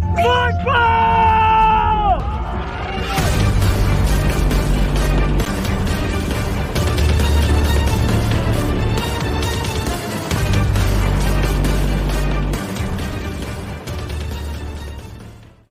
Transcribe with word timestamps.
Football! 0.00 1.08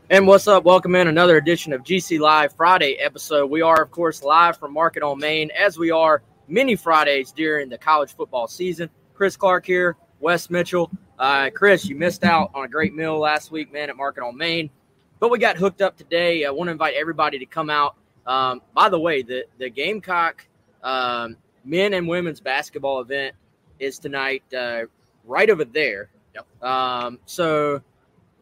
And 0.10 0.26
what's 0.28 0.48
up? 0.48 0.64
Welcome 0.64 0.96
in 0.96 1.08
another 1.08 1.38
edition 1.38 1.72
of 1.74 1.84
GC 1.84 2.20
Live 2.20 2.54
Friday 2.54 2.94
episode. 2.96 3.50
We 3.50 3.62
are, 3.62 3.82
of 3.82 3.92
course, 3.92 4.24
live 4.24 4.58
from 4.58 4.74
Market 4.74 5.04
on 5.04 5.20
Main, 5.20 5.52
as 5.52 5.78
we 5.78 5.92
are 5.92 6.22
many 6.48 6.76
Fridays 6.76 7.32
during 7.32 7.70
the 7.70 7.78
college 7.78 8.14
football 8.16 8.48
season. 8.48 8.90
Chris 9.14 9.38
Clark 9.38 9.66
here, 9.66 9.96
Wes 10.20 10.50
Mitchell. 10.50 10.92
Uh, 11.18 11.50
Chris, 11.50 11.86
you 11.86 11.96
missed 11.96 12.24
out 12.24 12.52
on 12.54 12.66
a 12.66 12.68
great 12.68 12.94
meal 12.94 13.18
last 13.18 13.52
week, 13.52 13.74
man, 13.74 13.90
at 13.90 13.98
Market 13.98 14.24
on 14.24 14.38
Main. 14.38 14.70
But 15.20 15.32
we 15.32 15.40
got 15.40 15.58
hooked 15.58 15.82
up 15.82 15.98
today. 15.98 16.46
I 16.46 16.52
want 16.52 16.68
to 16.68 16.72
invite 16.72 16.94
everybody 16.94 17.40
to 17.40 17.46
come 17.46 17.70
out. 17.70 17.96
Um, 18.28 18.62
by 18.76 18.90
the 18.90 19.00
way, 19.00 19.24
the, 19.24 19.46
the 19.58 19.70
Gamecock 19.70 20.46
um, 20.84 21.38
men 21.66 21.94
and 21.94 22.08
women's 22.08 22.40
basketball 22.40 23.02
event 23.02 23.36
is 23.80 23.98
tonight 23.98 24.44
uh, 24.54 24.84
right 25.26 25.50
over 25.50 25.66
there. 25.66 26.10
Yep. 26.36 26.64
Um, 26.64 27.20
so 27.26 27.82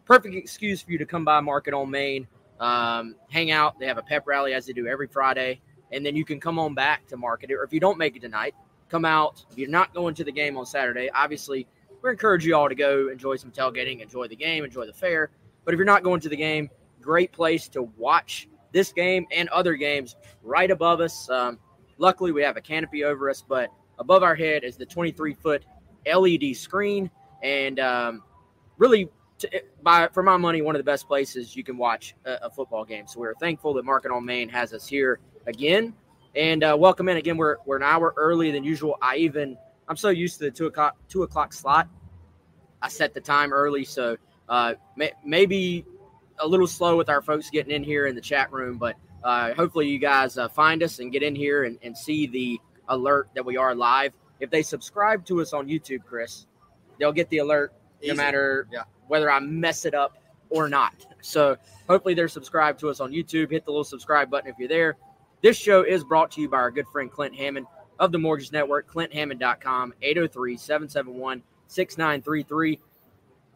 perfect 0.05 0.35
excuse 0.35 0.81
for 0.81 0.91
you 0.91 0.97
to 0.97 1.05
come 1.05 1.23
by 1.23 1.39
Market 1.39 1.73
on 1.73 1.89
Main, 1.89 2.27
um, 2.59 3.15
hang 3.29 3.51
out. 3.51 3.79
They 3.79 3.85
have 3.87 3.97
a 3.97 4.03
pep 4.03 4.27
rally 4.27 4.53
as 4.53 4.65
they 4.65 4.73
do 4.73 4.87
every 4.87 5.07
Friday, 5.07 5.61
and 5.91 6.05
then 6.05 6.15
you 6.15 6.25
can 6.25 6.41
come 6.41 6.59
on 6.59 6.73
back 6.73 7.07
to 7.07 7.17
Market. 7.17 7.51
Or 7.51 7.63
if 7.63 7.71
you 7.71 7.79
don't 7.79 7.97
make 7.97 8.17
it 8.17 8.21
tonight, 8.21 8.53
come 8.89 9.05
out. 9.05 9.45
If 9.51 9.57
you're 9.57 9.69
not 9.69 9.93
going 9.93 10.13
to 10.15 10.23
the 10.25 10.31
game 10.31 10.57
on 10.57 10.65
Saturday, 10.65 11.09
obviously 11.13 11.67
we 12.05 12.11
encourage 12.11 12.45
you 12.45 12.55
all 12.55 12.69
to 12.69 12.75
go 12.75 13.09
enjoy 13.09 13.35
some 13.35 13.51
tailgating, 13.51 13.99
enjoy 13.99 14.27
the 14.27 14.35
game, 14.35 14.63
enjoy 14.63 14.85
the 14.85 14.93
fair. 14.93 15.31
But 15.63 15.73
if 15.73 15.77
you're 15.77 15.85
not 15.85 16.03
going 16.03 16.21
to 16.21 16.29
the 16.29 16.35
game, 16.37 16.69
great 17.01 17.31
place 17.31 17.67
to 17.69 17.83
watch 17.97 18.47
this 18.71 18.93
game 18.93 19.25
and 19.31 19.49
other 19.49 19.75
games 19.75 20.15
right 20.43 20.69
above 20.69 21.01
us. 21.01 21.29
Um, 21.29 21.57
luckily, 21.97 22.31
we 22.31 22.43
have 22.43 22.57
a 22.57 22.61
canopy 22.61 23.03
over 23.03 23.29
us, 23.29 23.41
but 23.41 23.71
above 23.97 24.21
our 24.21 24.35
head 24.35 24.63
is 24.63 24.77
the 24.77 24.85
23 24.85 25.33
foot 25.33 25.65
LED 26.05 26.55
screen, 26.55 27.09
and 27.41 27.79
um, 27.79 28.23
really, 28.77 29.09
to, 29.39 29.63
by 29.81 30.07
for 30.13 30.21
my 30.21 30.37
money, 30.37 30.61
one 30.61 30.75
of 30.75 30.79
the 30.79 30.83
best 30.83 31.07
places 31.07 31.55
you 31.55 31.63
can 31.63 31.77
watch 31.77 32.15
a, 32.25 32.33
a 32.43 32.49
football 32.51 32.85
game. 32.85 33.07
So 33.07 33.19
we're 33.19 33.33
thankful 33.35 33.73
that 33.73 33.83
Market 33.83 34.11
on 34.11 34.23
Main 34.23 34.47
has 34.49 34.73
us 34.73 34.87
here 34.87 35.19
again, 35.47 35.93
and 36.35 36.63
uh, 36.63 36.75
welcome 36.77 37.09
in 37.09 37.17
again. 37.17 37.35
We're 37.37 37.57
we're 37.65 37.77
an 37.77 37.83
hour 37.83 38.13
earlier 38.15 38.51
than 38.51 38.63
usual. 38.63 38.97
I 39.01 39.15
even 39.17 39.57
I'm 39.87 39.95
so 39.97 40.09
used 40.09 40.39
to 40.39 40.45
the 40.45 40.51
two 40.51 40.65
o'clock 40.67 40.95
two 41.09 41.23
o'clock 41.23 41.53
slot. 41.53 41.87
I 42.81 42.89
set 42.89 43.13
the 43.13 43.21
time 43.21 43.53
early, 43.53 43.83
so 43.83 44.17
uh, 44.49 44.73
may, 44.95 45.11
maybe 45.25 45.85
a 46.39 46.47
little 46.47 46.67
slow 46.67 46.97
with 46.97 47.09
our 47.09 47.21
folks 47.21 47.49
getting 47.49 47.73
in 47.73 47.83
here 47.83 48.05
in 48.07 48.15
the 48.15 48.21
chat 48.21 48.51
room, 48.51 48.77
but 48.77 48.95
uh, 49.23 49.53
hopefully 49.53 49.87
you 49.87 49.97
guys 49.97 50.37
uh, 50.37 50.47
find 50.47 50.83
us 50.83 50.99
and 50.99 51.11
get 51.11 51.23
in 51.23 51.33
here 51.33 51.63
and, 51.63 51.79
and 51.81 51.97
see 51.97 52.27
the 52.27 52.59
alert 52.89 53.29
that 53.33 53.43
we 53.45 53.57
are 53.57 53.73
live. 53.73 54.13
If 54.39 54.49
they 54.51 54.61
subscribe 54.61 55.25
to 55.27 55.41
us 55.41 55.53
on 55.53 55.67
YouTube, 55.67 56.03
Chris, 56.05 56.45
they'll 56.99 57.13
get 57.13 57.29
the 57.29 57.39
alert 57.39 57.73
no 58.03 58.13
matter 58.13 58.67
Yeah. 58.71 58.83
whether 59.07 59.31
I 59.31 59.39
mess 59.39 59.85
it 59.85 59.95
up 59.95 60.17
or 60.49 60.67
not. 60.69 60.93
So 61.21 61.57
hopefully 61.89 62.13
they're 62.13 62.27
subscribed 62.27 62.79
to 62.81 62.89
us 62.89 62.99
on 62.99 63.11
YouTube. 63.11 63.49
Hit 63.49 63.65
the 63.65 63.71
little 63.71 63.83
subscribe 63.83 64.29
button 64.29 64.49
if 64.51 64.59
you're 64.59 64.67
there. 64.67 64.97
This 65.41 65.57
show 65.57 65.81
is 65.81 66.03
brought 66.03 66.29
to 66.31 66.41
you 66.41 66.49
by 66.49 66.57
our 66.57 66.69
good 66.69 66.87
friend 66.91 67.09
Clint 67.11 67.33
Hammond 67.35 67.65
of 67.99 68.11
the 68.11 68.17
Mortgage 68.17 68.51
Network, 68.51 68.91
clinthammond.com, 68.91 69.93
803 70.01 70.57
771 70.57 71.43
6933. 71.67 72.79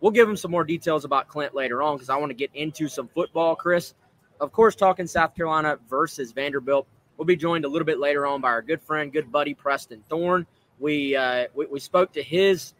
We'll 0.01 0.11
give 0.11 0.29
him 0.29 0.37
some 0.37 0.51
more 0.51 0.63
details 0.63 1.03
about 1.05 1.27
Clint 1.27 1.53
later 1.53 1.83
on 1.83 1.97
because 1.97 2.09
I 2.09 2.15
want 2.17 2.29
to 2.29 2.35
get 2.35 2.51
into 2.53 2.87
some 2.87 3.09
football, 3.09 3.55
Chris. 3.55 3.93
Of 4.39 4.51
course, 4.51 4.75
talking 4.75 5.07
South 5.07 5.35
Carolina 5.35 5.77
versus 5.89 6.31
Vanderbilt. 6.31 6.87
We'll 7.17 7.25
be 7.25 7.35
joined 7.35 7.65
a 7.65 7.67
little 7.67 7.85
bit 7.85 7.99
later 7.99 8.25
on 8.25 8.39
by 8.39 8.47
our 8.47 8.61
good 8.61 8.81
friend, 8.81 9.11
good 9.11 9.29
buddy 9.29 9.53
Preston 9.53 10.03
Thorne. 10.09 10.47
We 10.79 11.17
uh, 11.17 11.47
we, 11.53 11.65
we 11.65 11.79
spoke 11.81 12.13
to 12.13 12.23
his 12.23 12.73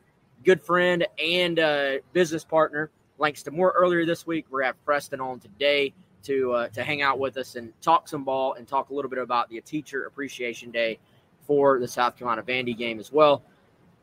good 0.45 0.61
friend 0.61 1.05
and 1.21 1.59
uh, 1.59 1.97
business 2.13 2.45
partner, 2.45 2.89
Langston 3.17 3.55
Moore, 3.55 3.73
earlier 3.75 4.05
this 4.05 4.25
week. 4.25 4.45
We're 4.49 4.63
have 4.63 4.83
Preston 4.85 5.19
on 5.19 5.41
today 5.41 5.93
to 6.23 6.53
uh, 6.53 6.67
to 6.69 6.83
hang 6.83 7.01
out 7.01 7.19
with 7.19 7.35
us 7.35 7.55
and 7.55 7.73
talk 7.81 8.07
some 8.07 8.23
ball 8.23 8.53
and 8.53 8.65
talk 8.65 8.91
a 8.91 8.93
little 8.93 9.09
bit 9.09 9.19
about 9.19 9.49
the 9.49 9.59
Teacher 9.59 10.05
Appreciation 10.05 10.71
Day 10.71 10.99
for 11.49 11.79
the 11.79 11.87
South 11.87 12.15
Carolina 12.15 12.43
Vandy 12.43 12.77
game 12.77 12.99
as 12.99 13.11
well. 13.11 13.41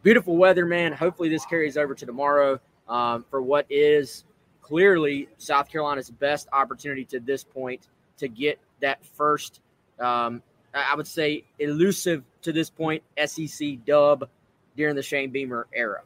Beautiful 0.03 0.37
weather, 0.37 0.67
man. 0.67 0.93
Hopefully, 0.93 1.29
this 1.29 1.47
carries 1.47 1.77
over 1.77 1.95
to 1.95 2.05
tomorrow 2.05 2.59
um, 2.89 3.25
for 3.31 3.41
what 3.41 3.67
is 3.71 4.25
clearly 4.61 5.29
South 5.39 5.71
Carolina's 5.71 6.11
best 6.11 6.49
opportunity 6.53 7.05
to 7.05 7.21
this 7.21 7.45
point 7.45 7.87
to 8.19 8.27
get 8.27 8.59
that 8.81 9.05
first, 9.07 9.61
um, 10.01 10.43
I 10.75 10.91
I 10.91 10.95
would 10.97 11.07
say, 11.07 11.45
elusive 11.61 12.25
to 12.43 12.53
this 12.53 12.69
point 12.69 13.05
SEC 13.25 13.85
dub 13.87 14.29
during 14.77 14.97
the 14.97 15.03
Shane 15.03 15.31
Beamer 15.31 15.69
era. 15.73 16.03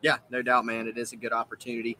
Yeah, 0.00 0.18
no 0.30 0.42
doubt, 0.42 0.64
man. 0.64 0.86
It 0.86 0.96
is 0.96 1.12
a 1.12 1.16
good 1.16 1.32
opportunity. 1.32 1.96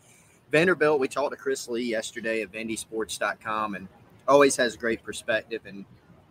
Vanderbilt, 0.53 1.01
we 1.01 1.09
talked 1.09 1.33
to 1.33 1.37
Chris 1.37 1.69
Lee 1.69 1.83
yesterday 1.83 2.43
at 2.43 2.53
VandySports.com 2.53 3.75
and 3.75 3.89
always 4.29 4.55
has 4.55 4.77
great 4.77 5.03
perspective. 5.03 5.63
And 5.67 5.85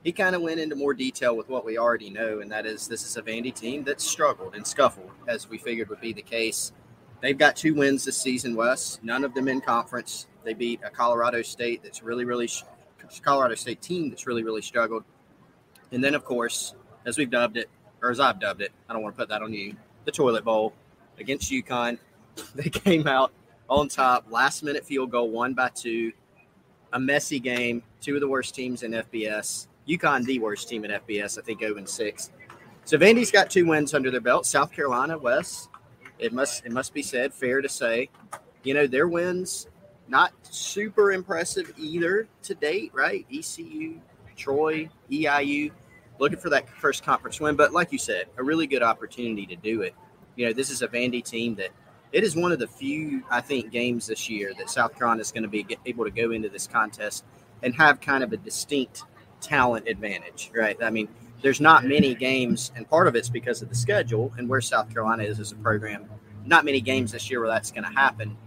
he 0.03 0.11
kind 0.11 0.35
of 0.35 0.41
went 0.41 0.59
into 0.59 0.75
more 0.75 0.93
detail 0.93 1.35
with 1.35 1.47
what 1.47 1.65
we 1.65 1.77
already 1.77 2.09
know, 2.09 2.41
and 2.41 2.51
that 2.51 2.65
is 2.65 2.87
this 2.87 3.05
is 3.05 3.15
a 3.15 3.21
Vandy 3.21 3.53
team 3.53 3.83
that 3.85 4.01
struggled 4.01 4.53
and 4.53 4.67
scuffled, 4.67 5.11
as 5.27 5.49
we 5.49 5.57
figured 5.57 5.89
would 5.89 6.01
be 6.01 6.13
the 6.13 6.21
case. 6.21 6.73
They've 7.21 7.37
got 7.37 7.55
two 7.55 7.73
wins 7.73 8.03
this 8.03 8.17
season, 8.17 8.53
Wes, 8.53 8.99
none 9.01 9.23
of 9.23 9.33
them 9.33 9.47
in 9.47 9.61
conference. 9.61 10.27
They 10.43 10.53
beat 10.53 10.81
a 10.83 10.89
Colorado 10.89 11.41
State 11.41 11.81
that's 11.81 12.03
really, 12.03 12.25
really, 12.25 12.49
Colorado 13.21 13.55
State 13.55 13.81
team 13.81 14.09
that's 14.09 14.27
really, 14.27 14.43
really 14.43 14.61
struggled. 14.61 15.05
And 15.93 16.03
then, 16.03 16.15
of 16.15 16.25
course, 16.25 16.75
as 17.05 17.17
we've 17.17 17.29
dubbed 17.29 17.55
it, 17.55 17.69
or 18.01 18.11
as 18.11 18.19
I've 18.19 18.41
dubbed 18.41 18.61
it, 18.61 18.73
I 18.89 18.93
don't 18.93 19.01
want 19.01 19.15
to 19.15 19.19
put 19.19 19.29
that 19.29 19.41
on 19.41 19.53
you, 19.53 19.77
the 20.03 20.11
toilet 20.11 20.43
bowl 20.43 20.73
against 21.17 21.51
UConn. 21.51 21.97
They 22.55 22.69
came 22.69 23.07
out 23.07 23.31
on 23.69 23.87
top, 23.87 24.25
last 24.29 24.63
minute 24.63 24.83
field 24.83 25.11
goal, 25.11 25.29
one 25.29 25.53
by 25.53 25.69
two. 25.69 26.11
A 26.91 26.99
messy 26.99 27.39
game, 27.39 27.83
two 28.01 28.15
of 28.15 28.21
the 28.21 28.27
worst 28.27 28.55
teams 28.55 28.81
in 28.81 28.91
FBS. 28.91 29.67
UConn, 29.87 30.23
the 30.25 30.39
worst 30.39 30.69
team 30.69 30.85
in 30.85 30.91
FBS, 30.91 31.37
I 31.37 31.41
think 31.41 31.59
0 31.59 31.77
and 31.77 31.87
6. 31.87 32.31
So 32.85 32.97
Vandy's 32.97 33.31
got 33.31 33.49
two 33.49 33.65
wins 33.65 33.93
under 33.93 34.11
their 34.11 34.21
belt. 34.21 34.45
South 34.45 34.71
Carolina, 34.71 35.17
Wes. 35.17 35.69
it 36.19 36.33
must 36.33 36.65
it 36.65 36.71
must 36.71 36.93
be 36.93 37.01
said, 37.01 37.33
fair 37.33 37.61
to 37.61 37.69
say, 37.69 38.09
you 38.63 38.73
know, 38.73 38.87
their 38.87 39.07
wins 39.07 39.67
not 40.07 40.33
super 40.43 41.11
impressive 41.11 41.73
either 41.77 42.27
to 42.43 42.55
date, 42.55 42.91
right? 42.93 43.25
ECU, 43.33 43.99
Troy, 44.35 44.89
EIU, 45.09 45.71
looking 46.19 46.39
for 46.39 46.49
that 46.49 46.69
first 46.69 47.03
conference 47.03 47.39
win. 47.39 47.55
But 47.55 47.73
like 47.73 47.91
you 47.91 47.97
said, 47.97 48.25
a 48.37 48.43
really 48.43 48.67
good 48.67 48.83
opportunity 48.83 49.45
to 49.47 49.55
do 49.55 49.81
it. 49.81 49.95
You 50.35 50.47
know, 50.47 50.53
this 50.53 50.69
is 50.69 50.81
a 50.81 50.87
Vandy 50.87 51.23
team 51.23 51.55
that 51.55 51.69
it 52.11 52.23
is 52.23 52.35
one 52.35 52.51
of 52.51 52.59
the 52.59 52.67
few, 52.67 53.23
I 53.29 53.41
think, 53.41 53.71
games 53.71 54.07
this 54.07 54.29
year 54.29 54.53
that 54.57 54.69
South 54.69 54.95
Carolina 54.95 55.21
is 55.21 55.31
going 55.31 55.43
to 55.43 55.49
be 55.49 55.65
able 55.85 56.03
to 56.05 56.11
go 56.11 56.31
into 56.31 56.49
this 56.49 56.67
contest 56.67 57.23
and 57.61 57.73
have 57.75 58.01
kind 58.01 58.23
of 58.23 58.33
a 58.33 58.37
distinct 58.37 59.03
talent 59.43 59.87
advantage, 59.87 60.51
right? 60.55 60.77
I 60.81 60.89
mean, 60.89 61.07
there's 61.41 61.59
not 61.59 61.83
many 61.83 62.15
games, 62.15 62.71
and 62.75 62.89
part 62.89 63.07
of 63.07 63.15
it's 63.15 63.29
because 63.29 63.61
of 63.61 63.69
the 63.69 63.75
schedule 63.75 64.33
and 64.37 64.47
where 64.47 64.61
South 64.61 64.91
Carolina 64.91 65.23
is 65.23 65.39
as 65.39 65.51
a 65.51 65.55
program. 65.55 66.09
Not 66.45 66.65
many 66.65 66.81
games 66.81 67.11
this 67.11 67.29
year 67.29 67.39
where 67.39 67.49
that's 67.49 67.71
going 67.71 67.83
to 67.83 67.91
happen. 67.91 68.37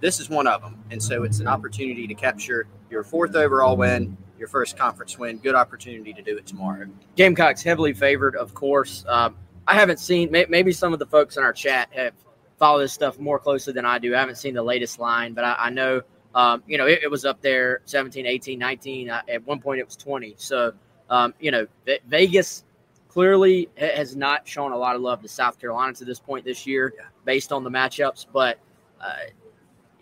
this 0.00 0.20
is 0.20 0.28
one 0.28 0.46
of 0.46 0.62
them. 0.62 0.82
And 0.90 1.02
so 1.02 1.22
it's 1.22 1.40
an 1.40 1.48
opportunity 1.48 2.06
to 2.06 2.14
capture 2.14 2.66
your 2.90 3.02
fourth 3.02 3.34
overall 3.34 3.76
win, 3.76 4.16
your 4.38 4.48
first 4.48 4.76
conference 4.76 5.18
win. 5.18 5.38
Good 5.38 5.54
opportunity 5.54 6.12
to 6.12 6.22
do 6.22 6.36
it 6.36 6.46
tomorrow. 6.46 6.86
Gamecocks 7.16 7.62
heavily 7.62 7.94
favored, 7.94 8.36
of 8.36 8.54
course. 8.54 9.04
Um, 9.08 9.36
I 9.66 9.74
haven't 9.74 9.98
seen, 9.98 10.30
maybe 10.30 10.72
some 10.72 10.92
of 10.92 10.98
the 10.98 11.06
folks 11.06 11.36
in 11.36 11.42
our 11.42 11.52
chat 11.52 11.88
have 11.92 12.12
followed 12.58 12.82
this 12.82 12.92
stuff 12.92 13.18
more 13.18 13.38
closely 13.38 13.72
than 13.72 13.84
I 13.84 13.98
do. 13.98 14.14
I 14.14 14.20
haven't 14.20 14.36
seen 14.36 14.54
the 14.54 14.62
latest 14.62 14.98
line, 14.98 15.34
but 15.34 15.44
I, 15.44 15.56
I 15.58 15.70
know, 15.70 16.02
um, 16.36 16.62
you 16.66 16.76
know, 16.76 16.86
it, 16.86 17.00
it, 17.02 17.10
was 17.10 17.24
up 17.24 17.40
there 17.40 17.80
17, 17.86 18.26
18, 18.26 18.58
19. 18.58 19.08
Uh, 19.08 19.22
at 19.26 19.44
one 19.46 19.58
point, 19.58 19.80
it 19.80 19.86
was 19.86 19.96
20. 19.96 20.34
So, 20.36 20.74
um, 21.08 21.32
you 21.40 21.50
know, 21.50 21.66
Vegas 22.08 22.62
clearly 23.08 23.70
has 23.78 24.14
not 24.14 24.46
shown 24.46 24.72
a 24.72 24.76
lot 24.76 24.94
of 24.94 25.00
love 25.00 25.22
to 25.22 25.28
South 25.28 25.58
Carolina 25.58 25.94
to 25.94 26.04
this 26.04 26.20
point 26.20 26.44
this 26.44 26.66
year 26.66 26.92
yeah. 26.94 27.06
based 27.24 27.52
on 27.52 27.64
the 27.64 27.70
matchups, 27.70 28.26
but 28.30 28.58
uh, 29.00 29.14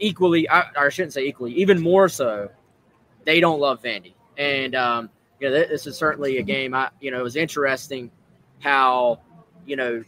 equally, 0.00 0.50
I, 0.50 0.64
I, 0.76 0.88
shouldn't 0.88 1.12
say 1.12 1.24
equally, 1.24 1.52
even 1.52 1.80
more 1.80 2.08
so, 2.08 2.50
they 3.24 3.38
don't 3.38 3.60
love 3.60 3.80
Vandy. 3.80 4.14
And, 4.36 4.74
um, 4.74 5.10
you 5.38 5.48
know, 5.48 5.54
this 5.54 5.86
is 5.86 5.96
certainly 5.96 6.38
a 6.38 6.42
game. 6.42 6.74
I, 6.74 6.90
you 7.00 7.12
know, 7.12 7.20
it 7.20 7.22
was 7.22 7.36
interesting 7.36 8.10
how, 8.58 9.20
you 9.66 9.76
know, 9.76 10.02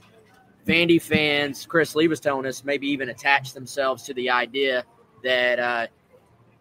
Vandy 0.67 1.01
fans, 1.01 1.65
Chris 1.67 1.95
Lee 1.95 2.09
was 2.09 2.19
telling 2.19 2.47
us, 2.47 2.65
maybe 2.65 2.89
even 2.89 3.11
attach 3.11 3.53
themselves 3.53 4.03
to 4.03 4.15
the 4.15 4.29
idea 4.29 4.85
that, 5.23 5.61
uh, 5.61 5.87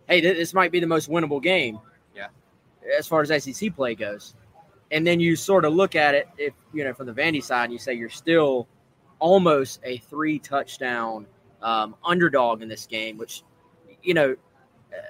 hey, 0.08 0.22
this 0.22 0.54
might 0.54 0.72
be 0.72 0.80
the 0.80 0.88
most 0.88 1.10
winnable 1.10 1.42
game. 1.42 1.80
Yeah. 2.16 2.28
As 2.98 3.08
far 3.08 3.22
as 3.22 3.44
SEC 3.44 3.76
play 3.76 3.96
goes 3.96 4.36
and 4.92 5.06
then 5.06 5.20
you 5.20 5.36
sort 5.36 5.66
of 5.66 5.74
look 5.74 5.96
at 5.96 6.16
it 6.16 6.28
if 6.38 6.54
you 6.74 6.84
know 6.84 6.94
from 6.94 7.08
the 7.08 7.14
Vandy 7.14 7.44
side, 7.44 7.66
and 7.66 7.74
you 7.74 7.80
say 7.80 7.94
you're 7.94 8.10
still 8.10 8.68
almost 9.20 9.80
a 9.84 9.98
three 9.98 10.40
touchdown 10.40 11.26
um, 11.62 11.96
underdog 12.04 12.62
in 12.62 12.68
this 12.68 12.86
game, 12.86 13.18
which 13.18 13.44
you 14.04 14.14
know. 14.14 14.36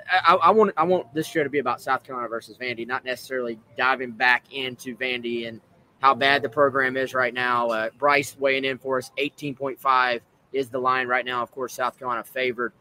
I, 0.10 0.34
I, 0.36 0.50
want 0.50 0.74
I 0.78 0.84
want 0.84 1.14
this 1.14 1.28
show 1.28 1.44
to 1.44 1.50
be 1.50 1.60
about 1.60 1.80
South 1.80 2.04
Carolina 2.04 2.28
versus 2.28 2.58
Vandy, 2.58 2.88
not 2.88 3.06
necessarily 3.06 3.60
diving 3.78 4.14
back 4.14 4.46
into 4.52 4.98
Vandy 4.98 5.48
and 5.48 5.62
how 6.00 6.16
bad 6.16 6.42
the 6.42 6.50
program 6.50 6.98
is 6.98 7.14
right 7.14 7.36
now. 7.36 7.68
Uh, 7.68 7.90
Bryce 8.00 8.36
weighing 8.40 8.66
in 8.66 8.80
for 8.80 8.98
us, 8.98 9.12
eighteen 9.20 9.54
point 9.54 9.80
five 9.80 10.22
is 10.54 10.70
the 10.70 10.80
line 10.80 11.08
right 11.08 11.24
now. 11.24 11.44
Of 11.44 11.52
course, 11.52 11.76
South 11.76 12.00
Carolina 12.00 12.24
favored. 12.24 12.74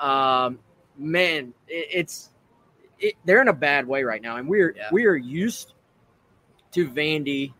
Um, 0.00 0.58
man, 0.98 1.54
it, 1.68 1.88
it's 1.90 2.30
it, 2.98 3.14
they're 3.24 3.40
in 3.40 3.48
a 3.48 3.54
bad 3.54 3.86
way 3.86 4.02
right 4.02 4.20
now, 4.20 4.36
and 4.36 4.48
we're 4.48 4.74
yeah. 4.76 4.88
we 4.92 5.06
are 5.06 5.16
used 5.16 5.74
to 6.72 6.88
Vandy, 6.88 7.52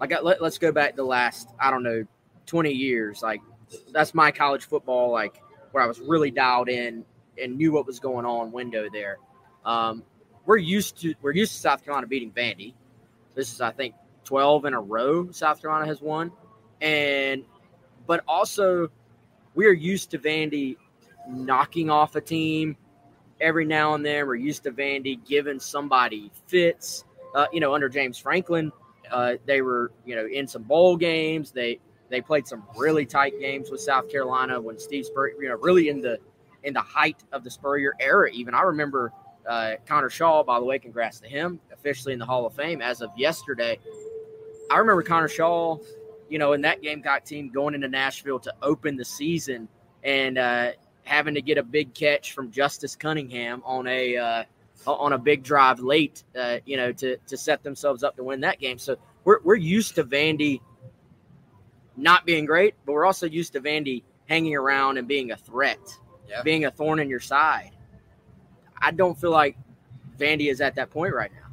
like 0.00 0.10
let, 0.22 0.40
us 0.42 0.58
go 0.58 0.72
back 0.72 0.96
the 0.96 1.04
last 1.04 1.48
I 1.60 1.70
don't 1.70 1.82
know 1.82 2.04
twenty 2.46 2.72
years. 2.72 3.22
Like 3.22 3.40
that's 3.92 4.14
my 4.14 4.30
college 4.30 4.64
football 4.64 5.10
like 5.10 5.42
where 5.72 5.82
I 5.82 5.86
was 5.86 6.00
really 6.00 6.30
dialed 6.30 6.68
in 6.68 7.04
and 7.40 7.56
knew 7.56 7.72
what 7.72 7.86
was 7.86 8.00
going 8.00 8.24
on 8.24 8.52
window 8.52 8.88
there. 8.90 9.18
Um, 9.64 10.02
we're 10.46 10.56
used 10.56 11.00
to 11.02 11.14
we're 11.22 11.32
used 11.32 11.52
to 11.52 11.58
South 11.58 11.84
Carolina 11.84 12.06
beating 12.06 12.32
Vandy. 12.32 12.74
This 13.34 13.52
is 13.52 13.60
I 13.60 13.72
think 13.72 13.94
twelve 14.24 14.64
in 14.64 14.74
a 14.74 14.80
row 14.80 15.30
South 15.32 15.60
Carolina 15.60 15.86
has 15.86 16.00
won, 16.00 16.32
and 16.80 17.44
but 18.06 18.24
also 18.26 18.88
we 19.54 19.66
are 19.66 19.72
used 19.72 20.10
to 20.12 20.18
Vandy 20.18 20.76
knocking 21.28 21.90
off 21.90 22.14
a 22.14 22.20
team 22.20 22.76
every 23.40 23.64
now 23.64 23.94
and 23.94 24.04
then. 24.04 24.26
We're 24.26 24.36
used 24.36 24.62
to 24.64 24.72
Vandy 24.72 25.18
giving 25.26 25.60
somebody 25.60 26.30
fits 26.46 27.04
uh, 27.36 27.46
you 27.52 27.60
know, 27.60 27.74
under 27.74 27.88
James 27.88 28.18
Franklin, 28.18 28.72
uh, 29.12 29.34
they 29.44 29.60
were, 29.60 29.92
you 30.06 30.16
know, 30.16 30.26
in 30.26 30.48
some 30.48 30.62
bowl 30.62 30.96
games. 30.96 31.50
They 31.50 31.78
they 32.08 32.22
played 32.22 32.46
some 32.46 32.62
really 32.76 33.04
tight 33.04 33.38
games 33.38 33.70
with 33.70 33.80
South 33.80 34.10
Carolina 34.10 34.60
when 34.60 34.78
Steve 34.78 35.04
Spurrier, 35.04 35.34
you 35.40 35.48
know, 35.50 35.56
really 35.56 35.90
in 35.90 36.00
the 36.00 36.18
in 36.64 36.72
the 36.72 36.80
height 36.80 37.22
of 37.32 37.44
the 37.44 37.50
Spurrier 37.50 37.92
era. 38.00 38.30
Even 38.32 38.54
I 38.54 38.62
remember 38.62 39.12
uh, 39.46 39.72
Connor 39.86 40.08
Shaw. 40.08 40.42
By 40.42 40.58
the 40.58 40.64
way, 40.64 40.78
congrats 40.78 41.20
to 41.20 41.28
him, 41.28 41.60
officially 41.70 42.14
in 42.14 42.18
the 42.18 42.24
Hall 42.24 42.46
of 42.46 42.54
Fame 42.54 42.80
as 42.80 43.02
of 43.02 43.10
yesterday. 43.18 43.78
I 44.70 44.78
remember 44.78 45.02
Connor 45.02 45.28
Shaw, 45.28 45.76
you 46.30 46.38
know, 46.38 46.54
in 46.54 46.62
that 46.62 46.80
Gamecock 46.80 47.26
team 47.26 47.50
going 47.50 47.74
into 47.74 47.88
Nashville 47.88 48.40
to 48.40 48.54
open 48.62 48.96
the 48.96 49.04
season 49.04 49.68
and 50.04 50.38
uh, 50.38 50.70
having 51.06 51.34
to 51.34 51.42
get 51.42 51.56
a 51.56 51.62
big 51.62 51.94
catch 51.94 52.32
from 52.32 52.50
Justice 52.50 52.96
Cunningham 52.96 53.62
on 53.64 53.86
a 53.86 54.16
uh, 54.16 54.44
on 54.86 55.12
a 55.12 55.18
big 55.18 55.42
drive 55.42 55.80
late, 55.80 56.24
uh, 56.38 56.58
you 56.66 56.76
know, 56.76 56.92
to 56.92 57.16
to 57.28 57.36
set 57.36 57.62
themselves 57.62 58.02
up 58.02 58.16
to 58.16 58.24
win 58.24 58.40
that 58.40 58.60
game. 58.60 58.78
So 58.78 58.96
we're 59.24 59.40
we're 59.42 59.54
used 59.54 59.94
to 59.94 60.04
Vandy 60.04 60.60
not 61.96 62.26
being 62.26 62.44
great, 62.44 62.74
but 62.84 62.92
we're 62.92 63.06
also 63.06 63.26
used 63.26 63.54
to 63.54 63.60
Vandy 63.60 64.02
hanging 64.28 64.56
around 64.56 64.98
and 64.98 65.06
being 65.08 65.30
a 65.30 65.36
threat, 65.36 65.78
yeah. 66.28 66.42
being 66.42 66.64
a 66.64 66.70
thorn 66.70 66.98
in 66.98 67.08
your 67.08 67.20
side. 67.20 67.70
I 68.76 68.90
don't 68.90 69.18
feel 69.18 69.30
like 69.30 69.56
Vandy 70.18 70.50
is 70.50 70.60
at 70.60 70.74
that 70.74 70.90
point 70.90 71.14
right 71.14 71.30
now. 71.32 71.48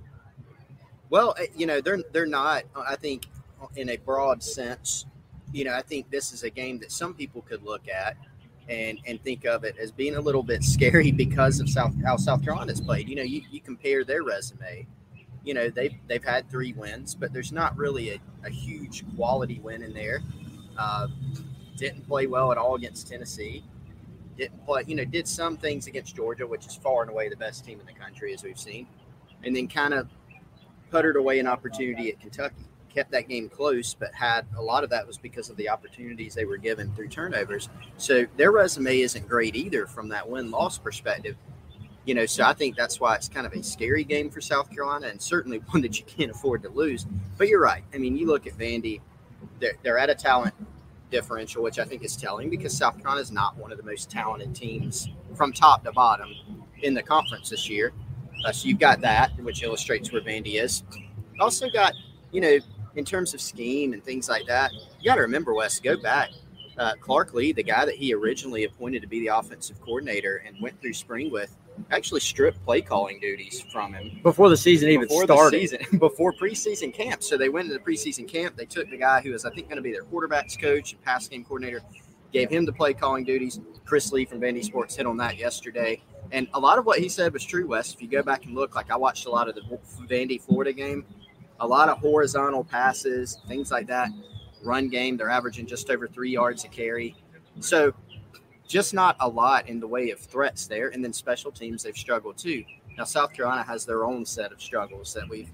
Well, 1.09 1.35
uh, 1.39 1.43
you 1.55 1.67
know, 1.67 1.79
they're 1.79 2.01
they're 2.11 2.25
not. 2.25 2.63
I 2.75 2.95
think 2.95 3.27
in 3.75 3.89
a 3.89 3.97
broad 3.97 4.41
sense, 4.43 5.05
you 5.51 5.63
know, 5.63 5.73
I 5.73 5.83
think 5.83 6.09
this 6.09 6.33
is 6.33 6.43
a 6.43 6.49
game 6.49 6.79
that 6.79 6.91
some 6.91 7.13
people 7.13 7.43
could 7.43 7.63
look 7.63 7.87
at 7.87 8.17
and 8.69 8.99
and 9.05 9.21
think 9.23 9.45
of 9.45 9.63
it 9.63 9.77
as 9.77 9.91
being 9.91 10.15
a 10.15 10.21
little 10.21 10.43
bit 10.43 10.63
scary 10.63 11.11
because 11.25 11.59
of 11.59 11.69
South 11.69 11.93
how 12.03 12.17
South 12.17 12.43
Carolina's 12.43 12.81
played. 12.81 13.09
You 13.09 13.15
know, 13.15 13.23
you, 13.23 13.41
you 13.51 13.61
compare 13.61 14.03
their 14.03 14.23
resume. 14.23 14.85
You 15.43 15.53
know, 15.53 15.69
they've 15.69 15.95
they've 16.07 16.23
had 16.23 16.49
three 16.49 16.73
wins, 16.73 17.15
but 17.15 17.33
there's 17.33 17.51
not 17.51 17.75
really 17.77 18.11
a, 18.11 18.19
a 18.45 18.49
huge 18.49 19.03
quality 19.15 19.59
win 19.59 19.83
in 19.83 19.93
there. 19.93 20.21
Uh, 20.77 21.07
didn't 21.75 22.07
play 22.07 22.27
well 22.27 22.51
at 22.51 22.57
all 22.57 22.75
against 22.75 23.07
Tennessee. 23.07 23.63
Didn't 24.37 24.65
play, 24.65 24.83
you 24.87 24.95
know, 24.95 25.05
did 25.05 25.27
some 25.27 25.57
things 25.57 25.87
against 25.87 26.15
Georgia, 26.15 26.47
which 26.47 26.65
is 26.65 26.75
far 26.75 27.01
and 27.01 27.11
away 27.11 27.29
the 27.29 27.35
best 27.35 27.65
team 27.65 27.79
in 27.79 27.85
the 27.85 27.93
country, 27.93 28.33
as 28.33 28.43
we've 28.43 28.59
seen, 28.59 28.87
and 29.43 29.55
then 29.55 29.67
kind 29.67 29.93
of 29.93 30.07
puttered 30.89 31.17
away 31.17 31.39
an 31.39 31.47
opportunity 31.47 32.09
at 32.09 32.19
Kentucky 32.19 32.65
kept 32.93 33.11
that 33.11 33.27
game 33.27 33.49
close, 33.49 33.93
but 33.93 34.13
had 34.13 34.45
a 34.57 34.61
lot 34.61 34.83
of 34.83 34.89
that 34.91 35.05
was 35.05 35.17
because 35.17 35.49
of 35.49 35.57
the 35.57 35.69
opportunities 35.69 36.35
they 36.35 36.45
were 36.45 36.57
given 36.57 36.93
through 36.93 37.07
turnovers. 37.07 37.69
So 37.97 38.25
their 38.37 38.51
resume 38.51 38.99
isn't 38.99 39.27
great 39.27 39.55
either 39.55 39.85
from 39.87 40.09
that 40.09 40.27
win 40.27 40.51
loss 40.51 40.77
perspective. 40.77 41.35
You 42.05 42.15
know, 42.15 42.25
so 42.25 42.43
I 42.43 42.53
think 42.53 42.75
that's 42.75 42.99
why 42.99 43.15
it's 43.15 43.29
kind 43.29 43.47
of 43.47 43.53
a 43.53 43.63
scary 43.63 44.03
game 44.03 44.29
for 44.29 44.41
South 44.41 44.69
Carolina 44.69 45.07
and 45.07 45.21
certainly 45.21 45.57
one 45.69 45.81
that 45.81 45.99
you 45.99 46.05
can't 46.05 46.31
afford 46.31 46.63
to 46.63 46.69
lose. 46.69 47.05
But 47.37 47.47
you're 47.47 47.61
right. 47.61 47.83
I 47.93 47.97
mean, 47.97 48.17
you 48.17 48.27
look 48.27 48.45
at 48.47 48.53
Vandy, 48.57 49.01
they're, 49.59 49.75
they're 49.83 49.97
at 49.97 50.09
a 50.09 50.15
talent 50.15 50.53
differential, 51.11 51.63
which 51.63 51.79
I 51.79 51.85
think 51.85 52.03
is 52.03 52.17
telling 52.17 52.49
because 52.49 52.75
South 52.75 52.97
Carolina 52.97 53.21
is 53.21 53.31
not 53.31 53.55
one 53.57 53.71
of 53.71 53.77
the 53.77 53.83
most 53.83 54.09
talented 54.09 54.53
teams 54.53 55.09
from 55.35 55.53
top 55.53 55.83
to 55.85 55.91
bottom 55.91 56.29
in 56.81 56.93
the 56.93 57.03
conference 57.03 57.49
this 57.49 57.69
year. 57.69 57.93
Uh, 58.45 58.51
so 58.51 58.67
you've 58.67 58.79
got 58.79 58.99
that, 59.01 59.31
which 59.41 59.63
illustrates 59.63 60.11
where 60.11 60.21
Vandy 60.21 60.61
is. 60.61 60.83
Also 61.39 61.69
got, 61.69 61.93
you 62.31 62.41
know, 62.41 62.57
in 62.95 63.05
terms 63.05 63.33
of 63.33 63.41
scheme 63.41 63.93
and 63.93 64.03
things 64.03 64.29
like 64.29 64.45
that, 64.47 64.71
you 64.99 65.05
got 65.05 65.15
to 65.15 65.21
remember, 65.21 65.53
Wes, 65.53 65.79
go 65.79 65.97
back. 65.97 66.29
Uh, 66.77 66.93
Clark 66.99 67.33
Lea, 67.33 67.51
the 67.51 67.63
guy 67.63 67.85
that 67.85 67.95
he 67.95 68.13
originally 68.13 68.63
appointed 68.63 69.01
to 69.01 69.07
be 69.07 69.19
the 69.19 69.27
offensive 69.27 69.79
coordinator 69.79 70.43
and 70.45 70.59
went 70.59 70.79
through 70.81 70.93
spring 70.93 71.31
with, 71.31 71.55
actually 71.91 72.19
stripped 72.19 72.63
play 72.63 72.81
calling 72.81 73.19
duties 73.19 73.61
from 73.71 73.93
him 73.93 74.19
before 74.23 74.49
the 74.49 74.57
season 74.57 74.89
even 74.89 75.07
started. 75.09 75.59
Season, 75.59 75.79
before 75.99 76.33
preseason 76.33 76.93
camp. 76.93 77.23
So 77.23 77.37
they 77.37 77.49
went 77.49 77.69
into 77.69 77.77
the 77.77 77.83
preseason 77.83 78.27
camp. 78.27 78.55
They 78.55 78.65
took 78.65 78.89
the 78.89 78.97
guy 78.97 79.21
who 79.21 79.31
was, 79.31 79.45
I 79.45 79.51
think, 79.51 79.67
going 79.67 79.77
to 79.77 79.83
be 79.83 79.91
their 79.91 80.03
quarterbacks 80.03 80.59
coach 80.59 80.93
and 80.93 81.01
pass 81.03 81.27
game 81.27 81.43
coordinator, 81.43 81.81
gave 82.31 82.49
him 82.49 82.65
the 82.65 82.73
play 82.73 82.93
calling 82.93 83.23
duties. 83.23 83.59
Chris 83.85 84.11
Lee 84.11 84.25
from 84.25 84.39
Vandy 84.39 84.63
Sports 84.63 84.95
hit 84.95 85.05
on 85.05 85.17
that 85.17 85.37
yesterday. 85.37 86.01
And 86.31 86.47
a 86.53 86.59
lot 86.59 86.79
of 86.79 86.85
what 86.85 86.99
he 86.99 87.09
said 87.09 87.33
was 87.33 87.43
true, 87.43 87.67
Wes. 87.67 87.93
If 87.93 88.01
you 88.01 88.07
go 88.07 88.23
back 88.23 88.45
and 88.45 88.55
look, 88.55 88.75
like 88.75 88.89
I 88.89 88.95
watched 88.95 89.25
a 89.25 89.29
lot 89.29 89.49
of 89.49 89.55
the 89.55 89.61
Vandy 90.07 90.41
Florida 90.41 90.73
game, 90.73 91.05
a 91.63 91.67
lot 91.67 91.87
of 91.87 91.97
horizontal 91.99 92.63
passes, 92.63 93.39
things 93.47 93.71
like 93.71 93.87
that. 93.87 94.09
Run 94.63 94.89
game, 94.89 95.15
they're 95.15 95.29
averaging 95.29 95.65
just 95.65 95.89
over 95.89 96.07
three 96.07 96.29
yards 96.29 96.65
a 96.65 96.67
carry. 96.67 97.15
So 97.61 97.93
just 98.67 98.93
not 98.93 99.15
a 99.21 99.27
lot 99.27 99.69
in 99.69 99.79
the 99.79 99.87
way 99.87 100.11
of 100.11 100.19
threats 100.19 100.67
there. 100.67 100.89
And 100.89 101.01
then 101.01 101.13
special 101.13 101.51
teams, 101.51 101.83
they've 101.83 101.95
struggled 101.95 102.37
too. 102.37 102.65
Now, 102.97 103.05
South 103.05 103.31
Carolina 103.31 103.63
has 103.63 103.85
their 103.85 104.03
own 104.03 104.25
set 104.25 104.51
of 104.51 104.61
struggles 104.61 105.13
that 105.13 105.27
we've, 105.27 105.49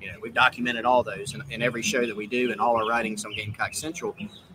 you 0.00 0.12
know, 0.12 0.18
we've 0.22 0.32
documented 0.32 0.84
all 0.84 1.02
those 1.02 1.34
in, 1.34 1.42
in 1.50 1.62
every 1.62 1.82
show 1.82 2.06
that 2.06 2.16
we 2.16 2.28
do 2.28 2.52
and 2.52 2.60
all 2.60 2.76
our 2.76 2.88
writings 2.88 3.24
on 3.24 3.32
Gamecock 3.34 3.74
Central. 3.74 4.14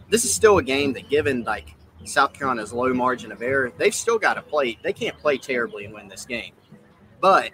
This 0.10 0.24
is 0.24 0.34
still 0.34 0.60
a 0.60 0.64
game 0.64 0.94
that, 0.94 1.10
given 1.10 1.44
like 1.44 1.76
South 2.06 2.32
Carolina's 2.32 2.72
low 2.72 2.94
margin 2.94 3.34
of 3.34 3.42
error, 3.42 3.74
they've 3.78 3.94
still 3.94 4.18
got 4.18 4.36
to 4.36 4.42
play. 4.42 4.80
They 4.82 4.94
can't 4.94 5.18
play 5.18 5.38
terribly 5.38 5.84
and 5.84 5.94
win 5.94 6.08
this 6.08 6.26
game. 6.26 6.54
But 7.20 7.52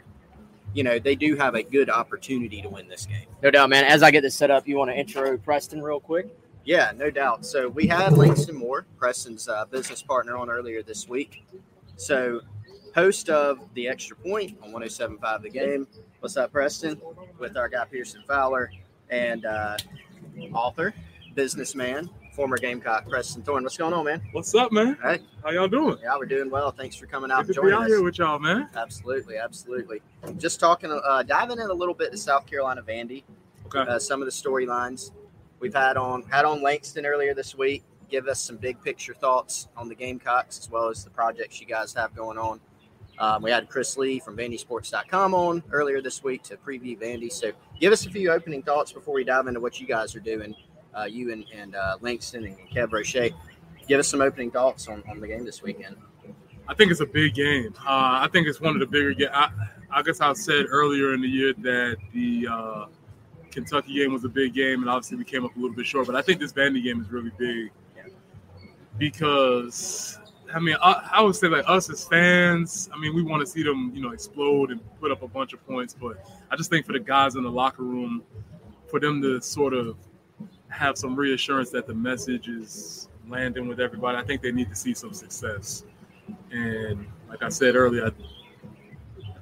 you 0.76 0.84
know, 0.84 1.00
they 1.00 1.16
do 1.16 1.38
have 1.38 1.56
a 1.56 1.64
good 1.64 1.90
opportunity 1.90 2.62
to 2.62 2.68
win 2.68 2.90
this 2.90 3.06
game. 3.06 3.26
No 3.42 3.50
doubt, 3.50 3.70
man. 3.70 3.86
As 3.86 4.04
I 4.04 4.12
get 4.12 4.22
this 4.22 4.36
set 4.36 4.52
up, 4.52 4.68
you 4.68 4.78
want 4.78 4.92
to 4.92 4.98
intro 4.98 5.38
Preston 5.38 5.82
real 5.82 6.02
quick? 6.02 6.28
Yeah, 6.66 6.92
no 6.96 7.10
doubt. 7.10 7.46
So 7.46 7.70
we 7.70 7.88
had 7.88 8.18
Langston 8.18 8.56
Moore, 8.56 8.86
Preston's 8.98 9.48
uh, 9.48 9.64
business 9.66 10.02
partner, 10.02 10.36
on 10.36 10.50
earlier 10.50 10.84
this 10.84 11.08
week. 11.08 11.46
So, 11.96 12.42
host 12.94 13.30
of 13.30 13.60
the 13.74 13.88
Extra 13.88 14.18
Point 14.18 14.58
on 14.62 14.72
107.5 14.74 15.42
The 15.44 15.50
Game. 15.50 15.88
What's 16.20 16.36
up, 16.36 16.52
Preston? 16.52 17.00
With 17.40 17.56
our 17.56 17.70
guy 17.70 17.86
Pearson 17.86 18.24
Fowler 18.28 18.70
and 19.10 19.46
uh, 19.46 19.78
author, 20.52 20.94
businessman, 21.36 22.10
former 22.36 22.58
Gamecock 22.58 23.08
Preston 23.08 23.44
Thorne. 23.44 23.64
What's 23.64 23.78
going 23.78 23.94
on, 23.94 24.04
man? 24.04 24.22
What's 24.34 24.54
up, 24.54 24.74
man? 24.74 24.98
Hey. 25.02 25.20
How 25.42 25.52
y'all 25.52 25.70
doing? 25.70 25.98
Yeah, 26.04 26.18
we're 26.18 26.26
doing 26.26 26.50
well. 26.50 26.70
Thanks 26.70 26.98
for 26.98 27.06
coming 27.06 27.32
out 27.32 27.48
Good 27.48 27.56
and 27.56 27.56
to 27.56 27.62
be 27.62 27.68
joining 27.70 27.76
out 27.76 27.82
us. 27.84 27.88
here 27.88 28.04
with 28.04 28.18
y'all, 28.18 28.40
man. 28.40 28.70
Absolutely, 28.76 29.38
absolutely. 29.38 30.02
Just 30.38 30.60
talking, 30.60 30.92
uh, 30.92 31.24
diving 31.24 31.60
in 31.60 31.70
a 31.70 31.74
little 31.74 31.94
bit 31.94 32.12
to 32.12 32.18
South 32.18 32.46
Carolina 32.46 32.84
Vandy. 32.84 33.24
Okay. 33.68 33.80
Uh, 33.80 33.98
some 33.98 34.22
of 34.22 34.26
the 34.26 34.34
storylines 34.34 35.12
we've 35.62 35.74
had 35.74 35.96
on 35.96 36.24
had 36.24 36.44
on 36.44 36.62
Langston 36.62 37.06
earlier 37.06 37.34
this 37.34 37.56
week. 37.56 37.84
Give 38.10 38.28
us 38.28 38.42
some 38.42 38.58
big 38.58 38.84
picture 38.84 39.14
thoughts 39.14 39.70
on 39.78 39.88
the 39.88 39.96
Gamecocks 39.96 40.60
as 40.60 40.70
well 40.70 40.90
as 40.90 41.06
the 41.06 41.10
projects 41.10 41.62
you 41.62 41.68
guys 41.68 41.94
have 41.94 42.14
going 42.14 42.38
on. 42.38 42.60
Um, 43.18 43.44
we 43.44 43.50
had 43.50 43.70
Chris 43.70 43.98
Lee 43.98 44.20
from 44.20 44.36
VandySports.com 44.36 45.34
on 45.34 45.64
earlier 45.72 46.02
this 46.02 46.22
week 46.22 46.44
to 46.44 46.58
preview 46.58 47.00
Vandy. 47.00 47.32
So 47.32 47.54
give 47.80 47.94
us 47.94 48.06
a 48.06 48.10
few 48.10 48.30
opening 48.30 48.62
thoughts 48.62 48.92
before 48.92 49.14
we 49.14 49.24
dive 49.24 49.48
into 49.48 49.62
what 49.62 49.80
you 49.80 49.88
guys 49.88 50.16
are 50.16 50.20
doing. 50.20 50.54
Uh, 50.96 51.04
you 51.04 51.32
and, 51.32 51.46
and 51.54 51.76
uh, 51.76 51.98
Langston 52.02 52.46
and 52.46 52.58
Kev 52.70 52.92
Roche. 52.92 53.34
Give 53.88 54.00
us 54.00 54.08
some 54.08 54.22
opening 54.22 54.50
thoughts 54.50 54.88
on, 54.88 55.04
on 55.10 55.20
the 55.20 55.28
game 55.28 55.46
this 55.46 55.62
weekend. 55.62 55.98
I 56.68 56.74
think 56.74 56.92
it's 56.92 57.02
a 57.02 57.06
big 57.06 57.36
game. 57.36 57.74
Uh, 57.80 58.24
I 58.24 58.30
think 58.32 58.48
it's 58.48 58.60
one 58.60 58.74
of 58.74 58.80
the 58.80 58.88
bigger 58.88 59.14
games. 59.14 59.32
I, 59.34 59.50
I 59.92 60.02
guess 60.02 60.20
I 60.22 60.34
said 60.34 60.66
earlier 60.70 61.14
in 61.14 61.22
the 61.22 61.28
year 61.28 61.54
that 61.54 61.98
the 62.14 62.48
uh, 62.50 62.86
Kentucky 63.52 63.94
game 63.94 64.14
was 64.14 64.24
a 64.26 64.30
big 64.30 64.54
game, 64.54 64.82
and 64.82 64.90
obviously 64.90 65.18
we 65.18 65.26
came 65.26 65.46
up 65.46 65.56
a 65.56 65.60
little 65.60 65.76
bit 65.76 65.86
short. 65.86 66.08
But 66.08 66.16
I 66.16 66.22
think 66.22 66.40
this 66.40 66.54
Vandy 66.54 66.84
game 66.84 67.02
is 67.02 67.12
really 67.12 67.32
big 67.38 67.72
because 68.98 70.18
I 70.54 70.60
mean 70.60 70.78
I, 70.82 71.10
I 71.14 71.22
would 71.22 71.36
say 71.36 71.48
like 71.48 71.66
us 71.68 71.90
as 71.90 72.06
fans, 72.06 72.90
I 72.94 72.98
mean 72.98 73.16
we 73.16 73.24
want 73.24 73.46
to 73.46 73.46
see 73.46 73.64
them 73.64 73.92
you 73.94 74.02
know 74.02 74.12
explode 74.12 74.72
and 74.72 74.82
put 75.00 75.12
up 75.12 75.22
a 75.22 75.28
bunch 75.28 75.54
of 75.54 75.66
points, 75.66 75.96
but 76.00 76.18
I 76.52 76.56
just 76.56 76.70
think 76.70 76.86
for 76.86 76.94
the 76.94 77.00
guys 77.00 77.36
in 77.36 77.44
the 77.44 77.52
locker 77.52 77.84
room, 77.84 78.24
for 78.88 79.00
them 79.00 79.22
to 79.22 79.42
sort 79.42 79.74
of 79.74 79.98
have 80.76 80.98
some 80.98 81.16
reassurance 81.16 81.70
that 81.72 81.88
the 81.88 81.94
message 81.94 82.48
is 82.48 83.10
landing 83.28 83.68
with 83.68 83.80
everybody, 83.80 84.18
I 84.18 84.24
think 84.24 84.42
they 84.42 84.52
need 84.52 84.70
to 84.70 84.76
see 84.76 84.94
some 84.94 85.14
success. 85.14 85.84
And 86.52 87.08
like 87.30 87.44
I 87.44 87.50
said 87.50 87.76
earlier, 87.76 88.08
I, 88.08 88.12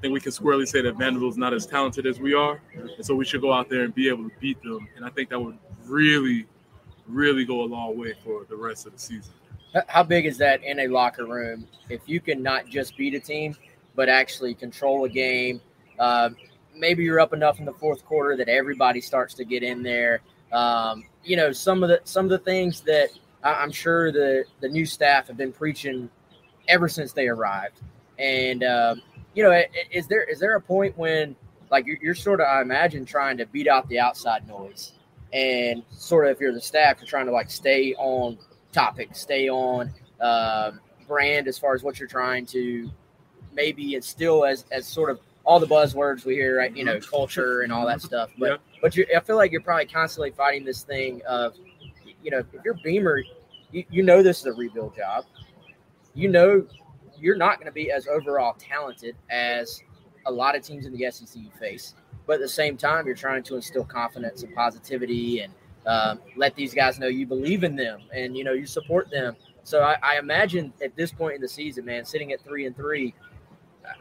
think 0.04 0.14
we 0.14 0.20
can 0.20 0.34
squarely 0.34 0.66
say 0.66 0.82
that 0.82 0.98
Vanderbilt's 0.98 1.38
not 1.38 1.54
as 1.54 1.66
talented 1.66 2.06
as 2.06 2.20
we 2.20 2.34
are, 2.34 2.62
and 2.76 3.06
so 3.06 3.16
we 3.16 3.24
should 3.24 3.40
go 3.40 3.54
out 3.54 3.70
there 3.70 3.84
and 3.86 3.96
be 3.96 4.10
able 4.10 4.30
to 4.30 4.36
beat 4.42 4.62
them. 4.62 4.86
And 4.98 5.06
I 5.06 5.10
think 5.10 5.30
that 5.30 5.40
would 5.40 5.58
really, 5.86 6.46
really 7.08 7.46
go 7.46 7.62
a 7.62 7.64
long 7.64 7.98
way 7.98 8.14
for 8.22 8.46
the 8.50 8.56
rest 8.56 8.86
of 8.86 8.92
the 8.92 9.00
season. 9.00 9.34
How 9.88 10.04
big 10.04 10.26
is 10.26 10.38
that 10.40 10.62
in 10.62 10.80
a 10.80 10.88
locker 10.88 11.26
room? 11.26 11.70
If 11.88 12.02
you 12.06 12.20
can 12.20 12.44
not 12.44 12.68
just 12.68 12.98
beat 12.98 13.14
a 13.16 13.20
team, 13.20 13.56
but 13.96 14.10
actually 14.10 14.54
control 14.54 15.06
a 15.06 15.10
game. 15.10 15.62
Uh, 15.98 16.32
maybe 16.76 17.04
you're 17.04 17.22
up 17.22 17.32
enough 17.32 17.60
in 17.60 17.66
the 17.66 17.74
fourth 17.74 18.06
quarter 18.06 18.36
that 18.36 18.50
everybody 18.50 19.00
starts 19.00 19.34
to 19.36 19.46
get 19.46 19.64
in 19.64 19.84
there. 19.84 20.20
Um, 20.52 21.06
you 21.24 21.38
know, 21.38 21.52
some 21.52 21.84
of 21.84 21.90
the 21.90 22.02
some 22.04 22.26
of 22.26 22.32
the 22.32 22.40
things 22.40 22.82
that 22.82 23.10
I'm 23.44 23.72
sure 23.72 24.12
the 24.12 24.46
the 24.62 24.70
new 24.70 24.86
staff 24.86 25.28
have 25.28 25.38
been 25.38 25.52
preaching 25.52 26.10
ever 26.68 26.88
since 26.88 27.14
they 27.14 27.28
arrived. 27.28 27.82
And 28.20 28.64
um, 28.64 29.02
you 29.34 29.44
know, 29.44 29.64
is 29.92 30.08
there 30.08 30.24
is 30.24 30.40
there 30.40 30.56
a 30.56 30.62
point 30.62 30.98
when 30.98 31.36
like 31.72 31.86
you're, 31.86 31.98
you're 32.02 32.16
sort 32.16 32.40
of 32.40 32.48
I 32.48 32.62
imagine 32.62 33.06
trying 33.06 33.38
to 33.38 33.46
beat 33.46 33.68
out 33.68 33.88
the 33.90 34.00
outside 34.00 34.48
noise, 34.48 34.94
and 35.32 35.84
sort 35.92 36.26
of 36.26 36.32
if 36.32 36.40
you're 36.40 36.54
the 36.54 36.62
staff, 36.62 36.98
you're 37.00 37.08
trying 37.08 37.26
to 37.26 37.32
like 37.32 37.50
stay 37.50 37.94
on 37.96 38.38
topic, 38.72 39.10
stay 39.14 39.50
on 39.50 39.94
um, 40.22 40.80
brand 41.08 41.48
as 41.48 41.58
far 41.58 41.74
as 41.74 41.84
what 41.84 42.00
you're 42.00 42.08
trying 42.08 42.46
to 42.48 42.90
maybe 43.54 43.96
instill 43.96 44.46
as 44.46 44.66
as 44.72 44.88
sort 44.88 45.10
of 45.10 45.20
all 45.46 45.60
the 45.60 45.68
buzzwords 45.68 46.26
we 46.26 46.36
hear, 46.36 46.58
right? 46.58 46.76
You 46.76 46.86
know, 46.86 47.00
culture 47.00 47.62
and 47.62 47.72
all 47.72 47.86
that 47.88 48.02
stuff. 48.02 48.30
But 48.38 48.50
Yeah. 48.52 48.58
but 48.82 48.96
you, 48.96 49.06
I 49.16 49.20
feel 49.20 49.36
like 49.36 49.52
you're 49.52 49.62
probably 49.62 49.86
constantly 49.86 50.32
fighting 50.32 50.64
this 50.64 50.84
thing 50.84 51.22
of, 51.28 51.56
you 52.24 52.32
know, 52.32 52.40
if 52.40 52.46
you're 52.64 52.76
Beamer, 52.84 53.24
you, 53.72 53.84
you 53.90 54.04
know 54.04 54.24
this 54.24 54.40
is 54.40 54.46
a 54.46 54.54
rebuild 54.54 54.96
job. 54.96 55.26
You 56.14 56.30
know, 56.30 56.66
you're 57.20 57.36
not 57.36 57.58
going 57.58 57.66
to 57.66 57.74
be 57.74 57.92
as 57.92 58.08
overall 58.08 58.56
talented 58.58 59.16
as 59.30 59.82
a 60.26 60.32
lot 60.32 60.56
of 60.56 60.64
teams 60.64 60.86
in 60.86 60.96
the 60.96 61.10
SEC 61.12 61.42
you 61.42 61.50
face. 61.60 61.96
But 62.26 62.34
at 62.36 62.40
the 62.42 62.50
same 62.50 62.78
time, 62.78 63.06
you're 63.06 63.16
trying 63.16 63.44
to 63.44 63.56
instill 63.56 63.84
confidence 63.84 64.44
and 64.44 64.56
positivity 64.56 65.42
and 65.42 65.54
um, 65.86 66.22
let 66.38 66.56
these 66.56 66.74
guys 66.74 67.00
know 67.00 67.08
you 67.08 67.26
believe 67.26 67.66
in 67.66 67.76
them 67.76 68.02
and 68.14 68.38
you 68.38 68.46
know 68.46 68.54
you 68.54 68.66
support 68.66 69.10
them. 69.10 69.36
So 69.66 69.82
I, 69.82 69.98
I 70.02 70.18
imagine 70.20 70.72
at 70.82 70.96
this 70.96 71.12
point 71.12 71.36
in 71.36 71.42
the 71.42 71.48
season, 71.50 71.84
man, 71.86 72.06
sitting 72.06 72.32
at 72.32 72.42
three 72.42 72.66
and 72.66 72.76
three, 72.76 73.14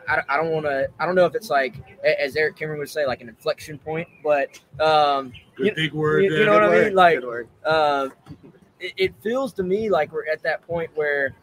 I, 0.08 0.22
I 0.28 0.36
don't 0.36 0.50
want 0.50 0.66
to. 0.66 0.88
I 0.98 1.06
don't 1.06 1.14
know 1.14 1.26
if 1.26 1.34
it's 1.34 1.50
like, 1.50 1.74
as 2.04 2.36
Eric 2.36 2.56
Kimmer 2.56 2.76
would 2.78 2.88
say, 2.88 3.06
like 3.06 3.20
an 3.20 3.28
inflection 3.28 3.78
point, 3.78 4.08
but 4.22 4.58
um, 4.80 5.32
Good 5.56 5.66
You- 5.68 5.74
big 5.74 5.92
word 5.92 6.24
you- 6.24 6.30
you 6.30 6.36
there. 6.38 6.46
know 6.46 6.52
what 6.54 6.64
I 6.64 6.84
mean? 6.84 6.94
Like- 6.94 7.20
uh, 7.64 8.08
it, 8.80 8.92
it 8.96 9.14
feels 9.22 9.52
to 9.54 9.62
me 9.62 9.90
like 9.90 10.12
we're 10.12 10.26
at 10.26 10.42
that 10.42 10.66
point 10.66 10.90
where 10.94 11.34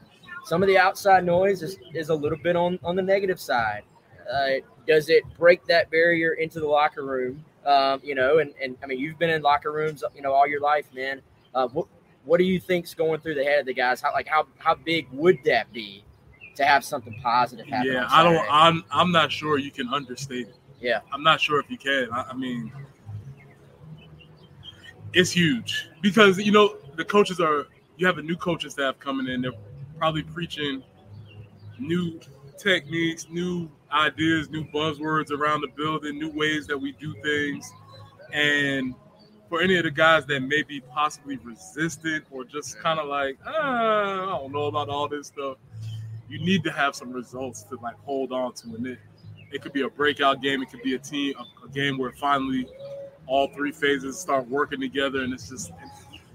some 0.46 0.62
of 0.63 0.67
the 0.67 0.77
outside 0.77 1.25
noise 1.25 1.62
is, 1.63 1.77
is 1.93 2.10
a 2.10 2.15
little 2.15 2.38
bit 2.38 2.55
on, 2.55 2.79
on 2.84 2.96
the 2.96 3.01
negative 3.01 3.39
side. 3.39 3.84
Uh, 4.31 4.51
does 4.88 5.10
it 5.10 5.24
break 5.38 5.65
that 5.67 5.89
barrier 5.91 6.34
into 6.34 6.60
the 6.60 6.67
locker 6.67 7.03
room? 7.03 7.43
Um, 7.65 8.00
you 8.03 8.15
know, 8.15 8.39
and, 8.39 8.53
and 8.62 8.77
I 8.81 8.88
mean, 8.88 9.00
you've 9.00 9.19
been 9.19 9.29
in 9.29 9.41
locker 9.41 9.72
rooms, 9.72 10.03
you 10.15 10.22
know, 10.22 10.34
all 10.34 10.48
your 10.48 10.62
life, 10.62 10.86
man. 10.93 11.22
Uh, 11.53 11.67
what 11.67 11.88
what 12.25 12.38
do 12.38 12.43
you 12.43 12.60
think's 12.60 12.93
going 12.93 13.19
through 13.22 13.36
the 13.36 13.43
head 13.43 13.60
of 13.60 13.65
the 13.65 13.74
guys? 13.74 14.01
How 14.01 14.12
like 14.13 14.27
how 14.27 14.48
how 14.58 14.75
big 14.75 15.08
would 15.12 15.38
that 15.46 15.72
be 15.74 16.03
to 16.60 16.66
have 16.66 16.84
something 16.84 17.18
positive 17.24 17.66
happen? 17.68 17.94
Yeah, 17.94 18.06
I 18.10 18.22
don't. 18.22 18.46
I'm. 18.51 18.84
I'm 18.92 19.12
not 19.13 19.32
sure 19.32 19.58
you 19.58 19.72
can 19.72 19.88
understate 19.94 20.50
it. 20.50 20.56
Yeah. 20.82 21.00
I'm 21.12 21.24
not 21.24 21.39
sure 21.39 21.60
if 21.60 21.72
you 21.72 21.78
can. 21.78 22.10
I, 22.12 22.32
I 22.32 22.34
mean, 22.34 22.72
it's 25.13 25.32
huge 25.32 25.89
because 26.01 26.38
you 26.38 26.51
know 26.51 26.75
the 26.96 27.06
coaches 27.06 27.39
are. 27.39 27.68
You 27.96 28.08
have 28.08 28.18
a 28.18 28.22
new 28.22 28.36
coaching 28.36 28.70
staff 28.70 29.00
coming 29.00 29.28
in. 29.28 29.42
They're 29.42 29.54
probably 29.98 30.24
preaching 30.24 30.84
new 31.78 32.20
techniques, 32.58 33.28
new 33.30 33.70
ideas, 33.92 34.50
new 34.50 34.66
buzzwords 34.66 35.32
around 35.32 35.62
the 35.62 35.70
building, 35.75 36.20
new 36.20 36.30
ways 36.30 36.68
that 36.68 36.78
we 36.78 36.92
do 36.94 37.13
things, 37.22 37.72
and 38.34 38.94
for 39.48 39.62
any 39.62 39.78
of 39.78 39.84
the 39.84 39.92
guys 39.92 40.25
that 40.25 40.42
may 40.42 40.62
be 40.62 40.82
possibly 40.82 41.38
resistant 41.38 42.25
or 42.32 42.44
just 42.44 42.78
kind 42.80 43.00
of 43.00 43.08
like, 43.08 43.38
ah, 43.46 44.24
I 44.24 44.25
don't 44.25 44.51
know 44.51 44.66
about 44.66 44.89
all 44.89 45.08
this 45.08 45.28
stuff 45.28 45.58
you 46.29 46.39
need 46.39 46.63
to 46.63 46.71
have 46.71 46.95
some 46.95 47.12
results 47.12 47.63
to 47.63 47.75
like 47.81 47.95
hold 48.05 48.31
on 48.31 48.53
to. 48.53 48.75
And 48.75 48.86
it, 48.88 49.00
it 49.51 49.62
could 49.62 49.74
be 49.74 49.81
a 49.81 49.89
breakout 49.89 50.41
game. 50.41 50.62
It 50.62 50.69
could 50.69 50.83
be 50.83 50.95
a 50.95 51.00
team, 51.00 51.33
a, 51.39 51.65
a 51.65 51.69
game 51.69 51.98
where 51.98 52.12
finally 52.12 52.67
all 53.27 53.48
three 53.50 53.71
phases 53.71 54.19
start 54.19 54.48
working 54.48 54.79
together. 54.79 55.21
And 55.21 55.33
it's 55.33 55.50
just 55.50 55.71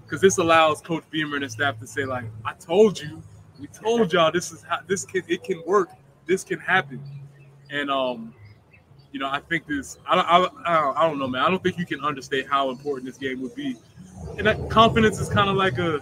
because 0.03 0.21
this 0.21 0.37
allows 0.37 0.81
Coach 0.81 1.03
Beamer 1.09 1.35
and 1.35 1.43
his 1.43 1.53
staff 1.53 1.79
to 1.79 1.87
say 1.87 2.05
like, 2.05 2.25
I 2.43 2.53
told 2.53 2.99
you, 2.99 3.21
we 3.59 3.67
told 3.67 4.11
y'all 4.11 4.31
this 4.31 4.51
is 4.51 4.63
how 4.63 4.79
this 4.85 5.05
can 5.05 5.23
it 5.27 5.43
can 5.43 5.63
work. 5.65 5.89
This 6.25 6.43
can 6.43 6.59
happen. 6.59 7.01
And 7.69 7.89
um, 7.89 8.33
you 9.11 9.19
know, 9.19 9.29
I 9.29 9.39
think 9.39 9.65
this. 9.65 9.97
I 10.05 10.15
don't, 10.15 10.25
I, 10.27 10.37
don't- 10.39 10.97
I 10.97 11.07
don't. 11.07 11.19
Know, 11.19 11.27
man. 11.27 11.41
I 11.41 11.49
don't 11.49 11.63
think 11.63 11.77
you 11.77 11.85
can 11.85 12.03
understate 12.03 12.49
how 12.49 12.69
important 12.69 13.05
this 13.05 13.17
game 13.17 13.41
would 13.41 13.55
be. 13.55 13.77
And 14.37 14.45
that 14.45 14.69
confidence 14.69 15.19
is 15.19 15.29
kind 15.29 15.49
of 15.49 15.55
like 15.55 15.77
a, 15.77 15.99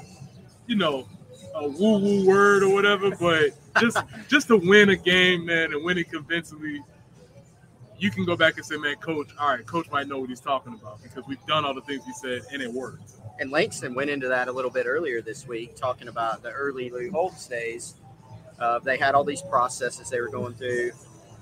you 0.65 0.75
know, 0.75 1.07
a 1.55 1.67
woo 1.67 1.97
woo 1.99 2.27
word 2.27 2.63
or 2.63 2.69
whatever. 2.73 3.11
But 3.15 3.51
just 3.79 3.97
just 4.27 4.47
to 4.47 4.57
win 4.57 4.89
a 4.89 4.95
game, 4.95 5.45
man, 5.45 5.73
and 5.73 5.83
win 5.83 5.97
it 5.97 6.09
convincingly, 6.09 6.81
you 7.97 8.11
can 8.11 8.25
go 8.25 8.35
back 8.35 8.57
and 8.57 8.65
say, 8.65 8.77
man, 8.77 8.95
coach, 8.95 9.29
all 9.39 9.49
right, 9.49 9.65
coach 9.65 9.89
might 9.91 10.07
know 10.07 10.19
what 10.19 10.29
he's 10.29 10.39
talking 10.39 10.73
about 10.73 11.01
because 11.01 11.23
we've 11.27 11.43
done 11.45 11.63
all 11.65 11.73
the 11.73 11.81
things 11.81 12.03
he 12.05 12.13
said 12.13 12.41
and 12.51 12.61
it 12.61 12.71
worked. 12.71 13.11
And 13.39 13.49
Langston 13.51 13.93
went 13.95 14.09
into 14.09 14.27
that 14.27 14.47
a 14.47 14.51
little 14.51 14.69
bit 14.71 14.85
earlier 14.85 15.21
this 15.21 15.47
week, 15.47 15.75
talking 15.75 16.07
about 16.07 16.43
the 16.43 16.51
early 16.51 16.89
Lou 16.89 17.09
Holtz 17.11 17.47
days. 17.47 17.95
Uh, 18.59 18.79
they 18.79 18.97
had 18.97 19.15
all 19.15 19.23
these 19.23 19.41
processes 19.41 20.09
they 20.09 20.21
were 20.21 20.29
going 20.29 20.53
through, 20.53 20.91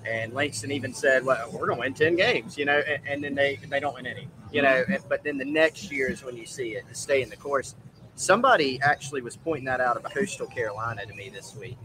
and 0.06 0.34
Langston 0.34 0.72
even 0.72 0.94
said, 0.94 1.26
"Well, 1.26 1.50
we're 1.52 1.68
going 1.68 1.76
to 1.78 1.80
win 1.82 1.94
ten 1.94 2.16
games," 2.16 2.58
you 2.58 2.64
know, 2.66 2.80
and, 2.80 3.02
and 3.08 3.24
then 3.24 3.36
they 3.36 3.58
they 3.70 3.80
don't 3.82 3.94
win 3.94 4.08
any, 4.08 4.28
you 4.52 4.62
know. 4.62 4.84
and- 4.88 5.04
But 5.10 5.24
then 5.24 5.38
the 5.38 5.46
next 5.46 5.92
year 5.92 6.10
is 6.10 6.24
when 6.24 6.38
you 6.38 6.46
see 6.46 6.70
it 6.76 6.86
stay 6.94 7.22
in 7.22 7.30
the 7.30 7.36
course. 7.36 7.76
Somebody 8.22 8.80
actually 8.84 9.24
was 9.24 9.36
pointing 9.36 9.66
that 9.66 9.82
out 9.82 9.98
about 9.98 10.14
Coastal 10.14 10.46
Carolina 10.46 11.04
to 11.08 11.14
me 11.16 11.30
this 11.30 11.56
week, 11.56 11.80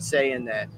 saying 0.00 0.44
that 0.46 0.68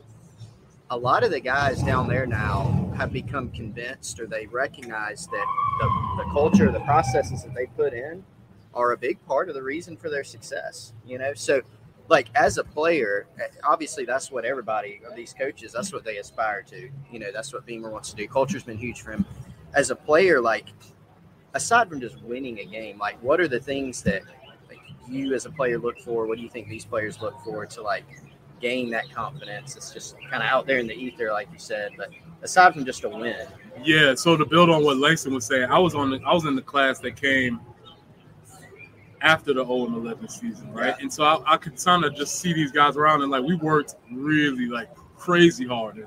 a 0.91 0.99
lot 0.99 1.25
of 1.25 1.31
the 1.31 1.41
guys 1.41 1.83
down 1.83 2.07
there 2.09 2.27
now 2.27 2.93
have 2.95 3.11
become 3.11 3.49
convinced 3.53 4.21
or 4.21 4.27
they 4.27 4.45
recognize 4.49 5.27
that 5.29 5.47
the, 5.81 6.23
the 6.23 6.31
culture, 6.31 6.71
the 6.71 6.81
processes 6.81 7.43
that 7.43 7.55
they 7.55 7.65
put 7.75 7.95
in 7.95 8.23
are 8.75 8.93
a 8.93 8.99
big 8.99 9.19
part 9.25 9.49
of 9.49 9.55
the 9.55 9.63
reason 9.63 9.97
for 9.97 10.11
their 10.11 10.25
success. 10.25 10.93
You 11.07 11.17
know, 11.17 11.33
so 11.33 11.63
like 12.09 12.29
as 12.35 12.59
a 12.59 12.65
player, 12.65 13.29
eh, 13.41 13.47
obviously 13.65 14.05
that's 14.05 14.31
what 14.31 14.45
everybody 14.45 15.01
of 15.09 15.17
these 15.17 15.33
coaches, 15.33 15.73
that's 15.73 15.91
what 15.91 16.05
they 16.05 16.19
aspire 16.19 16.61
to. 16.65 16.91
You 17.11 17.19
know, 17.19 17.33
that's 17.33 17.55
what 17.55 17.65
Beamer 17.65 17.89
wants 17.89 18.11
to 18.11 18.17
do. 18.17 18.29
Culture's 18.29 18.63
been 18.63 18.77
huge 18.77 19.01
for 19.01 19.13
him. 19.13 19.25
As 19.73 19.89
a 19.89 19.97
player, 19.97 20.39
like 20.39 20.67
aside 21.55 21.89
from 21.89 21.99
just 21.99 22.21
winning 22.25 22.59
a 22.59 22.67
game, 22.67 22.99
like 22.99 23.17
what 23.23 23.41
are 23.41 23.49
the 23.49 23.61
things 23.61 24.03
that 24.03 24.23
you 25.09 25.35
as 25.35 25.47
a 25.47 25.51
player 25.51 25.79
look 25.79 25.99
for? 26.01 26.27
What 26.27 26.39
do 26.39 26.43
you 26.43 26.51
think 26.51 26.69
these 26.69 26.85
players 26.85 27.21
look 27.21 27.41
for 27.45 27.67
to 27.67 27.83
like 27.83 28.05
gain 28.61 28.91
that 28.91 29.11
confidence? 29.13 29.77
It's 29.77 29.93
just 29.93 30.17
kind 30.31 30.43
of 30.43 30.49
out 30.49 30.67
there 30.67 30.79
in 30.79 30.87
the 30.87 30.95
ether, 30.95 31.33
like 31.33 31.49
you 31.53 31.59
said. 31.59 31.93
But 31.97 32.11
aside 32.43 32.75
from 32.75 32.85
just 32.85 33.05
a 33.05 33.09
win, 33.09 33.47
Yeah. 33.85 34.15
So 34.15 34.37
to 34.37 34.45
build 34.45 34.71
on 34.71 34.85
what 34.85 34.97
Langston 34.97 35.35
was 35.35 35.47
saying, 35.47 35.71
I 35.71 35.79
was 35.79 35.95
on 35.95 36.11
the, 36.11 36.21
I 36.27 36.33
was 36.33 36.45
in 36.45 36.57
the 36.57 36.63
class 36.63 36.99
that 37.01 37.21
came 37.21 37.61
after 39.21 39.53
the 39.53 39.65
0 39.65 39.87
and 39.87 39.97
11 39.97 40.29
season, 40.29 40.73
right? 40.73 40.95
And 41.01 41.13
so 41.13 41.25
I, 41.25 41.55
I 41.55 41.57
could 41.57 41.83
kind 41.83 42.05
of 42.05 42.15
just 42.15 42.37
see 42.37 42.53
these 42.53 42.73
guys 42.73 42.97
around 42.97 43.23
and 43.23 43.31
like 43.31 43.43
we 43.43 43.57
worked 43.57 43.97
really 44.13 44.67
like 44.67 44.89
crazy 45.17 45.67
hard. 45.67 45.97
And 45.97 46.07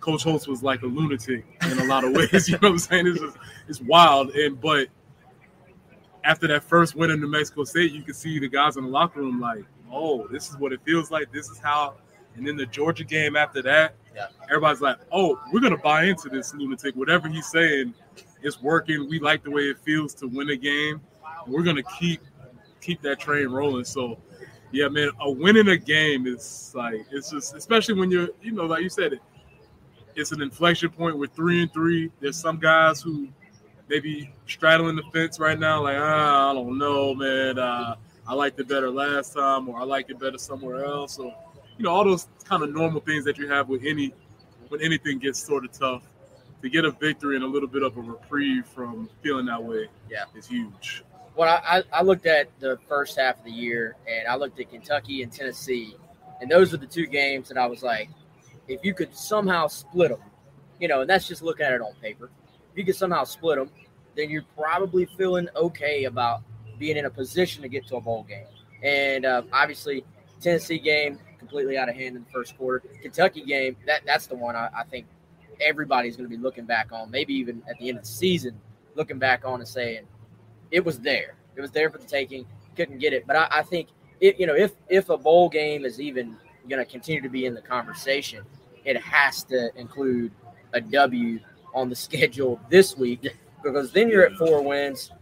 Coach 0.00 0.24
Holtz 0.24 0.46
was 0.46 0.62
like 0.62 0.82
a 0.82 0.86
lunatic 0.86 1.44
in 1.70 1.78
a 1.78 1.84
lot 1.84 2.04
of 2.04 2.12
ways. 2.14 2.48
you 2.48 2.54
know 2.54 2.68
what 2.68 2.72
I'm 2.72 2.78
saying? 2.78 3.06
It's 3.06 3.20
just 3.20 3.36
it's 3.68 3.80
wild. 3.80 4.30
And 4.30 4.60
but 4.60 4.88
after 6.26 6.48
that 6.48 6.64
first 6.64 6.96
win 6.96 7.10
in 7.10 7.20
New 7.20 7.28
Mexico 7.28 7.64
State, 7.64 7.92
you 7.92 8.02
could 8.02 8.16
see 8.16 8.38
the 8.38 8.48
guys 8.48 8.76
in 8.76 8.84
the 8.84 8.90
locker 8.90 9.20
room 9.20 9.40
like, 9.40 9.64
oh, 9.92 10.26
this 10.28 10.50
is 10.50 10.56
what 10.58 10.72
it 10.72 10.80
feels 10.84 11.10
like. 11.10 11.30
This 11.32 11.48
is 11.48 11.58
how. 11.58 11.94
And 12.34 12.46
then 12.46 12.56
the 12.56 12.66
Georgia 12.66 13.04
game 13.04 13.36
after 13.36 13.62
that, 13.62 13.94
Yeah. 14.14 14.26
everybody's 14.50 14.82
like, 14.82 14.98
oh, 15.12 15.40
we're 15.52 15.60
gonna 15.60 15.76
buy 15.78 16.04
into 16.04 16.28
this 16.28 16.52
lunatic. 16.52 16.94
Whatever 16.96 17.28
he's 17.28 17.46
saying, 17.46 17.94
it's 18.42 18.60
working. 18.60 19.08
We 19.08 19.20
like 19.20 19.42
the 19.44 19.50
way 19.50 19.62
it 19.62 19.78
feels 19.78 20.14
to 20.16 20.26
win 20.26 20.50
a 20.50 20.56
game. 20.56 21.00
We're 21.46 21.62
gonna 21.62 21.82
keep 21.98 22.20
keep 22.80 23.00
that 23.02 23.18
train 23.20 23.48
rolling. 23.48 23.84
So, 23.84 24.18
yeah, 24.72 24.88
man, 24.88 25.10
a 25.20 25.30
win 25.30 25.56
in 25.56 25.68
a 25.68 25.76
game 25.76 26.26
is 26.26 26.72
like 26.74 27.06
it's 27.10 27.30
just 27.30 27.54
especially 27.54 27.94
when 27.94 28.10
you're, 28.10 28.28
you 28.42 28.52
know, 28.52 28.66
like 28.66 28.82
you 28.82 28.90
said, 28.90 29.14
it, 29.14 29.20
it's 30.16 30.32
an 30.32 30.42
inflection 30.42 30.90
point. 30.90 31.16
We're 31.16 31.26
three 31.28 31.62
and 31.62 31.72
three. 31.72 32.10
There's 32.20 32.38
some 32.38 32.58
guys 32.58 33.00
who 33.00 33.28
maybe 33.88 34.32
straddling 34.46 34.96
the 34.96 35.02
fence 35.12 35.38
right 35.38 35.58
now, 35.58 35.82
like 35.82 35.96
ah, 35.98 36.50
I 36.50 36.54
don't 36.54 36.78
know, 36.78 37.14
man. 37.14 37.58
Uh, 37.58 37.96
I 38.28 38.34
liked 38.34 38.58
it 38.58 38.68
better 38.68 38.90
last 38.90 39.34
time, 39.34 39.68
or 39.68 39.78
I 39.80 39.84
liked 39.84 40.10
it 40.10 40.18
better 40.18 40.38
somewhere 40.38 40.84
else. 40.84 41.18
or 41.18 41.34
you 41.78 41.84
know, 41.84 41.90
all 41.90 42.04
those 42.04 42.26
kind 42.44 42.62
of 42.62 42.72
normal 42.72 43.00
things 43.00 43.24
that 43.24 43.38
you 43.38 43.48
have 43.48 43.68
with 43.68 43.84
any 43.84 44.12
when 44.68 44.80
anything 44.80 45.18
gets 45.18 45.38
sort 45.44 45.64
of 45.64 45.72
tough. 45.72 46.02
To 46.62 46.70
get 46.70 46.86
a 46.86 46.90
victory 46.90 47.36
and 47.36 47.44
a 47.44 47.46
little 47.46 47.68
bit 47.68 47.82
of 47.82 47.96
a 47.98 48.00
reprieve 48.00 48.66
from 48.66 49.08
feeling 49.22 49.44
that 49.46 49.62
way, 49.62 49.88
Yeah. 50.10 50.24
is 50.34 50.46
huge. 50.48 51.04
Well, 51.36 51.48
I, 51.48 51.78
I 51.78 51.82
I 51.98 52.02
looked 52.02 52.24
at 52.26 52.48
the 52.60 52.78
first 52.88 53.18
half 53.18 53.38
of 53.38 53.44
the 53.44 53.50
year, 53.52 53.94
and 54.08 54.26
I 54.26 54.36
looked 54.36 54.58
at 54.58 54.70
Kentucky 54.70 55.22
and 55.22 55.30
Tennessee, 55.30 55.94
and 56.40 56.50
those 56.50 56.72
are 56.72 56.78
the 56.78 56.86
two 56.86 57.06
games 57.06 57.48
that 57.50 57.58
I 57.58 57.66
was 57.66 57.82
like, 57.82 58.08
if 58.68 58.82
you 58.82 58.94
could 58.94 59.14
somehow 59.14 59.66
split 59.68 60.08
them, 60.08 60.18
you 60.80 60.88
know, 60.88 61.02
and 61.02 61.10
that's 61.10 61.28
just 61.28 61.42
looking 61.42 61.66
at 61.66 61.74
it 61.74 61.82
on 61.82 61.92
paper. 62.02 62.30
You 62.76 62.84
can 62.84 62.94
somehow 62.94 63.24
split 63.24 63.58
them, 63.58 63.70
then 64.14 64.30
you're 64.30 64.44
probably 64.56 65.06
feeling 65.16 65.48
okay 65.56 66.04
about 66.04 66.42
being 66.78 66.96
in 66.96 67.06
a 67.06 67.10
position 67.10 67.62
to 67.62 67.68
get 67.68 67.86
to 67.88 67.96
a 67.96 68.00
bowl 68.00 68.24
game. 68.24 68.46
And 68.82 69.24
uh, 69.24 69.42
obviously, 69.52 70.04
Tennessee 70.40 70.78
game 70.78 71.18
completely 71.38 71.78
out 71.78 71.88
of 71.88 71.94
hand 71.94 72.16
in 72.16 72.24
the 72.24 72.30
first 72.30 72.56
quarter. 72.56 72.86
Kentucky 73.00 73.42
game, 73.42 73.76
that 73.86 74.02
that's 74.04 74.26
the 74.26 74.36
one 74.36 74.56
I, 74.56 74.68
I 74.76 74.84
think 74.84 75.06
everybody's 75.60 76.16
going 76.16 76.28
to 76.28 76.36
be 76.36 76.40
looking 76.40 76.66
back 76.66 76.92
on. 76.92 77.10
Maybe 77.10 77.34
even 77.34 77.62
at 77.68 77.78
the 77.78 77.88
end 77.88 77.98
of 77.98 78.04
the 78.04 78.10
season, 78.10 78.60
looking 78.94 79.18
back 79.18 79.44
on 79.44 79.60
and 79.60 79.68
saying 79.68 80.02
it 80.70 80.84
was 80.84 80.98
there. 80.98 81.36
It 81.54 81.60
was 81.60 81.70
there 81.70 81.90
for 81.90 81.98
the 81.98 82.06
taking. 82.06 82.46
Couldn't 82.76 82.98
get 82.98 83.12
it, 83.12 83.26
but 83.26 83.36
I, 83.36 83.48
I 83.50 83.62
think 83.62 83.88
it. 84.20 84.38
You 84.38 84.46
know, 84.46 84.54
if 84.54 84.72
if 84.88 85.08
a 85.08 85.16
bowl 85.16 85.48
game 85.48 85.86
is 85.86 85.98
even 86.00 86.36
going 86.68 86.84
to 86.84 86.90
continue 86.90 87.22
to 87.22 87.28
be 87.30 87.46
in 87.46 87.54
the 87.54 87.62
conversation, 87.62 88.44
it 88.84 89.00
has 89.00 89.44
to 89.44 89.70
include 89.76 90.32
a 90.74 90.80
W 90.80 91.38
on 91.76 91.88
the 91.90 91.94
schedule 91.94 92.58
this 92.70 92.96
week 92.96 93.28
because 93.62 93.92
then 93.92 94.08
you're 94.08 94.26
at 94.26 94.32
four 94.32 94.62
wins. 94.62 95.12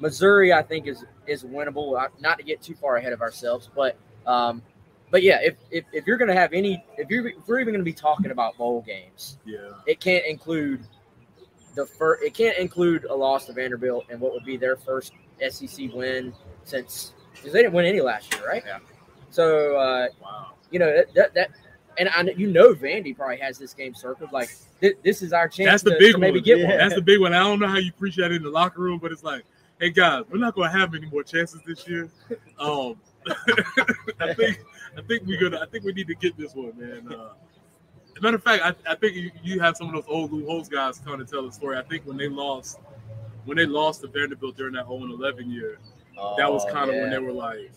Missouri, 0.00 0.52
I 0.52 0.62
think, 0.62 0.86
is 0.86 1.04
is 1.26 1.42
winnable. 1.42 2.00
Not 2.20 2.38
to 2.38 2.44
get 2.44 2.62
too 2.62 2.74
far 2.74 2.96
ahead 2.96 3.12
of 3.12 3.20
ourselves, 3.20 3.68
but 3.74 3.98
um, 4.26 4.62
but 5.10 5.22
yeah, 5.22 5.40
if 5.42 5.56
if, 5.70 5.84
if 5.92 6.06
you're 6.06 6.16
going 6.16 6.28
to 6.28 6.34
have 6.34 6.52
any, 6.52 6.82
if 6.96 7.10
you're 7.10 7.26
if 7.28 7.46
we're 7.46 7.60
even 7.60 7.74
going 7.74 7.84
to 7.84 7.84
be 7.84 7.92
talking 7.92 8.30
about 8.30 8.56
bowl 8.56 8.82
games, 8.82 9.38
Yeah, 9.44 9.72
it 9.86 10.00
can't 10.00 10.24
include 10.26 10.86
the 11.74 11.86
first. 11.86 12.22
It 12.22 12.34
can't 12.34 12.56
include 12.58 13.04
a 13.04 13.14
loss 13.14 13.46
to 13.46 13.52
Vanderbilt 13.52 14.06
and 14.10 14.20
what 14.20 14.32
would 14.32 14.44
be 14.44 14.56
their 14.56 14.76
first 14.76 15.12
SEC 15.48 15.92
win 15.92 16.32
since 16.64 17.14
because 17.34 17.52
they 17.52 17.62
didn't 17.62 17.74
win 17.74 17.86
any 17.86 18.00
last 18.00 18.32
year, 18.34 18.46
right? 18.46 18.62
Yeah. 18.66 18.78
So 19.30 19.76
uh, 19.76 20.08
wow. 20.22 20.52
you 20.70 20.78
know 20.78 20.94
that 20.94 21.14
that, 21.14 21.34
that 21.34 21.50
and 21.98 22.08
I, 22.08 22.22
you 22.36 22.46
know 22.48 22.74
Vandy 22.74 23.16
probably 23.16 23.38
has 23.38 23.58
this 23.58 23.72
game 23.74 23.94
circled 23.94 24.32
like 24.32 24.50
th- 24.80 24.96
this 25.02 25.22
is 25.22 25.32
our 25.32 25.48
chance 25.48 25.70
That's 25.70 25.82
the 25.82 25.90
to, 25.90 25.98
big 25.98 26.12
to 26.14 26.18
maybe 26.18 26.38
one. 26.38 26.44
get 26.44 26.58
Yeah. 26.58 26.68
one. 26.68 26.78
That's 26.78 26.94
the 26.94 27.02
big 27.02 27.20
one. 27.20 27.32
I 27.34 27.40
don't 27.40 27.58
know 27.60 27.68
how 27.68 27.78
you 27.78 27.92
preach 27.92 28.16
that 28.16 28.32
in 28.32 28.42
the 28.42 28.50
locker 28.50 28.80
room, 28.80 28.98
but 28.98 29.12
it's 29.12 29.22
like, 29.24 29.44
hey 29.80 29.90
guys, 29.90 30.24
we're 30.30 30.38
not 30.38 30.54
going 30.54 30.70
to 30.70 30.78
have 30.78 30.94
any 30.94 31.06
more 31.06 31.22
chances 31.22 31.60
this 31.66 31.86
year. 31.88 32.08
Um, 32.58 32.96
I 34.20 34.32
think 34.34 34.60
I 34.96 35.02
think 35.02 35.24
we're 35.26 35.40
gonna. 35.40 35.60
I 35.62 35.66
think 35.66 35.84
we 35.84 35.92
need 35.92 36.06
to 36.06 36.14
get 36.14 36.36
this 36.38 36.54
one, 36.54 36.72
man. 36.78 37.12
Uh, 37.12 37.30
as 38.12 38.18
a 38.18 38.20
matter 38.22 38.36
of 38.36 38.42
fact, 38.44 38.62
I, 38.64 38.92
I 38.92 38.94
think 38.94 39.14
you, 39.16 39.30
you 39.42 39.60
have 39.60 39.76
some 39.76 39.88
of 39.88 39.94
those 39.94 40.04
old 40.08 40.32
Lou 40.32 40.46
Holtz 40.46 40.68
guys 40.68 40.98
kind 41.00 41.20
of 41.20 41.28
tell 41.30 41.44
the 41.44 41.52
story. 41.52 41.76
I 41.76 41.82
think 41.82 42.06
when 42.06 42.16
they 42.16 42.28
lost, 42.28 42.78
when 43.44 43.56
they 43.56 43.66
lost 43.66 44.00
to 44.02 44.06
Vanderbilt 44.08 44.56
during 44.56 44.74
that 44.74 44.86
0 44.86 45.02
and 45.02 45.12
11 45.12 45.50
year, 45.50 45.78
that 46.38 46.50
was 46.50 46.64
Oh, 46.68 46.72
kind 46.72 46.88
of 46.88 46.96
when 46.96 47.10
they 47.10 47.18
were 47.18 47.32
like, 47.32 47.72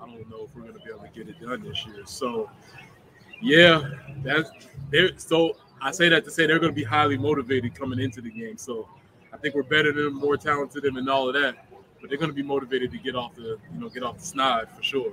I 0.00 0.06
don't 0.06 0.28
know 0.30 0.44
if 0.48 0.54
we're 0.54 0.62
gonna 0.70 0.74
be 0.84 0.90
able 0.90 1.00
to 1.00 1.08
get 1.08 1.28
it 1.28 1.40
done 1.40 1.62
this 1.62 1.84
year. 1.86 2.02
So, 2.04 2.50
yeah, 3.40 3.90
that's 4.22 4.50
they're 4.90 5.16
so. 5.18 5.56
I 5.80 5.90
say 5.90 6.08
that 6.08 6.24
to 6.24 6.30
say 6.30 6.46
they're 6.46 6.58
gonna 6.58 6.72
be 6.72 6.84
highly 6.84 7.18
motivated 7.18 7.74
coming 7.74 7.98
into 7.98 8.20
the 8.20 8.30
game. 8.30 8.56
So, 8.56 8.88
I 9.32 9.36
think 9.36 9.54
we're 9.54 9.62
better 9.62 9.92
than 9.92 10.04
them, 10.04 10.14
more 10.14 10.36
talented 10.36 10.82
than 10.82 10.94
them, 10.94 10.96
and 10.98 11.10
all 11.10 11.28
of 11.28 11.34
that. 11.34 11.66
But 12.00 12.10
they're 12.10 12.18
gonna 12.18 12.32
be 12.32 12.42
motivated 12.42 12.90
to 12.92 12.98
get 12.98 13.14
off 13.14 13.34
the, 13.34 13.58
you 13.72 13.80
know, 13.80 13.88
get 13.88 14.02
off 14.02 14.18
the 14.18 14.24
snide 14.24 14.68
for 14.74 14.82
sure. 14.82 15.12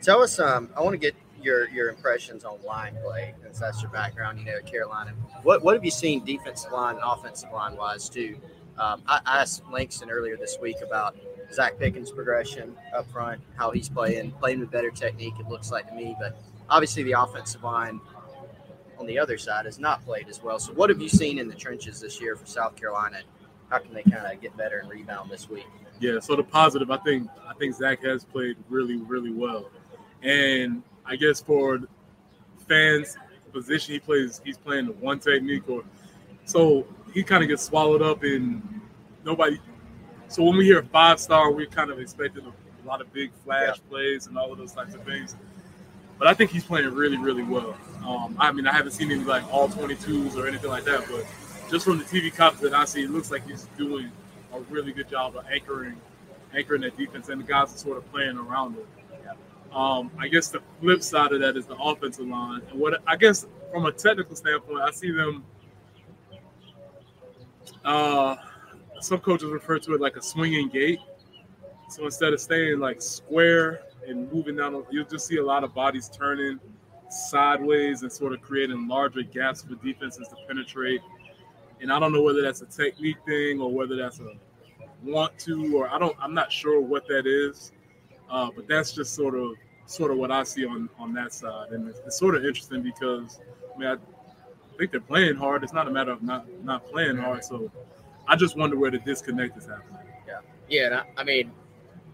Tell 0.00 0.22
us, 0.22 0.38
um, 0.38 0.70
I 0.76 0.80
want 0.80 0.94
to 0.94 0.98
get 0.98 1.14
your 1.42 1.68
your 1.68 1.88
impressions 1.88 2.44
on 2.44 2.58
line 2.62 2.96
play, 3.02 3.34
since 3.42 3.58
that's 3.58 3.82
your 3.82 3.90
background. 3.90 4.38
You 4.38 4.46
know, 4.46 4.60
Carolina. 4.62 5.12
What 5.42 5.62
what 5.62 5.74
have 5.74 5.84
you 5.84 5.90
seen 5.90 6.24
defensive 6.24 6.72
line 6.72 6.96
and 6.96 7.04
offensive 7.04 7.52
line 7.52 7.76
wise 7.76 8.08
too? 8.08 8.36
Um, 8.78 9.02
I, 9.06 9.20
I 9.26 9.40
asked 9.42 9.62
Langston 9.70 10.10
earlier 10.10 10.36
this 10.36 10.58
week 10.60 10.76
about 10.82 11.16
Zacch 11.52 11.78
Pickens' 11.78 12.10
progression 12.10 12.74
up 12.96 13.10
front, 13.10 13.40
how 13.56 13.70
he's 13.70 13.88
playing, 13.88 14.32
playing 14.32 14.60
with 14.60 14.70
better 14.70 14.90
technique. 14.90 15.34
It 15.38 15.48
looks 15.48 15.70
like 15.70 15.88
to 15.88 15.94
me, 15.94 16.16
but 16.18 16.40
obviously 16.68 17.02
the 17.02 17.12
offensive 17.12 17.62
line 17.62 18.00
on 18.98 19.06
the 19.06 19.18
other 19.18 19.38
side 19.38 19.64
has 19.66 19.78
not 19.78 20.04
played 20.04 20.28
as 20.28 20.42
well. 20.42 20.58
So, 20.58 20.72
what 20.72 20.90
have 20.90 21.00
you 21.00 21.08
seen 21.08 21.38
in 21.38 21.48
the 21.48 21.54
trenches 21.54 22.00
this 22.00 22.20
year 22.20 22.36
for 22.36 22.46
South 22.46 22.76
Carolina? 22.76 23.20
How 23.68 23.78
can 23.78 23.94
they 23.94 24.02
kind 24.02 24.26
of 24.26 24.40
get 24.40 24.56
better 24.56 24.78
and 24.78 24.90
rebound 24.90 25.30
this 25.30 25.48
week? 25.48 25.66
Yeah, 26.00 26.18
so 26.20 26.36
the 26.36 26.44
positive, 26.44 26.90
I 26.90 26.98
think 26.98 27.28
I 27.48 27.54
think 27.54 27.76
Zacch 27.76 28.04
has 28.04 28.24
played 28.24 28.56
really, 28.68 28.96
really 28.96 29.32
well. 29.32 29.70
And 30.22 30.82
I 31.04 31.16
guess 31.16 31.40
for 31.42 31.80
fans 32.68 33.16
position 33.52 33.92
he 33.92 34.00
plays 34.00 34.40
he's 34.44 34.56
playing 34.56 34.86
the 34.86 34.92
one 34.92 35.18
technique 35.18 35.68
or 35.68 35.84
so 36.44 36.86
he 37.12 37.22
kind 37.22 37.42
of 37.42 37.48
gets 37.48 37.62
swallowed 37.62 38.00
up 38.00 38.24
in 38.24 38.62
nobody 39.24 39.60
so 40.28 40.42
when 40.42 40.56
we 40.56 40.64
hear 40.64 40.82
five 40.84 41.20
star 41.20 41.52
we're 41.52 41.66
kind 41.66 41.90
of 41.90 42.00
expecting 42.00 42.44
a, 42.46 42.52
lot 42.86 43.00
of 43.00 43.12
big 43.12 43.30
flash 43.44 43.78
plays 43.88 44.26
and 44.26 44.36
all 44.36 44.50
of 44.50 44.58
those 44.58 44.72
types 44.72 44.92
of 44.92 45.04
things. 45.04 45.36
But 46.18 46.28
I 46.28 46.34
think 46.34 46.50
he's 46.50 46.64
playing 46.64 46.94
really, 46.94 47.16
really 47.16 47.42
well. 47.42 47.76
Um, 48.06 48.36
I 48.38 48.52
mean, 48.52 48.66
I 48.66 48.72
haven't 48.72 48.92
seen 48.92 49.10
any 49.10 49.24
like 49.24 49.44
all 49.52 49.68
22s 49.68 50.36
or 50.36 50.46
anything 50.46 50.70
like 50.70 50.84
that, 50.84 51.04
but 51.10 51.26
just 51.70 51.84
from 51.84 51.98
the 51.98 52.04
TV 52.04 52.34
copies 52.34 52.60
that 52.60 52.74
I 52.74 52.84
see, 52.84 53.04
it 53.04 53.10
looks 53.10 53.30
like 53.30 53.48
he's 53.48 53.66
doing 53.76 54.10
a 54.52 54.60
really 54.60 54.92
good 54.92 55.08
job 55.08 55.36
of 55.36 55.46
anchoring, 55.50 56.00
anchoring 56.54 56.82
that 56.82 56.96
defense, 56.96 57.28
and 57.28 57.40
the 57.40 57.46
guys 57.46 57.74
are 57.74 57.78
sort 57.78 57.98
of 57.98 58.10
playing 58.12 58.36
around 58.36 58.74
him. 58.74 58.86
Um, 59.74 60.10
I 60.18 60.28
guess 60.28 60.48
the 60.48 60.60
flip 60.80 61.02
side 61.02 61.32
of 61.32 61.40
that 61.40 61.56
is 61.56 61.64
the 61.64 61.76
offensive 61.76 62.26
line, 62.26 62.60
and 62.70 62.78
what 62.78 63.02
I 63.06 63.16
guess 63.16 63.46
from 63.72 63.86
a 63.86 63.92
technical 63.92 64.36
standpoint, 64.36 64.80
I 64.82 64.90
see 64.90 65.10
them. 65.10 65.44
Uh, 67.84 68.36
some 69.00 69.18
coaches 69.18 69.50
refer 69.50 69.78
to 69.78 69.94
it 69.94 70.00
like 70.00 70.16
a 70.16 70.22
swinging 70.22 70.68
gate. 70.68 71.00
So 71.88 72.04
instead 72.04 72.32
of 72.32 72.40
staying 72.40 72.78
like 72.78 73.02
square 73.02 73.82
and 74.06 74.32
moving 74.32 74.56
down, 74.56 74.84
you'll 74.90 75.04
just 75.04 75.26
see 75.26 75.38
a 75.38 75.44
lot 75.44 75.64
of 75.64 75.74
bodies 75.74 76.08
turning 76.08 76.58
sideways 77.10 78.02
and 78.02 78.10
sort 78.10 78.32
of 78.32 78.40
creating 78.40 78.88
larger 78.88 79.22
gaps 79.22 79.62
for 79.62 79.74
defenses 79.76 80.28
to 80.28 80.36
penetrate. 80.46 81.00
And 81.80 81.92
I 81.92 81.98
don't 81.98 82.12
know 82.12 82.22
whether 82.22 82.42
that's 82.42 82.62
a 82.62 82.66
technique 82.66 83.18
thing 83.26 83.60
or 83.60 83.70
whether 83.70 83.96
that's 83.96 84.20
a 84.20 84.34
want 85.02 85.38
to, 85.40 85.76
or 85.76 85.88
I 85.88 85.98
don't. 85.98 86.16
I'm 86.20 86.34
not 86.34 86.52
sure 86.52 86.80
what 86.80 87.06
that 87.08 87.26
is. 87.26 87.72
Uh, 88.30 88.50
but 88.54 88.66
that's 88.66 88.92
just 88.92 89.14
sort 89.14 89.34
of 89.34 89.52
sort 89.86 90.10
of 90.10 90.16
what 90.16 90.30
I 90.30 90.42
see 90.44 90.64
on 90.64 90.88
on 90.98 91.12
that 91.14 91.32
side, 91.32 91.70
and 91.70 91.88
it's, 91.88 92.00
it's 92.06 92.18
sort 92.18 92.34
of 92.34 92.44
interesting 92.44 92.82
because 92.82 93.40
I 93.74 93.78
mean 93.78 93.88
I 93.88 93.96
think 94.78 94.90
they're 94.90 95.00
playing 95.00 95.36
hard. 95.36 95.62
It's 95.62 95.72
not 95.72 95.86
a 95.86 95.90
matter 95.90 96.12
of 96.12 96.22
not 96.22 96.46
not 96.64 96.86
playing 96.90 97.18
hard. 97.18 97.44
So 97.44 97.70
I 98.26 98.36
just 98.36 98.56
wonder 98.56 98.78
where 98.78 98.90
the 98.90 98.98
disconnect 98.98 99.58
is 99.58 99.66
happening. 99.66 100.00
Yeah. 100.26 100.38
Yeah, 100.68 100.86
and 100.86 100.94
I, 100.94 101.04
I 101.18 101.24
mean, 101.24 101.52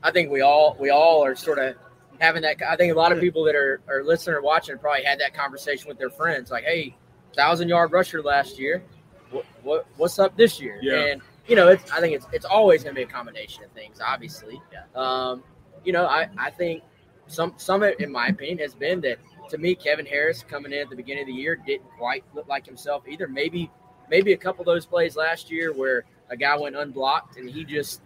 I 0.02 0.10
think 0.10 0.30
we 0.30 0.40
all 0.40 0.76
we 0.78 0.90
all 0.90 1.24
are 1.24 1.34
sort 1.34 1.58
of 1.58 1.74
having 2.20 2.42
that. 2.42 2.56
I 2.62 2.76
think 2.76 2.92
a 2.92 2.96
lot 2.96 3.12
of 3.12 3.20
people 3.20 3.44
that 3.44 3.54
are 3.54 3.80
are 3.88 4.02
listening 4.04 4.36
or 4.36 4.42
watching 4.42 4.78
probably 4.78 5.04
had 5.04 5.20
that 5.20 5.34
conversation 5.34 5.88
with 5.88 5.98
their 5.98 6.10
friends, 6.10 6.50
like, 6.50 6.64
"Hey, 6.64 6.96
thousand 7.36 7.68
yard 7.68 7.92
rusher 7.92 8.22
last 8.22 8.58
year. 8.58 8.82
What, 9.30 9.44
what 9.62 9.86
what's 9.96 10.18
up 10.18 10.36
this 10.36 10.60
year?" 10.60 10.78
Yeah. 10.82 11.06
And 11.06 11.22
you 11.46 11.56
know, 11.56 11.68
it's 11.68 11.90
I 11.90 12.00
think 12.00 12.14
it's 12.14 12.26
it's 12.32 12.44
always 12.44 12.82
going 12.84 12.94
to 12.94 12.98
be 12.98 13.04
a 13.04 13.12
combination 13.12 13.64
of 13.64 13.70
things. 13.72 14.00
Obviously, 14.04 14.60
Yeah. 14.72 14.84
um, 14.94 15.42
you 15.84 15.92
know, 15.92 16.06
I 16.06 16.28
I 16.36 16.50
think 16.50 16.82
some 17.26 17.54
some 17.56 17.82
of 17.82 17.88
it, 17.90 18.00
in 18.00 18.12
my 18.12 18.28
opinion, 18.28 18.58
has 18.58 18.74
been 18.74 19.00
that 19.02 19.18
to 19.50 19.58
me, 19.58 19.74
Kevin 19.74 20.06
Harris 20.06 20.44
coming 20.48 20.72
in 20.72 20.78
at 20.80 20.90
the 20.90 20.96
beginning 20.96 21.22
of 21.22 21.26
the 21.28 21.32
year 21.32 21.56
didn't 21.56 21.88
quite 21.96 22.22
look 22.34 22.48
like 22.48 22.66
himself 22.66 23.04
either. 23.08 23.26
Maybe 23.26 23.70
maybe 24.10 24.32
a 24.32 24.36
couple 24.36 24.62
of 24.62 24.66
those 24.66 24.86
plays 24.86 25.16
last 25.16 25.50
year 25.50 25.72
where 25.72 26.04
a 26.30 26.36
guy 26.36 26.56
went 26.56 26.76
unblocked 26.76 27.36
and 27.36 27.48
he 27.48 27.64
just 27.64 28.02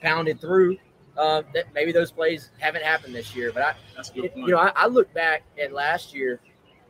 pounded 0.00 0.40
through. 0.40 0.76
Uh, 1.16 1.42
that 1.54 1.66
maybe 1.74 1.92
those 1.92 2.10
plays 2.10 2.50
haven't 2.58 2.82
happened 2.82 3.14
this 3.14 3.34
year. 3.36 3.50
But 3.52 3.62
I, 3.62 3.74
That's 3.96 4.10
a 4.10 4.14
good 4.14 4.32
point. 4.34 4.46
you 4.48 4.54
know, 4.54 4.60
I, 4.60 4.72
I 4.74 4.86
look 4.86 5.12
back 5.14 5.42
at 5.60 5.72
last 5.72 6.14
year, 6.14 6.40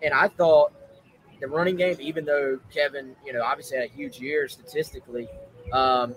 and 0.03 0.13
I 0.15 0.29
thought 0.29 0.73
the 1.41 1.49
running 1.49 1.77
game, 1.77 1.97
even 2.01 2.25
though 2.25 2.59
Kevin, 2.73 3.17
you 3.27 3.33
know, 3.33 3.43
obviously 3.43 3.79
had 3.79 3.87
a 3.91 3.93
huge 3.93 4.21
year 4.21 4.49
statistically, 4.49 5.29
um, 5.73 6.15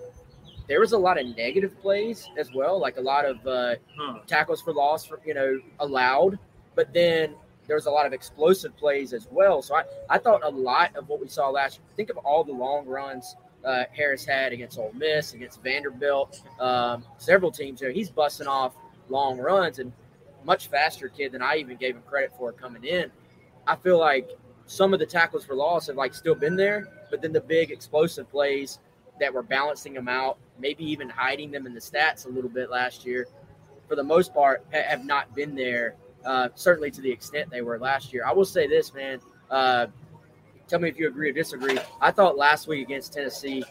there 0.68 0.80
was 0.80 0.92
a 0.92 0.98
lot 0.98 1.18
of 1.18 1.26
negative 1.36 1.80
plays 1.80 2.28
as 2.36 2.52
well, 2.52 2.78
like 2.80 2.96
a 2.96 3.00
lot 3.00 3.24
of 3.24 3.44
uh, 3.46 3.74
Huh. 3.98 4.18
tackles 4.26 4.60
for 4.60 4.72
loss, 4.72 5.04
for, 5.04 5.20
you 5.24 5.34
know, 5.34 5.60
allowed. 5.80 6.38
But 6.74 6.92
then 6.92 7.34
there 7.66 7.76
was 7.76 7.86
a 7.86 7.90
lot 7.90 8.06
of 8.06 8.12
explosive 8.12 8.76
plays 8.76 9.12
as 9.12 9.26
well. 9.30 9.62
So 9.62 9.74
I, 9.76 9.82
I 10.10 10.18
thought 10.18 10.42
a 10.44 10.48
lot 10.48 10.94
of 10.96 11.08
what 11.08 11.20
we 11.20 11.28
saw 11.28 11.48
last 11.50 11.78
year. 11.78 11.86
Think 11.96 12.10
of 12.10 12.16
all 12.18 12.44
the 12.44 12.52
long 12.52 12.86
runs 12.86 13.34
uh, 13.64 13.84
Harris 13.92 14.24
had 14.24 14.52
against 14.52 14.78
Ole 14.78 14.92
Miss, 14.94 15.34
against 15.34 15.62
Vanderbilt, 15.62 16.42
um, 16.60 17.04
several 17.18 17.50
teams 17.50 17.80
there. 17.80 17.90
He's 17.90 18.10
busting 18.10 18.46
off 18.46 18.74
long 19.08 19.38
runs 19.38 19.78
and 19.78 19.92
much 20.44 20.68
faster 20.68 21.08
kid 21.08 21.32
than 21.32 21.42
I 21.42 21.56
even 21.56 21.76
gave 21.76 21.96
him 21.96 22.02
credit 22.06 22.32
for 22.36 22.52
coming 22.52 22.84
in. 22.84 23.10
I 23.66 23.76
feel 23.76 23.98
like 23.98 24.30
some 24.66 24.92
of 24.92 25.00
the 25.00 25.06
tackles 25.06 25.44
for 25.44 25.54
loss 25.54 25.88
have 25.88 25.96
like 25.96 26.14
still 26.14 26.34
been 26.34 26.56
there, 26.56 26.88
but 27.10 27.20
then 27.22 27.32
the 27.32 27.40
big 27.40 27.70
explosive 27.70 28.30
plays 28.30 28.78
that 29.18 29.32
were 29.32 29.42
balancing 29.42 29.94
them 29.94 30.08
out, 30.08 30.38
maybe 30.58 30.84
even 30.84 31.08
hiding 31.08 31.50
them 31.50 31.66
in 31.66 31.74
the 31.74 31.80
stats 31.80 32.26
a 32.26 32.28
little 32.28 32.50
bit 32.50 32.70
last 32.70 33.04
year, 33.06 33.26
for 33.88 33.96
the 33.96 34.04
most 34.04 34.34
part, 34.34 34.64
ha- 34.72 34.82
have 34.86 35.04
not 35.04 35.34
been 35.34 35.54
there. 35.54 35.96
Uh, 36.24 36.48
certainly 36.56 36.90
to 36.90 37.00
the 37.00 37.10
extent 37.10 37.48
they 37.50 37.62
were 37.62 37.78
last 37.78 38.12
year. 38.12 38.24
I 38.26 38.32
will 38.32 38.44
say 38.44 38.66
this, 38.66 38.92
man. 38.92 39.20
Uh, 39.48 39.86
tell 40.68 40.78
me 40.78 40.88
if 40.88 40.98
you 40.98 41.08
agree 41.08 41.30
or 41.30 41.32
disagree. 41.32 41.78
I 42.00 42.10
thought 42.10 42.36
last 42.36 42.68
week 42.68 42.86
against 42.86 43.12
Tennessee, 43.12 43.64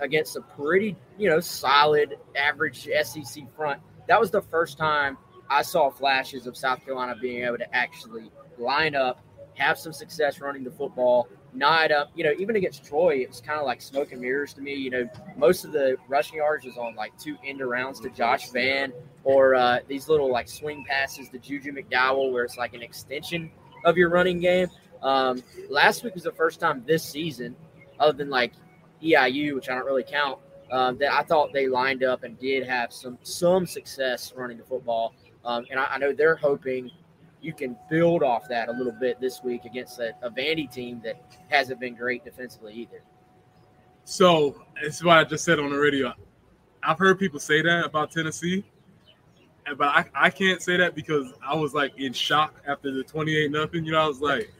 against 0.00 0.36
a 0.36 0.40
pretty, 0.40 0.96
you 1.18 1.28
know, 1.28 1.40
solid 1.40 2.18
average 2.36 2.88
SEC 3.04 3.44
front, 3.56 3.80
that 4.08 4.20
was 4.20 4.30
the 4.30 4.42
first 4.42 4.78
time 4.78 5.16
I 5.48 5.62
saw 5.62 5.90
flashes 5.90 6.46
of 6.46 6.56
South 6.56 6.84
Carolina 6.84 7.14
being 7.20 7.44
able 7.44 7.58
to 7.58 7.74
actually 7.74 8.30
line 8.58 8.94
up, 8.94 9.20
have 9.54 9.78
some 9.78 9.92
success 9.92 10.40
running 10.40 10.64
the 10.64 10.70
football, 10.70 11.28
not 11.52 11.92
up. 11.92 12.10
You 12.14 12.24
know, 12.24 12.32
even 12.38 12.56
against 12.56 12.84
Troy, 12.84 13.16
it 13.16 13.28
was 13.28 13.40
kind 13.40 13.60
of 13.60 13.66
like 13.66 13.82
smoke 13.82 14.12
and 14.12 14.20
mirrors 14.20 14.54
to 14.54 14.60
me. 14.60 14.74
You 14.74 14.90
know, 14.90 15.08
most 15.36 15.64
of 15.64 15.72
the 15.72 15.96
rushing 16.08 16.38
yards 16.38 16.64
was 16.64 16.76
on 16.78 16.94
like 16.94 17.16
two 17.18 17.36
end 17.44 17.60
arounds 17.60 18.00
to 18.02 18.10
Josh 18.10 18.50
Vann 18.50 18.92
or 19.24 19.54
uh, 19.54 19.80
these 19.86 20.08
little 20.08 20.30
like 20.32 20.48
swing 20.48 20.84
passes 20.88 21.28
to 21.28 21.38
Juju 21.38 21.72
McDowell, 21.72 22.32
where 22.32 22.44
it's 22.44 22.56
like 22.56 22.74
an 22.74 22.82
extension 22.82 23.50
of 23.84 23.96
your 23.96 24.08
running 24.08 24.40
game. 24.40 24.68
Um, 25.02 25.42
last 25.68 26.04
week 26.04 26.14
was 26.14 26.24
the 26.24 26.32
first 26.32 26.60
time 26.60 26.84
this 26.86 27.02
season, 27.02 27.56
other 27.98 28.16
than 28.16 28.30
like 28.30 28.52
EIU, 29.02 29.54
which 29.54 29.68
I 29.68 29.74
don't 29.74 29.84
really 29.84 30.04
count, 30.04 30.38
um, 30.70 30.96
that 30.98 31.12
I 31.12 31.22
thought 31.22 31.52
they 31.52 31.68
lined 31.68 32.04
up 32.04 32.22
and 32.24 32.38
did 32.38 32.66
have 32.66 32.92
some 32.92 33.18
some 33.22 33.66
success 33.66 34.32
running 34.36 34.58
the 34.58 34.64
football. 34.64 35.14
Um, 35.44 35.66
and 35.70 35.78
I, 35.78 35.86
I 35.92 35.98
know 35.98 36.12
they're 36.12 36.36
hoping 36.36 36.90
you 37.40 37.52
can 37.52 37.76
build 37.90 38.22
off 38.22 38.48
that 38.48 38.68
a 38.68 38.72
little 38.72 38.92
bit 38.92 39.20
this 39.20 39.42
week 39.42 39.64
against 39.64 39.98
a, 39.98 40.14
a 40.22 40.30
Vandy 40.30 40.70
team 40.70 41.00
that 41.04 41.20
hasn't 41.48 41.80
been 41.80 41.94
great 41.94 42.24
defensively 42.24 42.72
either. 42.74 43.02
So 44.04 44.62
it's 44.80 45.02
what 45.02 45.18
I 45.18 45.24
just 45.24 45.44
said 45.44 45.58
on 45.58 45.70
the 45.70 45.78
radio. 45.78 46.14
I've 46.82 46.98
heard 46.98 47.18
people 47.18 47.40
say 47.40 47.62
that 47.62 47.84
about 47.84 48.10
Tennessee, 48.10 48.64
but 49.76 49.88
I, 49.88 50.04
I 50.14 50.30
can't 50.30 50.62
say 50.62 50.76
that 50.76 50.94
because 50.94 51.32
I 51.46 51.54
was 51.54 51.74
like 51.74 51.98
in 51.98 52.12
shock 52.12 52.54
after 52.66 52.92
the 52.92 53.02
twenty 53.02 53.36
eight 53.36 53.50
nothing. 53.50 53.84
You 53.84 53.92
know, 53.92 54.00
I 54.00 54.06
was 54.06 54.20
like, 54.20 54.52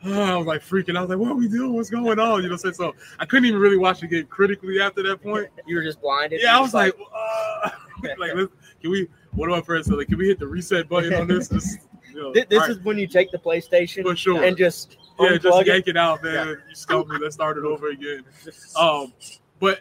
I 0.04 0.36
was 0.36 0.46
like 0.46 0.62
freaking. 0.62 0.96
I 0.96 1.02
was 1.02 1.10
like, 1.10 1.18
what 1.18 1.32
are 1.32 1.34
we 1.34 1.48
doing? 1.48 1.74
What's 1.74 1.90
going 1.90 2.18
on? 2.18 2.42
You 2.42 2.48
know, 2.48 2.56
so, 2.56 2.72
so 2.72 2.94
I 3.18 3.26
couldn't 3.26 3.46
even 3.46 3.60
really 3.60 3.76
watch 3.76 4.00
the 4.00 4.06
game 4.06 4.26
critically 4.26 4.80
after 4.80 5.02
that 5.02 5.22
point. 5.22 5.48
You 5.66 5.76
were 5.76 5.82
just 5.82 6.00
blinded. 6.00 6.40
Yeah, 6.42 6.56
I 6.56 6.60
was 6.60 6.72
like, 6.72 6.94
uh, 7.14 7.70
like, 8.18 8.32
can 8.80 8.90
we? 8.90 9.08
What 9.32 9.48
do 9.48 9.54
I 9.54 9.60
press? 9.60 9.86
So, 9.86 9.96
like, 9.96 10.08
can 10.08 10.18
we 10.18 10.28
hit 10.28 10.38
the 10.38 10.46
reset 10.46 10.88
button 10.88 11.12
on 11.14 11.26
this? 11.26 11.48
Just, 11.48 11.80
you 12.08 12.22
know, 12.22 12.32
Thi- 12.32 12.46
this 12.48 12.58
all 12.58 12.68
right, 12.68 12.70
is 12.70 12.80
when 12.80 12.98
you 12.98 13.06
take 13.06 13.30
the 13.30 13.38
PlayStation 13.38 14.02
for 14.02 14.16
sure. 14.16 14.42
and 14.42 14.56
just 14.56 14.96
yeah, 15.20 15.36
just 15.36 15.60
it. 15.60 15.66
yank 15.66 15.86
it 15.86 15.96
out, 15.96 16.22
man. 16.22 16.48
You 16.68 16.74
stumped 16.74 17.10
me. 17.10 17.18
Let's 17.18 17.34
start 17.34 17.58
it 17.58 17.64
over 17.64 17.90
again. 17.90 18.24
Um, 18.76 19.12
but 19.58 19.80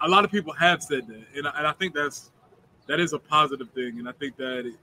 a 0.00 0.08
lot 0.08 0.24
of 0.24 0.32
people 0.32 0.52
have 0.54 0.82
said 0.82 1.06
that, 1.06 1.22
and 1.36 1.46
I, 1.46 1.58
and 1.58 1.66
I 1.66 1.72
think 1.72 1.94
that's 1.94 2.32
that 2.88 2.98
is 2.98 3.12
a 3.12 3.18
positive 3.18 3.70
thing. 3.70 4.00
And 4.00 4.08
I 4.08 4.12
think 4.12 4.36
that 4.36 4.66
it, 4.66 4.74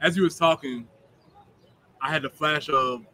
as 0.00 0.16
you 0.16 0.24
was 0.24 0.36
talking, 0.36 0.88
I 2.02 2.10
had 2.10 2.22
the 2.22 2.30
flash 2.30 2.68
of 2.68 3.04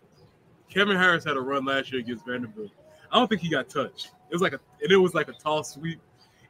Kevin 0.71 0.97
Harris 0.97 1.25
had 1.25 1.37
a 1.37 1.41
run 1.41 1.65
last 1.65 1.93
year 1.93 2.01
against 2.01 2.25
Vanderbilt. 2.25 2.71
I 3.13 3.19
don't 3.19 3.29
think 3.29 3.41
he 3.41 3.51
got 3.51 3.69
touched. 3.69 4.13
It 4.31 4.35
was 4.35 4.41
like 4.41 4.53
a 4.53 4.61
and 4.83 4.91
it 4.91 4.97
was 4.97 5.15
like 5.15 5.29
a 5.29 5.33
tall 5.33 5.65
sweep, 5.65 6.01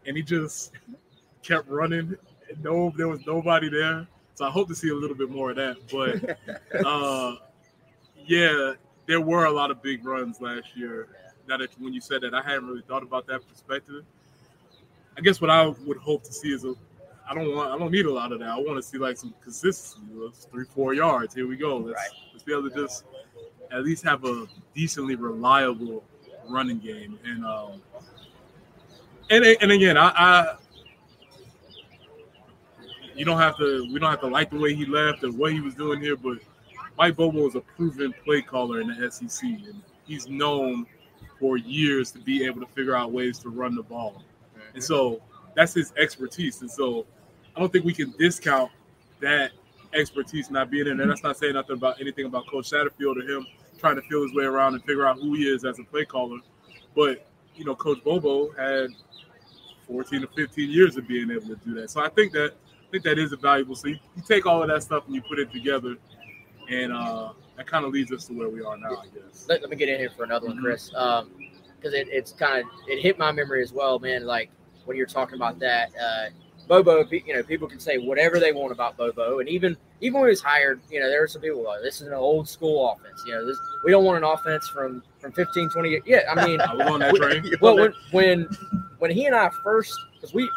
and 0.06 0.16
he 0.16 0.22
just 0.22 0.72
kept 1.42 1.68
running. 1.68 2.14
And 2.48 2.62
no, 2.62 2.92
there 2.96 3.08
was 3.08 3.26
nobody 3.26 3.68
there. 3.70 4.06
So 4.34 4.46
I 4.46 4.50
hope 4.50 4.68
to 4.68 4.74
see 4.74 4.90
a 4.90 4.94
little 4.94 5.16
bit 5.16 5.30
more 5.30 5.50
of 5.50 5.56
that. 5.56 5.76
But 5.90 6.84
uh, 6.86 7.36
yeah, 8.26 8.74
there 9.06 9.20
were 9.20 9.46
a 9.46 9.50
lot 9.50 9.70
of 9.70 9.82
big 9.82 10.04
runs 10.04 10.40
last 10.40 10.76
year. 10.76 11.08
Now 11.48 11.56
that 11.56 11.70
when 11.80 11.92
you 11.92 12.00
said 12.00 12.20
that, 12.20 12.34
I 12.34 12.42
hadn't 12.42 12.66
really 12.68 12.82
thought 12.86 13.02
about 13.02 13.26
that 13.28 13.48
perspective. 13.48 14.04
I 15.16 15.22
guess 15.22 15.40
what 15.40 15.50
I 15.50 15.66
would 15.66 15.96
hope 15.98 16.24
to 16.24 16.32
see 16.32 16.52
is 16.52 16.64
a. 16.64 16.74
I 17.28 17.34
don't 17.34 17.54
want. 17.54 17.70
I 17.70 17.78
don't 17.78 17.90
need 17.92 18.06
a 18.06 18.12
lot 18.12 18.32
of 18.32 18.40
that. 18.40 18.48
I 18.48 18.56
want 18.56 18.76
to 18.76 18.82
see 18.82 18.98
like 18.98 19.16
some 19.16 19.34
consistency. 19.42 20.00
Three, 20.50 20.64
four 20.64 20.94
yards. 20.94 21.34
Here 21.34 21.46
we 21.46 21.56
go. 21.56 21.78
Let's 21.78 21.96
Right. 21.96 22.10
let's 22.32 22.44
be 22.44 22.52
able 22.52 22.68
to 22.68 22.74
just 22.74 23.04
at 23.72 23.84
least 23.84 24.04
have 24.04 24.24
a 24.24 24.46
decently 24.74 25.14
reliable 25.14 26.04
running 26.48 26.78
game. 26.78 27.18
And 27.24 27.44
um, 27.44 27.82
and 29.30 29.44
and 29.44 29.72
again, 29.72 29.96
I, 29.96 30.08
I 30.08 30.56
you 33.14 33.24
don't 33.24 33.38
have 33.38 33.56
to. 33.58 33.88
We 33.92 33.98
don't 33.98 34.10
have 34.10 34.20
to 34.20 34.28
like 34.28 34.50
the 34.50 34.58
way 34.58 34.74
he 34.74 34.86
left 34.86 35.24
or 35.24 35.30
what 35.32 35.52
he 35.52 35.60
was 35.60 35.74
doing 35.74 36.00
here, 36.00 36.16
but 36.16 36.38
Mike 36.98 37.16
Bobo 37.16 37.46
is 37.46 37.54
a 37.54 37.60
proven 37.60 38.14
play 38.24 38.42
caller 38.42 38.80
in 38.80 38.88
the 38.88 39.10
SEC, 39.10 39.42
and 39.42 39.82
he's 40.06 40.28
known 40.28 40.86
for 41.38 41.56
years 41.56 42.10
to 42.12 42.18
be 42.18 42.44
able 42.44 42.60
to 42.60 42.66
figure 42.66 42.94
out 42.94 43.12
ways 43.12 43.38
to 43.38 43.48
run 43.48 43.74
the 43.74 43.82
ball. 43.82 44.22
And 44.74 44.82
so 44.82 45.20
that's 45.54 45.74
his 45.74 45.92
expertise. 45.96 46.60
And 46.60 46.70
so 46.70 47.06
I 47.56 47.60
don't 47.60 47.72
think 47.72 47.84
we 47.84 47.94
can 47.94 48.12
discount 48.18 48.70
that 49.20 49.52
expertise 49.94 50.50
not 50.50 50.70
being 50.70 50.86
in 50.86 50.98
there. 50.98 51.06
That's 51.06 51.22
not 51.22 51.36
saying 51.36 51.54
nothing 51.54 51.76
about 51.76 52.00
anything 52.00 52.26
about 52.26 52.46
Coach 52.46 52.70
Satterfield 52.70 53.16
or 53.16 53.22
him 53.22 53.46
trying 53.80 53.96
to 53.96 54.02
feel 54.02 54.22
his 54.22 54.32
way 54.34 54.44
around 54.44 54.74
and 54.74 54.84
figure 54.84 55.06
out 55.06 55.16
who 55.18 55.34
he 55.34 55.44
is 55.44 55.64
as 55.64 55.78
a 55.78 55.84
play 55.84 56.04
caller. 56.04 56.38
But, 56.94 57.26
you 57.56 57.64
know, 57.64 57.74
Coach 57.74 58.02
Bobo 58.04 58.50
had 58.52 58.90
14 59.86 60.20
to 60.22 60.26
15 60.28 60.70
years 60.70 60.96
of 60.96 61.08
being 61.08 61.30
able 61.30 61.48
to 61.48 61.56
do 61.56 61.74
that. 61.74 61.90
So 61.90 62.00
I 62.00 62.08
think 62.08 62.32
that 62.32 62.52
I 62.52 62.90
think 62.90 63.04
that 63.04 63.18
is 63.18 63.32
a 63.32 63.36
valuable. 63.36 63.74
So 63.76 63.88
you, 63.88 63.98
you 64.16 64.22
take 64.26 64.46
all 64.46 64.62
of 64.62 64.68
that 64.68 64.82
stuff 64.82 65.04
and 65.06 65.14
you 65.14 65.22
put 65.22 65.38
it 65.38 65.52
together, 65.52 65.96
and 66.68 66.92
uh, 66.92 67.32
that 67.56 67.66
kind 67.68 67.84
of 67.84 67.92
leads 67.92 68.10
us 68.10 68.24
to 68.26 68.32
where 68.32 68.48
we 68.48 68.62
are 68.62 68.76
now, 68.76 68.96
I 68.96 69.06
guess. 69.14 69.46
let, 69.48 69.60
let 69.60 69.70
me 69.70 69.76
get 69.76 69.88
in 69.88 69.98
here 70.00 70.10
for 70.16 70.24
another 70.24 70.48
one, 70.48 70.58
Mhm. 70.58 70.62
Chris. 70.62 70.90
Um, 70.94 71.30
because 71.76 71.94
it, 71.94 72.08
it's 72.10 72.32
kind 72.32 72.62
of 72.64 72.70
it 72.88 73.00
hit 73.00 73.16
my 73.18 73.30
memory 73.32 73.62
as 73.62 73.72
well, 73.72 73.98
man. 74.00 74.26
Like 74.26 74.50
when 74.84 74.96
you're 74.96 75.06
talking 75.06 75.36
about 75.36 75.58
that, 75.60 75.90
uh, 75.96 76.26
Bobo. 76.70 77.04
You 77.10 77.34
know, 77.34 77.42
people 77.42 77.68
can 77.68 77.80
say 77.80 77.98
whatever 77.98 78.38
they 78.38 78.52
want 78.52 78.72
about 78.72 78.96
Bobo, 78.96 79.40
and 79.40 79.48
even 79.48 79.76
even 80.00 80.20
when 80.20 80.28
he 80.28 80.30
was 80.30 80.40
hired, 80.40 80.80
you 80.90 81.00
know, 81.00 81.08
there 81.10 81.20
were 81.20 81.26
some 81.26 81.42
people 81.42 81.64
like, 81.64 81.82
"This 81.82 82.00
is 82.00 82.06
an 82.06 82.14
old 82.14 82.48
school 82.48 82.92
offense." 82.92 83.22
You 83.26 83.34
know, 83.34 83.44
this 83.44 83.58
we 83.84 83.90
don't 83.90 84.04
want 84.04 84.18
an 84.18 84.24
offense 84.24 84.68
from 84.68 85.02
from 85.18 85.32
15, 85.32 85.70
20 85.70 85.88
years. 85.90 86.02
Yeah, 86.06 86.22
I 86.30 86.46
mean, 86.46 86.60
I 86.60 86.72
was 86.72 86.86
on 86.86 87.00
that 87.00 87.14
train. 87.16 87.44
well, 87.60 87.76
when 87.76 87.92
when 88.12 88.48
when 89.00 89.10
he 89.10 89.26
and 89.26 89.34
I 89.34 89.50
first, 89.64 89.92
because 90.14 90.32
we 90.32 90.48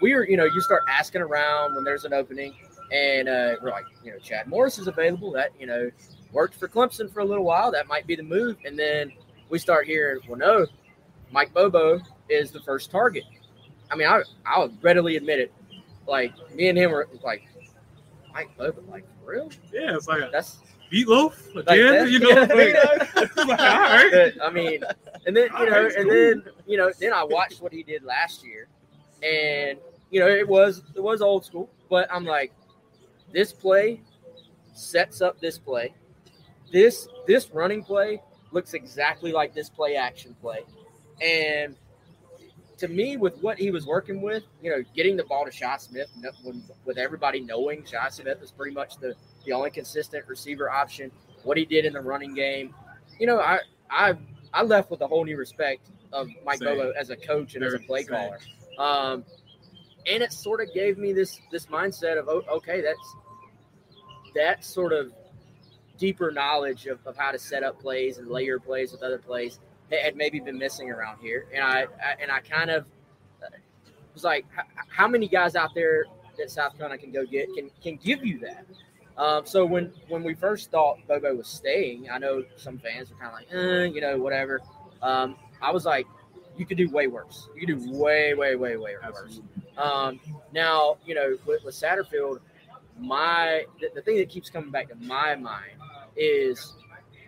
we 0.00 0.14
were, 0.14 0.26
you 0.28 0.36
know, 0.36 0.44
you 0.44 0.60
start 0.60 0.84
asking 0.88 1.22
around 1.22 1.74
when 1.74 1.82
there's 1.82 2.04
an 2.04 2.12
opening, 2.12 2.54
and 2.92 3.28
uh, 3.28 3.56
we're 3.60 3.70
like, 3.70 3.86
you 4.04 4.12
know, 4.12 4.18
Chad 4.18 4.46
Morris 4.46 4.78
is 4.78 4.86
available. 4.86 5.32
That 5.32 5.50
you 5.58 5.66
know, 5.66 5.90
worked 6.32 6.54
for 6.54 6.68
Clemson 6.68 7.12
for 7.12 7.20
a 7.20 7.24
little 7.24 7.44
while. 7.44 7.72
That 7.72 7.88
might 7.88 8.06
be 8.06 8.14
the 8.14 8.22
move. 8.22 8.56
And 8.64 8.78
then 8.78 9.12
we 9.48 9.58
start 9.58 9.86
hearing, 9.86 10.20
well, 10.28 10.38
no, 10.38 10.66
Mike 11.32 11.52
Bobo 11.52 12.00
is 12.28 12.50
the 12.50 12.60
first 12.60 12.90
target. 12.90 13.24
I 13.90 13.96
mean, 13.96 14.08
I 14.08 14.22
I'll 14.44 14.70
readily 14.82 15.16
admit 15.16 15.40
it. 15.40 15.52
Like 16.06 16.32
me 16.54 16.68
and 16.68 16.78
him 16.78 16.90
were 16.90 17.08
like, 17.22 17.46
Mike 18.32 18.56
Bobo, 18.56 18.82
like 18.90 19.04
for 19.24 19.32
real? 19.32 19.50
Yeah, 19.72 19.96
it's 19.96 20.08
like 20.08 20.22
a 20.22 20.28
That's 20.32 20.58
meatloaf 20.92 21.54
like 21.54 21.66
again. 21.68 22.04
that? 22.04 22.10
you 22.10 22.18
know, 22.18 22.28
Yeah, 22.30 22.44
like, 23.16 23.36
like, 23.36 23.58
all 23.60 23.66
right. 23.66 24.32
But, 24.36 24.44
I 24.44 24.50
mean, 24.50 24.82
and 25.26 25.36
then 25.36 25.48
you 25.58 25.70
know, 25.70 25.90
and 25.96 26.10
then 26.10 26.44
you 26.66 26.76
know, 26.76 26.92
then 27.00 27.12
I 27.12 27.24
watched 27.24 27.60
what 27.60 27.72
he 27.72 27.82
did 27.82 28.04
last 28.04 28.44
year, 28.44 28.68
and 29.22 29.78
you 30.10 30.20
know, 30.20 30.28
it 30.28 30.46
was 30.46 30.82
it 30.94 31.02
was 31.02 31.22
old 31.22 31.44
school, 31.44 31.70
but 31.90 32.08
I'm 32.12 32.24
like, 32.24 32.52
this 33.32 33.52
play 33.52 34.00
sets 34.74 35.20
up 35.20 35.40
this 35.40 35.58
play. 35.58 35.94
This 36.72 37.08
this 37.26 37.50
running 37.50 37.82
play 37.82 38.22
looks 38.52 38.74
exactly 38.74 39.32
like 39.32 39.54
this 39.54 39.68
play 39.68 39.96
action 39.96 40.36
play, 40.40 40.60
and 41.20 41.74
to 42.78 42.88
me, 42.88 43.16
with 43.16 43.38
what 43.42 43.58
he 43.58 43.70
was 43.70 43.86
working 43.86 44.20
with, 44.20 44.44
you 44.62 44.70
know, 44.70 44.82
getting 44.94 45.16
the 45.16 45.24
ball 45.24 45.44
to 45.44 45.50
Shi 45.50 45.66
Smith, 45.78 46.08
with 46.84 46.98
everybody 46.98 47.40
knowing 47.40 47.84
Shi 47.84 47.96
Smith 48.10 48.42
is 48.42 48.50
pretty 48.50 48.74
much 48.74 48.98
the 48.98 49.14
the 49.44 49.52
only 49.52 49.70
consistent 49.70 50.26
receiver 50.26 50.70
option. 50.70 51.10
What 51.42 51.56
he 51.56 51.64
did 51.64 51.84
in 51.84 51.92
the 51.92 52.00
running 52.00 52.34
game, 52.34 52.74
you 53.18 53.26
know, 53.26 53.38
I 53.38 53.60
I 53.90 54.14
I 54.52 54.62
left 54.62 54.90
with 54.90 55.00
a 55.00 55.06
whole 55.06 55.24
new 55.24 55.36
respect 55.36 55.88
of 56.12 56.28
Mike 56.44 56.58
Same. 56.58 56.76
Bobo 56.76 56.90
as 56.92 57.10
a 57.10 57.16
coach 57.16 57.54
and 57.54 57.64
as 57.64 57.74
a 57.74 57.78
play 57.78 58.02
same. 58.02 58.10
caller. 58.10 58.38
Um, 58.78 59.24
and 60.06 60.22
it 60.22 60.32
sort 60.32 60.60
of 60.60 60.72
gave 60.74 60.98
me 60.98 61.12
this 61.12 61.40
this 61.50 61.66
mindset 61.66 62.18
of 62.18 62.28
oh, 62.28 62.42
okay, 62.50 62.80
that's 62.80 63.16
that 64.34 64.64
sort 64.64 64.92
of 64.92 65.12
deeper 65.98 66.30
knowledge 66.30 66.86
of, 66.86 66.98
of 67.06 67.16
how 67.16 67.30
to 67.30 67.38
set 67.38 67.62
up 67.62 67.80
plays 67.80 68.18
and 68.18 68.28
layer 68.28 68.58
plays 68.58 68.92
with 68.92 69.02
other 69.02 69.18
plays 69.18 69.60
had 69.90 70.16
maybe 70.16 70.40
been 70.40 70.58
missing 70.58 70.90
around 70.90 71.18
here. 71.20 71.46
And 71.54 71.62
I, 71.62 71.82
I 71.82 72.16
and 72.20 72.30
I 72.30 72.40
kind 72.40 72.70
of 72.70 72.86
uh, 73.42 73.48
was 74.14 74.24
like, 74.24 74.46
how 74.88 75.08
many 75.08 75.28
guys 75.28 75.56
out 75.56 75.74
there 75.74 76.06
that 76.38 76.50
South 76.50 76.76
Carolina 76.76 76.98
can 77.00 77.12
go 77.12 77.24
get 77.24 77.48
can 77.54 77.70
can 77.82 77.96
give 77.96 78.24
you 78.24 78.38
that? 78.40 78.66
Um, 79.16 79.46
so 79.46 79.64
when 79.64 79.92
when 80.08 80.22
we 80.22 80.34
first 80.34 80.70
thought 80.70 80.98
Bobo 81.08 81.34
was 81.34 81.48
staying, 81.48 82.10
I 82.10 82.18
know 82.18 82.44
some 82.56 82.78
fans 82.78 83.10
were 83.10 83.16
kind 83.16 83.28
of 83.28 83.34
like, 83.34 83.48
eh, 83.52 83.84
you 83.84 84.00
know, 84.00 84.18
whatever. 84.18 84.60
Um, 85.02 85.36
I 85.62 85.70
was 85.70 85.84
like, 85.84 86.06
you 86.56 86.66
could 86.66 86.76
do 86.76 86.88
way 86.90 87.06
worse. 87.06 87.48
You 87.54 87.66
could 87.66 87.78
do 87.78 87.98
way, 87.98 88.34
way, 88.34 88.56
way, 88.56 88.76
way 88.76 88.94
worse. 89.12 89.40
Um, 89.76 90.20
now, 90.52 90.96
you 91.04 91.14
know, 91.14 91.36
with, 91.46 91.64
with 91.64 91.74
Satterfield, 91.74 92.40
my 92.98 93.64
the, 93.80 93.90
the, 93.94 94.02
thing 94.02 94.16
that 94.16 94.28
keeps 94.28 94.48
coming 94.48 94.70
back 94.70 94.88
to 94.88 94.94
my 94.96 95.34
mind 95.34 95.72
is 96.16 96.74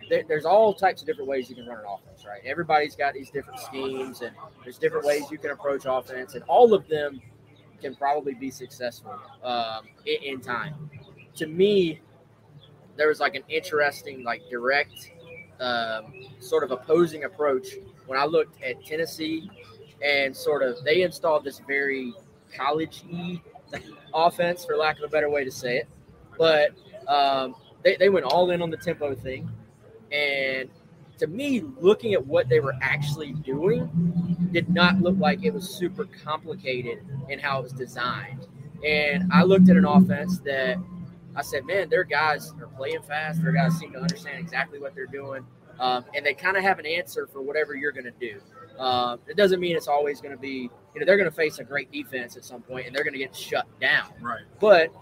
that 0.09 0.27
there's 0.27 0.45
all 0.45 0.73
types 0.73 1.01
of 1.01 1.07
different 1.07 1.29
ways 1.29 1.49
you 1.49 1.55
can 1.55 1.67
run 1.67 1.77
an 1.77 1.85
offense, 1.85 2.08
right? 2.25 2.41
Everybody's 2.45 2.95
got 2.95 3.13
these 3.13 3.29
different 3.29 3.59
schemes, 3.59 4.21
and 4.21 4.35
there's 4.63 4.77
different 4.77 5.05
ways 5.05 5.23
you 5.31 5.37
can 5.37 5.51
approach 5.51 5.83
offense, 5.87 6.35
and 6.35 6.43
all 6.47 6.73
of 6.73 6.87
them 6.87 7.21
can 7.81 7.95
probably 7.95 8.33
be 8.33 8.51
successful 8.51 9.17
um, 9.43 9.85
in, 10.05 10.35
in 10.35 10.41
time. 10.41 10.89
To 11.35 11.47
me, 11.47 12.01
there 12.97 13.07
was 13.07 13.19
like 13.19 13.35
an 13.35 13.43
interesting, 13.47 14.23
like 14.23 14.41
direct, 14.49 15.11
um, 15.59 16.13
sort 16.39 16.63
of 16.63 16.71
opposing 16.71 17.23
approach 17.23 17.67
when 18.07 18.19
I 18.19 18.25
looked 18.25 18.61
at 18.63 18.83
Tennessee 18.85 19.49
and 20.03 20.35
sort 20.35 20.63
of 20.63 20.83
they 20.83 21.01
installed 21.01 21.43
this 21.43 21.61
very 21.67 22.13
college 22.55 23.03
offense, 24.13 24.65
for 24.65 24.75
lack 24.75 24.97
of 24.97 25.03
a 25.03 25.07
better 25.07 25.29
way 25.29 25.43
to 25.43 25.51
say 25.51 25.77
it. 25.77 25.87
But 26.37 26.71
um, 27.07 27.55
they, 27.83 27.95
they 27.97 28.09
went 28.09 28.25
all 28.25 28.51
in 28.51 28.61
on 28.61 28.69
the 28.69 28.77
tempo 28.77 29.15
thing. 29.15 29.49
And 30.11 30.69
to 31.19 31.27
me, 31.27 31.63
looking 31.79 32.13
at 32.13 32.25
what 32.25 32.49
they 32.49 32.59
were 32.59 32.75
actually 32.81 33.33
doing 33.33 33.89
did 34.51 34.69
not 34.69 34.99
look 35.01 35.17
like 35.17 35.43
it 35.43 35.53
was 35.53 35.69
super 35.69 36.05
complicated 36.05 37.05
in 37.29 37.39
how 37.39 37.59
it 37.59 37.63
was 37.63 37.73
designed. 37.73 38.47
And 38.85 39.31
I 39.31 39.43
looked 39.43 39.69
at 39.69 39.75
an 39.75 39.85
offense 39.85 40.39
that 40.39 40.77
I 41.35 41.41
said, 41.41 41.65
man, 41.65 41.89
their 41.89 42.03
guys 42.03 42.53
are 42.59 42.67
playing 42.67 43.01
fast. 43.03 43.41
Their 43.43 43.51
guys 43.51 43.77
seem 43.77 43.91
to 43.93 43.99
understand 43.99 44.39
exactly 44.39 44.79
what 44.79 44.95
they're 44.95 45.05
doing. 45.05 45.45
Um, 45.79 46.05
and 46.15 46.25
they 46.25 46.33
kind 46.33 46.57
of 46.57 46.63
have 46.63 46.79
an 46.79 46.85
answer 46.85 47.27
for 47.27 47.41
whatever 47.41 47.75
you're 47.75 47.91
going 47.91 48.05
to 48.05 48.11
do. 48.19 48.39
Uh, 48.77 49.17
it 49.27 49.37
doesn't 49.37 49.59
mean 49.59 49.75
it's 49.75 49.87
always 49.87 50.21
going 50.21 50.33
to 50.33 50.41
be, 50.41 50.69
you 50.93 50.99
know, 50.99 51.05
they're 51.05 51.17
going 51.17 51.29
to 51.29 51.35
face 51.35 51.59
a 51.59 51.63
great 51.63 51.91
defense 51.91 52.37
at 52.37 52.43
some 52.43 52.61
point 52.61 52.87
and 52.87 52.95
they're 52.95 53.03
going 53.03 53.13
to 53.13 53.19
get 53.19 53.35
shut 53.35 53.67
down. 53.79 54.09
Right. 54.21 54.43
But 54.59 54.93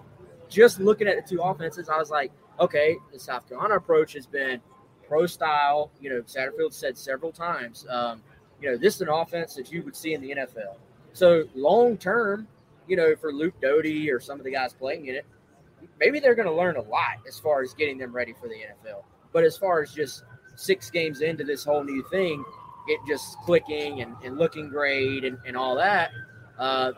just 0.50 0.80
looking 0.80 1.08
at 1.08 1.16
the 1.16 1.36
two 1.36 1.42
offenses, 1.42 1.90
I 1.90 1.98
was 1.98 2.10
like, 2.10 2.32
okay, 2.60 2.98
the 3.14 3.20
South 3.20 3.48
Carolina 3.48 3.76
approach 3.76 4.14
has 4.14 4.26
been 4.26 4.62
pro 5.08 5.26
style. 5.26 5.92
You 6.02 6.10
know, 6.10 6.22
Satterfield 6.22 6.74
said 6.74 6.98
several 6.98 7.32
times, 7.32 7.86
um, 7.90 8.22
you 8.62 8.70
know, 8.70 8.78
this 8.78 8.96
is 8.96 9.02
an 9.02 9.10
offense 9.10 9.56
that 9.56 9.72
you 9.72 9.84
would 9.84 9.96
see 9.96 10.14
in 10.14 10.22
the 10.22 10.32
NFL. 10.32 10.76
So 11.14 11.46
long 11.56 11.98
term, 11.98 12.48
you 12.88 12.96
know, 12.96 13.16
for 13.16 13.32
Luke 13.32 13.60
Doty 13.62 14.12
or 14.12 14.20
some 14.20 14.40
of 14.40 14.46
the 14.46 14.52
guys 14.52 14.74
playing 14.74 15.08
in 15.08 15.16
it, 15.16 15.26
maybe 16.00 16.20
they're 16.20 16.36
going 16.36 16.48
to 16.48 16.54
learn 16.54 16.78
a 16.78 16.82
lot 16.82 17.18
as 17.28 17.40
far 17.40 17.62
as 17.62 17.74
getting 17.74 17.98
them 17.98 18.16
ready 18.16 18.34
for 18.34 18.48
the 18.48 18.56
NFL. 18.56 19.04
But 19.34 19.44
as 19.44 19.58
far 19.58 19.82
as 19.82 19.94
just 19.94 20.24
six 20.56 20.90
games 20.90 21.22
into 21.22 21.44
this 21.44 21.64
whole 21.64 21.84
new 21.84 22.04
thing, 22.10 22.44
it 22.88 23.00
just 23.08 23.38
clicking 23.40 24.02
and, 24.02 24.16
and 24.24 24.38
looking 24.38 24.70
great 24.70 25.24
and, 25.24 25.38
and 25.46 25.58
all 25.58 25.76
that, 25.76 26.12
uh, 26.58 26.94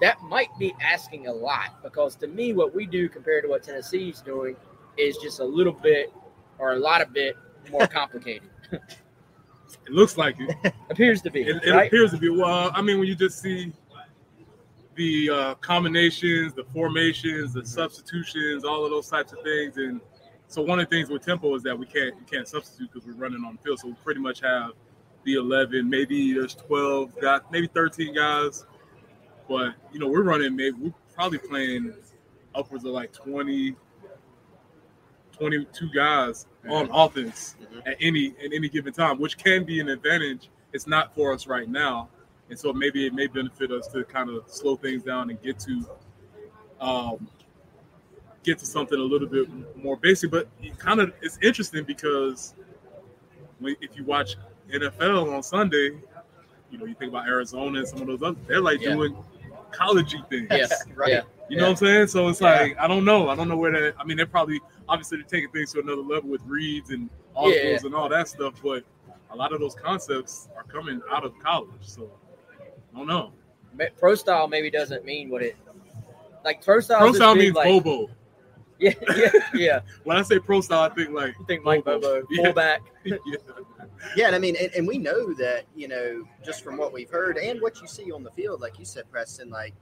that 0.00 0.20
might 0.22 0.50
be 0.58 0.74
asking 0.80 1.28
a 1.28 1.32
lot 1.32 1.82
because 1.82 2.16
to 2.16 2.26
me, 2.26 2.52
what 2.52 2.74
we 2.74 2.84
do 2.84 3.08
compared 3.08 3.44
to 3.44 3.48
what 3.48 3.62
Tennessee's 3.62 4.20
doing 4.20 4.56
is 4.96 5.16
just 5.18 5.40
a 5.40 5.44
little 5.44 5.72
bit 5.72 6.12
or 6.58 6.72
a 6.72 6.78
lot 6.78 7.00
of 7.02 7.12
bit 7.12 7.36
more 7.70 7.86
complicated. 7.86 8.48
it 8.72 9.90
looks 9.90 10.16
like 10.16 10.36
it. 10.38 10.74
appears 10.90 11.22
to 11.22 11.30
be. 11.30 11.42
It, 11.42 11.62
it 11.64 11.70
right? 11.70 11.86
appears 11.86 12.12
to 12.12 12.18
be. 12.18 12.28
Well, 12.28 12.70
I 12.74 12.82
mean, 12.82 12.98
when 12.98 13.08
you 13.08 13.14
just 13.14 13.40
see 13.40 13.72
the 14.94 15.30
uh, 15.30 15.54
combinations, 15.56 16.54
the 16.54 16.64
formations, 16.64 17.54
the 17.54 17.64
substitutions, 17.64 18.64
all 18.64 18.84
of 18.84 18.90
those 18.90 19.08
types 19.08 19.32
of 19.32 19.42
things, 19.42 19.76
and 19.76 20.00
so 20.46 20.62
one 20.62 20.78
of 20.78 20.88
the 20.88 20.96
things 20.96 21.08
with 21.10 21.24
tempo 21.24 21.54
is 21.54 21.62
that 21.64 21.78
we 21.78 21.86
can't 21.86 22.14
we 22.16 22.24
can't 22.24 22.46
substitute 22.46 22.90
because 22.92 23.06
we're 23.06 23.14
running 23.14 23.44
on 23.44 23.56
the 23.56 23.62
field. 23.62 23.80
So 23.80 23.88
we 23.88 23.94
pretty 24.04 24.20
much 24.20 24.40
have 24.40 24.72
the 25.24 25.34
11, 25.34 25.88
maybe 25.88 26.32
there's 26.34 26.54
12, 26.54 27.20
guys, 27.20 27.40
maybe 27.50 27.66
13 27.66 28.14
guys. 28.14 28.64
But, 29.48 29.74
you 29.92 29.98
know, 29.98 30.08
we're 30.08 30.22
running, 30.22 30.54
maybe 30.54 30.76
we're 30.78 30.94
probably 31.14 31.38
playing 31.38 31.94
upwards 32.54 32.84
of 32.84 32.92
like 32.92 33.12
20, 33.12 33.74
22 35.36 35.90
guys 35.94 36.46
mm-hmm. 36.64 36.72
on 36.72 36.90
offense 36.90 37.56
mm-hmm. 37.60 37.88
at 37.88 37.96
any 38.00 38.34
at 38.44 38.52
any 38.52 38.68
given 38.68 38.92
time, 38.92 39.18
which 39.18 39.36
can 39.38 39.64
be 39.64 39.80
an 39.80 39.88
advantage. 39.88 40.48
It's 40.72 40.86
not 40.86 41.14
for 41.14 41.32
us 41.32 41.46
right 41.46 41.68
now, 41.68 42.08
and 42.50 42.58
so 42.58 42.72
maybe 42.72 43.06
it 43.06 43.14
may 43.14 43.26
benefit 43.26 43.70
us 43.70 43.86
to 43.88 44.04
kind 44.04 44.30
of 44.30 44.44
slow 44.46 44.76
things 44.76 45.02
down 45.02 45.30
and 45.30 45.40
get 45.42 45.58
to 45.60 45.86
um, 46.80 47.28
get 48.42 48.58
to 48.58 48.66
something 48.66 48.98
a 48.98 49.02
little 49.02 49.28
bit 49.28 49.48
more 49.76 49.96
basic. 49.96 50.30
But 50.30 50.48
kind 50.78 51.00
of 51.00 51.12
it's 51.22 51.38
interesting 51.42 51.84
because 51.84 52.54
if 53.62 53.96
you 53.96 54.04
watch 54.04 54.36
NFL 54.72 55.34
on 55.34 55.42
Sunday, 55.42 55.90
you 56.70 56.78
know, 56.78 56.84
you 56.84 56.94
think 56.94 57.10
about 57.10 57.26
Arizona 57.26 57.78
and 57.78 57.88
some 57.88 58.00
of 58.00 58.06
those 58.06 58.22
others, 58.22 58.42
they're 58.46 58.60
like 58.60 58.80
yeah. 58.80 58.94
doing 58.94 59.16
collegey 59.72 60.28
things. 60.28 60.48
Yeah, 60.50 60.66
right. 60.94 61.10
Yeah. 61.10 61.22
You 61.48 61.58
know 61.58 61.64
what 61.64 61.70
I'm 61.70 61.76
saying? 61.76 62.06
So 62.08 62.28
it's 62.28 62.40
yeah. 62.40 62.60
like 62.60 62.76
I 62.78 62.86
don't 62.86 63.04
know. 63.04 63.28
I 63.28 63.36
don't 63.36 63.48
know 63.48 63.56
where 63.56 63.72
that. 63.72 63.94
I 63.98 64.04
mean, 64.04 64.16
they're 64.16 64.26
probably 64.26 64.60
obviously 64.88 65.18
they're 65.18 65.26
taking 65.26 65.50
things 65.50 65.72
to 65.72 65.80
another 65.80 66.02
level 66.02 66.30
with 66.30 66.42
reads 66.44 66.90
and 66.90 67.08
audibles 67.36 67.54
yeah. 67.54 67.78
and 67.84 67.94
all 67.94 68.08
that 68.08 68.28
stuff. 68.28 68.54
But 68.62 68.84
a 69.30 69.36
lot 69.36 69.52
of 69.52 69.60
those 69.60 69.74
concepts 69.74 70.48
are 70.56 70.62
coming 70.64 71.00
out 71.10 71.24
of 71.24 71.38
college. 71.38 71.70
So 71.82 72.10
I 72.94 72.98
don't 72.98 73.06
know. 73.06 73.32
Pro 73.98 74.14
style 74.14 74.46
maybe 74.46 74.70
doesn't 74.70 75.04
mean 75.04 75.28
what 75.30 75.42
it 75.42 75.56
like. 76.44 76.64
Pro 76.64 76.80
style. 76.80 76.98
Pro 76.98 77.12
style 77.12 77.34
means 77.34 77.54
like, 77.54 77.66
Bobo. 77.66 78.10
Yeah, 78.80 78.90
yeah, 79.16 79.30
yeah. 79.54 79.80
when 80.02 80.16
I 80.16 80.22
say 80.22 80.40
pro 80.40 80.60
style, 80.60 80.90
I 80.90 80.94
think 80.94 81.10
like 81.10 81.36
you 81.38 81.46
think 81.46 81.62
Mike 81.62 81.84
Bobo, 81.84 82.22
Bobo 82.22 82.26
fullback. 82.36 82.80
yeah. 83.04 83.16
yeah, 84.16 84.26
and 84.26 84.34
I 84.34 84.38
mean, 84.40 84.56
and, 84.60 84.68
and, 84.74 84.86
we 84.86 84.98
know 84.98 85.32
that 85.34 85.64
you 85.76 85.86
know 85.86 86.24
just 86.44 86.64
from 86.64 86.76
what 86.76 86.92
we've 86.92 87.08
heard 87.08 87.38
and 87.38 87.62
what 87.62 87.80
you 87.80 87.86
see 87.86 88.10
on 88.10 88.24
the 88.24 88.32
field, 88.32 88.60
like 88.60 88.76
you 88.80 88.84
said, 88.84 89.04
Preston, 89.12 89.48
like 89.48 89.74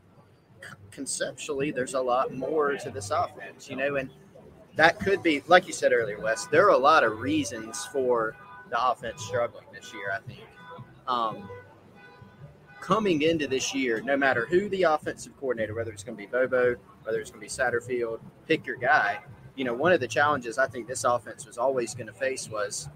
conceptually, 0.90 1.70
there's 1.70 1.94
a 1.94 2.00
lot 2.00 2.34
more 2.34 2.76
to 2.76 2.90
this 2.90 3.10
offense, 3.10 3.68
you 3.68 3.76
know, 3.76 3.96
and 3.96 4.10
that 4.76 4.98
could 5.00 5.22
be, 5.22 5.42
like 5.46 5.66
you 5.66 5.72
said 5.72 5.92
earlier, 5.92 6.20
Wes. 6.20 6.46
There 6.46 6.66
are 6.66 6.70
a 6.70 6.78
lot 6.78 7.04
of 7.04 7.20
reasons 7.20 7.85
for 7.87 8.35
the 8.70 8.90
offense 8.90 9.24
struggling 9.24 9.66
this 9.72 9.92
year. 9.92 10.12
I 10.12 10.18
think. 10.26 10.40
Um, 11.06 11.48
coming 12.80 13.22
into 13.22 13.46
this 13.46 13.74
year, 13.74 14.00
no 14.00 14.16
matter 14.16 14.46
who 14.46 14.68
the 14.68 14.82
offensive 14.82 15.37
coordinator, 15.38 15.74
whether 15.74 15.92
it's 15.92 16.02
going 16.02 16.16
to 16.16 16.22
be 16.22 16.26
Bobo, 16.26 16.76
whether 17.04 17.20
it's 17.20 17.30
going 17.30 17.40
to 17.40 17.46
be 17.46 17.50
Satterfield, 17.50 18.20
pick 18.46 18.66
your 18.66 18.76
guy. 18.76 19.20
You 19.54 19.64
know, 19.64 19.74
one 19.74 19.92
of 19.92 20.00
the 20.00 20.08
challenges 20.08 20.58
I 20.58 20.66
think 20.66 20.88
this 20.88 21.04
offense 21.04 21.46
was 21.46 21.58
always 21.58 21.94
going 21.94 22.08
to 22.08 22.12
face 22.12 22.48
was 22.48 22.88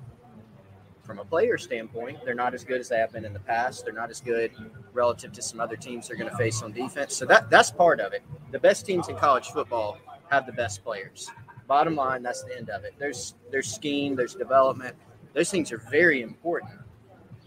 from 1.06 1.20
a 1.20 1.24
player 1.24 1.56
standpoint, 1.56 2.18
they're 2.24 2.34
not 2.34 2.52
as 2.52 2.64
good 2.64 2.80
as 2.80 2.88
they 2.88 2.98
have 2.98 3.12
been 3.12 3.24
in 3.24 3.32
the 3.32 3.38
past. 3.38 3.84
They're 3.84 3.94
not 3.94 4.10
as 4.10 4.20
good 4.20 4.50
relative 4.92 5.32
to 5.34 5.42
some 5.42 5.60
other 5.60 5.76
teams 5.76 6.08
they're 6.08 6.16
going 6.16 6.30
to 6.30 6.36
face 6.36 6.62
on 6.62 6.72
defense. 6.72 7.16
So 7.16 7.24
that 7.26 7.48
that's 7.48 7.70
part 7.70 8.00
of 8.00 8.12
it. 8.12 8.22
The 8.50 8.58
best 8.58 8.84
teams 8.84 9.08
in 9.08 9.16
college 9.16 9.46
football 9.46 9.98
have 10.30 10.46
the 10.46 10.52
best 10.52 10.82
players. 10.82 11.30
Bottom 11.66 11.96
line, 11.96 12.22
that's 12.22 12.42
the 12.44 12.56
end 12.56 12.70
of 12.70 12.84
it. 12.84 12.94
There's 12.98 13.34
there's 13.50 13.72
scheme, 13.72 14.14
there's 14.14 14.34
development. 14.34 14.94
Those 15.34 15.50
things 15.50 15.72
are 15.72 15.78
very 15.90 16.22
important. 16.22 16.72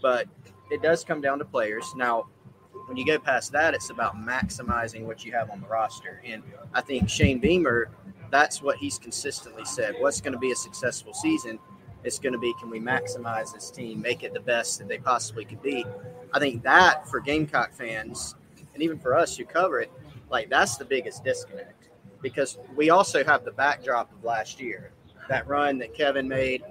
But 0.02 0.26
it 0.70 0.82
does 0.82 1.04
come 1.04 1.20
down 1.20 1.38
to 1.38 1.44
players. 1.44 1.92
Now, 1.96 2.28
when 2.86 2.96
you 2.96 3.04
go 3.06 3.18
past 3.18 3.52
that, 3.52 3.74
it's 3.74 3.90
about 3.90 4.16
maximizing 4.16 5.02
what 5.02 5.24
you 5.24 5.32
have 5.32 5.50
on 5.50 5.60
the 5.60 5.66
roster. 5.66 6.22
And 6.24 6.42
I 6.74 6.80
think 6.80 7.08
Shane 7.08 7.38
Beamer, 7.38 7.90
that's 8.30 8.62
what 8.62 8.76
he's 8.76 8.98
consistently 8.98 9.64
said. 9.64 9.96
What's 9.98 10.20
going 10.20 10.32
to 10.32 10.38
be 10.38 10.52
a 10.52 10.56
successful 10.56 11.12
season? 11.14 11.58
It's 12.04 12.18
going 12.18 12.32
to 12.32 12.38
be 12.38 12.54
can 12.58 12.70
we 12.70 12.80
maximize 12.80 13.52
this 13.52 13.70
team, 13.70 14.00
make 14.00 14.22
it 14.22 14.32
the 14.32 14.40
best 14.40 14.78
that 14.78 14.88
they 14.88 14.98
possibly 14.98 15.44
could 15.44 15.62
be. 15.62 15.84
I 16.32 16.38
think 16.38 16.62
that 16.62 17.08
for 17.08 17.20
Gamecock 17.20 17.72
fans, 17.72 18.34
and 18.74 18.82
even 18.82 18.98
for 18.98 19.14
us 19.14 19.36
who 19.36 19.44
cover 19.44 19.80
it, 19.80 19.92
like 20.30 20.48
that's 20.48 20.76
the 20.76 20.84
biggest 20.84 21.24
disconnect 21.24 21.79
because 22.22 22.58
we 22.76 22.90
also 22.90 23.24
have 23.24 23.44
the 23.44 23.52
backdrop 23.52 24.12
of 24.12 24.24
last 24.24 24.60
year, 24.60 24.92
that 25.28 25.46
run 25.46 25.78
that 25.78 25.94
Kevin 25.94 26.28
made, 26.28 26.62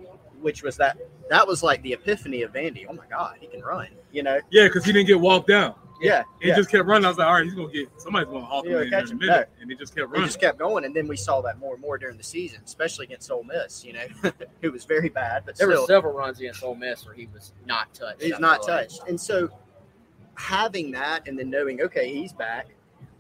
which 0.41 0.63
was 0.63 0.77
that 0.77 0.97
that 1.29 1.47
was 1.47 1.63
like 1.63 1.81
the 1.81 1.93
epiphany 1.93 2.41
of 2.41 2.53
Vandy. 2.53 2.85
Oh 2.89 2.93
my 2.93 3.05
God, 3.09 3.37
he 3.39 3.47
can 3.47 3.61
run, 3.61 3.87
you 4.11 4.23
know? 4.23 4.39
Yeah, 4.49 4.65
because 4.65 4.83
he 4.83 4.91
didn't 4.91 5.07
get 5.07 5.19
walked 5.19 5.47
down. 5.47 5.75
Yeah, 6.01 6.23
he 6.39 6.47
yeah. 6.47 6.55
just 6.55 6.69
kept 6.69 6.85
running. 6.85 7.05
I 7.05 7.09
was 7.09 7.17
like, 7.17 7.27
all 7.27 7.33
right, 7.33 7.43
he's 7.43 7.53
gonna 7.53 7.71
get 7.71 7.89
somebody's 7.97 8.29
gonna 8.29 8.45
hawk 8.45 8.65
him 8.65 8.73
in, 8.73 8.87
in 8.87 8.93
a 8.93 9.15
minute, 9.15 9.19
no. 9.19 9.45
and 9.61 9.69
he 9.69 9.75
just 9.75 9.93
kept 9.93 10.07
running. 10.07 10.21
He 10.21 10.27
just 10.27 10.39
kept 10.39 10.57
going, 10.57 10.85
and 10.85 10.95
then 10.95 11.07
we 11.07 11.17
saw 11.17 11.41
that 11.41 11.59
more 11.59 11.73
and 11.73 11.81
more 11.81 11.97
during 11.97 12.17
the 12.17 12.23
season, 12.23 12.61
especially 12.65 13.05
against 13.05 13.29
Ole 13.29 13.43
Miss. 13.43 13.83
You 13.83 13.93
know, 13.93 14.05
it 14.61 14.69
was 14.69 14.85
very 14.85 15.09
bad, 15.09 15.43
but 15.45 15.57
there 15.57 15.69
still, 15.69 15.81
were 15.81 15.87
several 15.87 16.13
runs 16.13 16.39
against 16.39 16.63
Ole 16.63 16.75
Miss 16.75 17.05
where 17.05 17.15
he 17.15 17.27
was 17.33 17.53
not 17.65 17.93
touched. 17.93 18.21
He's 18.21 18.39
not 18.39 18.63
touched, 18.63 19.01
and 19.09 19.19
so 19.19 19.49
having 20.35 20.91
that, 20.91 21.27
and 21.27 21.37
then 21.37 21.49
knowing, 21.49 21.81
okay, 21.81 22.13
he's 22.13 22.31
back. 22.31 22.67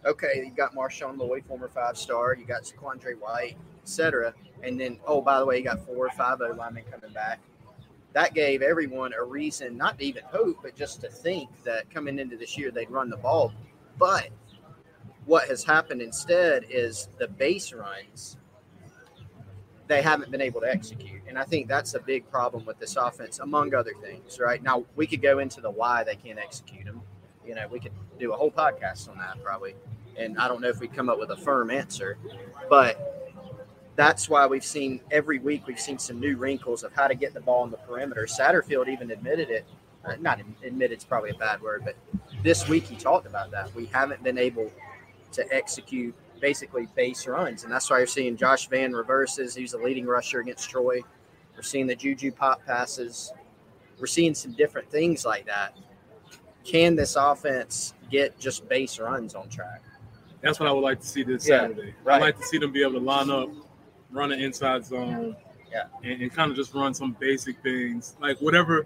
Okay, 0.05 0.43
you 0.45 0.51
got 0.51 0.75
Marshawn 0.75 1.17
Lloyd, 1.17 1.45
former 1.45 1.67
five 1.67 1.97
star, 1.97 2.35
you 2.35 2.45
got 2.45 2.63
Zaquandre 2.63 3.19
White, 3.19 3.57
etc. 3.83 4.33
And 4.63 4.79
then, 4.79 4.99
oh, 5.05 5.21
by 5.21 5.39
the 5.39 5.45
way, 5.45 5.57
you 5.57 5.63
got 5.63 5.85
four 5.85 6.05
or 6.05 6.11
five 6.11 6.41
O 6.41 6.51
linemen 6.51 6.83
coming 6.91 7.13
back. 7.13 7.39
That 8.13 8.33
gave 8.33 8.61
everyone 8.61 9.13
a 9.13 9.23
reason 9.23 9.77
not 9.77 9.99
to 9.99 10.05
even 10.05 10.23
hope, 10.25 10.59
but 10.63 10.75
just 10.75 11.01
to 11.01 11.09
think 11.09 11.49
that 11.63 11.89
coming 11.91 12.17
into 12.19 12.37
this 12.37 12.57
year 12.57 12.71
they'd 12.71 12.89
run 12.89 13.09
the 13.09 13.17
ball. 13.17 13.53
But 13.97 14.29
what 15.25 15.47
has 15.47 15.63
happened 15.63 16.01
instead 16.01 16.65
is 16.69 17.09
the 17.19 17.27
base 17.27 17.71
runs 17.71 18.37
they 19.89 20.03
haven't 20.03 20.29
been 20.31 20.39
able 20.39 20.61
to 20.61 20.71
execute. 20.71 21.21
And 21.27 21.37
I 21.37 21.43
think 21.43 21.67
that's 21.67 21.95
a 21.95 21.99
big 21.99 22.29
problem 22.29 22.63
with 22.63 22.79
this 22.79 22.95
offense, 22.95 23.39
among 23.39 23.73
other 23.73 23.93
things, 24.01 24.39
right? 24.39 24.61
Now, 24.61 24.85
we 24.95 25.07
could 25.07 25.21
go 25.21 25.39
into 25.39 25.61
the 25.61 25.71
why 25.71 26.03
they 26.03 26.15
can't 26.15 26.37
execute 26.37 26.85
them. 26.85 27.01
You 27.49 27.55
know, 27.55 27.67
we 27.67 27.79
could 27.79 27.93
do 28.19 28.31
a 28.31 28.37
whole 28.37 28.51
podcast 28.51 29.09
on 29.09 29.17
that 29.17 29.43
probably. 29.43 29.73
And 30.15 30.37
I 30.37 30.47
don't 30.47 30.61
know 30.61 30.67
if 30.67 30.79
we'd 30.79 30.93
come 30.93 31.09
up 31.09 31.17
with 31.17 31.31
a 31.31 31.35
firm 31.35 31.71
answer, 31.71 32.15
but 32.69 33.41
that's 33.95 34.29
why 34.29 34.45
we've 34.45 34.63
seen 34.63 35.01
every 35.09 35.39
week 35.39 35.65
we've 35.65 35.79
seen 35.79 35.97
some 35.97 36.19
new 36.19 36.37
wrinkles 36.37 36.83
of 36.83 36.93
how 36.93 37.07
to 37.07 37.15
get 37.15 37.33
the 37.33 37.41
ball 37.41 37.63
on 37.63 37.71
the 37.71 37.77
perimeter. 37.77 38.27
Satterfield 38.27 38.87
even 38.87 39.09
admitted 39.09 39.49
it. 39.49 39.65
Uh, 40.05 40.13
not 40.19 40.39
admitted, 40.63 40.93
it's 40.93 41.03
probably 41.03 41.31
a 41.31 41.37
bad 41.39 41.59
word, 41.59 41.81
but 41.83 41.95
this 42.43 42.67
week 42.69 42.83
he 42.83 42.95
talked 42.95 43.25
about 43.25 43.49
that. 43.49 43.73
We 43.73 43.87
haven't 43.87 44.23
been 44.23 44.37
able 44.37 44.71
to 45.31 45.51
execute 45.51 46.13
basically 46.39 46.87
base 46.95 47.25
runs. 47.25 47.63
And 47.63 47.73
that's 47.73 47.89
why 47.89 47.97
you're 47.97 48.05
seeing 48.05 48.37
Josh 48.37 48.67
Vann 48.67 48.93
reverses. 48.93 49.55
He's 49.55 49.73
a 49.73 49.79
leading 49.79 50.05
rusher 50.05 50.39
against 50.39 50.69
Troy. 50.69 51.01
We're 51.55 51.63
seeing 51.63 51.87
the 51.87 51.95
Juju 51.95 52.31
pop 52.31 52.63
passes. 52.63 53.33
We're 53.99 54.05
seeing 54.05 54.35
some 54.35 54.51
different 54.53 54.91
things 54.91 55.25
like 55.25 55.47
that. 55.47 55.75
Can 56.69 56.95
this 56.95 57.15
offense 57.15 57.95
get 58.11 58.37
just 58.39 58.67
base 58.69 58.99
runs 58.99 59.33
on 59.33 59.49
track? 59.49 59.81
That's 60.41 60.59
what 60.59 60.69
I 60.69 60.71
would 60.71 60.81
like 60.83 60.99
to 61.01 61.07
see 61.07 61.23
this 61.23 61.47
Yeah, 61.47 61.61
Saturday. 61.61 61.95
right. 62.03 62.17
I'd 62.17 62.21
like 62.21 62.37
to 62.37 62.43
see 62.45 62.59
them 62.59 62.71
be 62.71 62.83
able 62.83 62.93
to 62.93 62.99
line 62.99 63.31
up, 63.31 63.49
run 64.11 64.31
an 64.31 64.39
inside 64.39 64.85
zone, 64.85 65.35
Yeah. 65.71 65.85
and, 66.03 66.21
and 66.21 66.31
kind 66.33 66.51
of 66.51 66.55
just 66.55 66.73
run 66.75 66.93
some 66.93 67.13
basic 67.19 67.61
things 67.63 68.15
like 68.21 68.39
whatever 68.39 68.85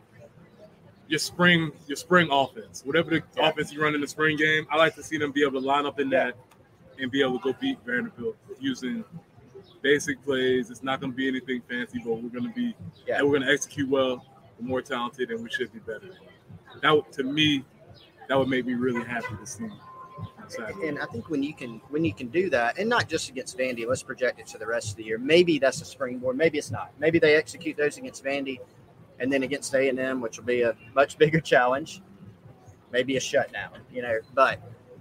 your 1.10 1.20
spring 1.20 1.74
your 1.88 1.98
spring 1.98 2.30
offense, 2.32 2.84
whatever 2.86 3.10
the 3.10 3.24
Yeah. 3.38 3.50
offense 3.50 3.74
you 3.74 3.82
run 3.84 3.96
in 3.96 4.02
the 4.02 4.08
spring 4.08 4.38
game. 4.38 4.66
I 4.72 4.78
like 4.78 4.96
to 4.96 5.04
see 5.04 5.18
them 5.18 5.34
be 5.34 5.44
able 5.44 5.60
to 5.60 5.68
line 5.68 5.86
up 5.86 6.00
in 6.00 6.10
that 6.12 6.36
and 7.00 7.12
be 7.12 7.22
able 7.22 7.38
to 7.40 7.52
go 7.52 7.58
beat 7.60 7.80
Vanderbilt 7.86 8.38
using 8.60 9.04
basic 9.82 10.24
plays. 10.24 10.70
It's 10.72 10.84
not 10.84 11.02
going 11.02 11.12
to 11.12 11.16
be 11.18 11.28
anything 11.28 11.62
fancy, 11.70 12.00
but 12.04 12.14
we're 12.14 12.30
going 12.30 12.48
to 12.48 12.56
be 12.56 12.74
Yeah. 13.06 13.18
and 13.18 13.28
we're 13.28 13.38
going 13.38 13.48
to 13.48 13.54
execute 13.54 13.90
well. 13.90 14.26
We're 14.60 14.68
more 14.70 14.82
talented, 14.82 15.32
and 15.32 15.44
we 15.44 15.50
should 15.50 15.74
be 15.74 15.80
better. 15.80 16.12
That 16.82 17.12
to 17.14 17.24
me, 17.24 17.66
that 18.28 18.38
would 18.38 18.48
make 18.48 18.66
me 18.66 18.74
really 18.74 19.04
happy 19.04 19.36
to 19.40 19.46
see. 19.46 19.70
Saturday. 20.48 20.88
And 20.88 21.00
I 21.00 21.06
think 21.06 21.30
when 21.30 21.42
you 21.42 21.54
can 21.54 21.82
when 21.90 22.06
you 22.06 22.14
can 22.14 22.28
do 22.28 22.50
that, 22.50 22.78
and 22.78 22.90
not 22.90 23.10
just 23.10 23.30
against 23.30 23.58
Vandy, 23.58 23.88
let's 23.88 24.04
project 24.04 24.40
it 24.40 24.48
to 24.48 24.58
the 24.58 24.68
rest 24.68 24.92
of 24.92 24.98
the 24.98 25.04
year. 25.04 25.18
Maybe 25.18 25.60
that's 25.60 25.82
a 25.82 25.86
springboard. 25.86 26.38
Maybe 26.38 26.58
it's 26.58 26.72
not. 26.72 26.92
Maybe 27.00 27.20
they 27.20 27.36
execute 27.36 27.78
those 27.78 27.98
against 27.98 28.24
Vandy, 28.24 28.60
and 29.20 29.32
then 29.32 29.44
against 29.44 29.74
A 29.74 29.90
and 29.90 30.00
M, 30.00 30.22
which 30.22 30.38
will 30.38 30.46
be 30.46 30.62
a 30.62 30.76
much 30.96 31.18
bigger 31.24 31.40
challenge. 31.40 32.02
Maybe 32.92 33.18
a 33.18 33.20
shutdown, 33.20 33.80
you 33.92 34.02
know. 34.02 34.20
But 34.34 34.60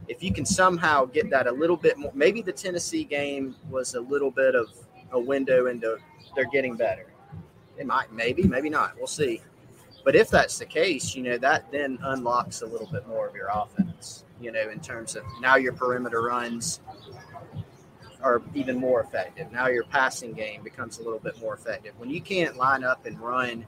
if 0.08 0.22
you 0.22 0.32
can 0.32 0.46
somehow 0.46 1.04
get 1.04 1.30
that 1.30 1.46
a 1.46 1.52
little 1.52 1.76
bit 1.76 1.98
more, 1.98 2.12
maybe 2.14 2.42
the 2.42 2.52
Tennessee 2.52 3.04
game 3.04 3.54
was 3.70 3.94
a 3.94 4.00
little 4.00 4.30
bit 4.30 4.54
of 4.54 4.68
a 5.12 5.20
window 5.20 5.66
into 5.66 5.98
they're 6.34 6.48
getting 6.50 6.76
better. 6.76 7.06
It 7.76 7.86
might, 7.86 8.12
maybe, 8.12 8.44
maybe 8.44 8.70
not. 8.70 8.96
We'll 8.96 9.06
see. 9.06 9.42
But 10.04 10.16
if 10.16 10.30
that's 10.30 10.58
the 10.58 10.66
case, 10.66 11.14
you 11.14 11.22
know, 11.22 11.38
that 11.38 11.70
then 11.70 11.98
unlocks 12.02 12.62
a 12.62 12.66
little 12.66 12.88
bit 12.90 13.06
more 13.06 13.28
of 13.28 13.34
your 13.34 13.48
offense, 13.52 14.24
you 14.40 14.50
know, 14.50 14.70
in 14.70 14.80
terms 14.80 15.14
of 15.14 15.22
now 15.40 15.56
your 15.56 15.72
perimeter 15.72 16.22
runs 16.22 16.80
are 18.22 18.42
even 18.54 18.78
more 18.78 19.00
effective. 19.00 19.50
Now 19.52 19.68
your 19.68 19.84
passing 19.84 20.32
game 20.32 20.62
becomes 20.62 20.98
a 20.98 21.02
little 21.02 21.18
bit 21.18 21.40
more 21.40 21.54
effective. 21.54 21.94
When 21.98 22.10
you 22.10 22.20
can't 22.20 22.56
line 22.56 22.84
up 22.84 23.06
and 23.06 23.18
run 23.20 23.66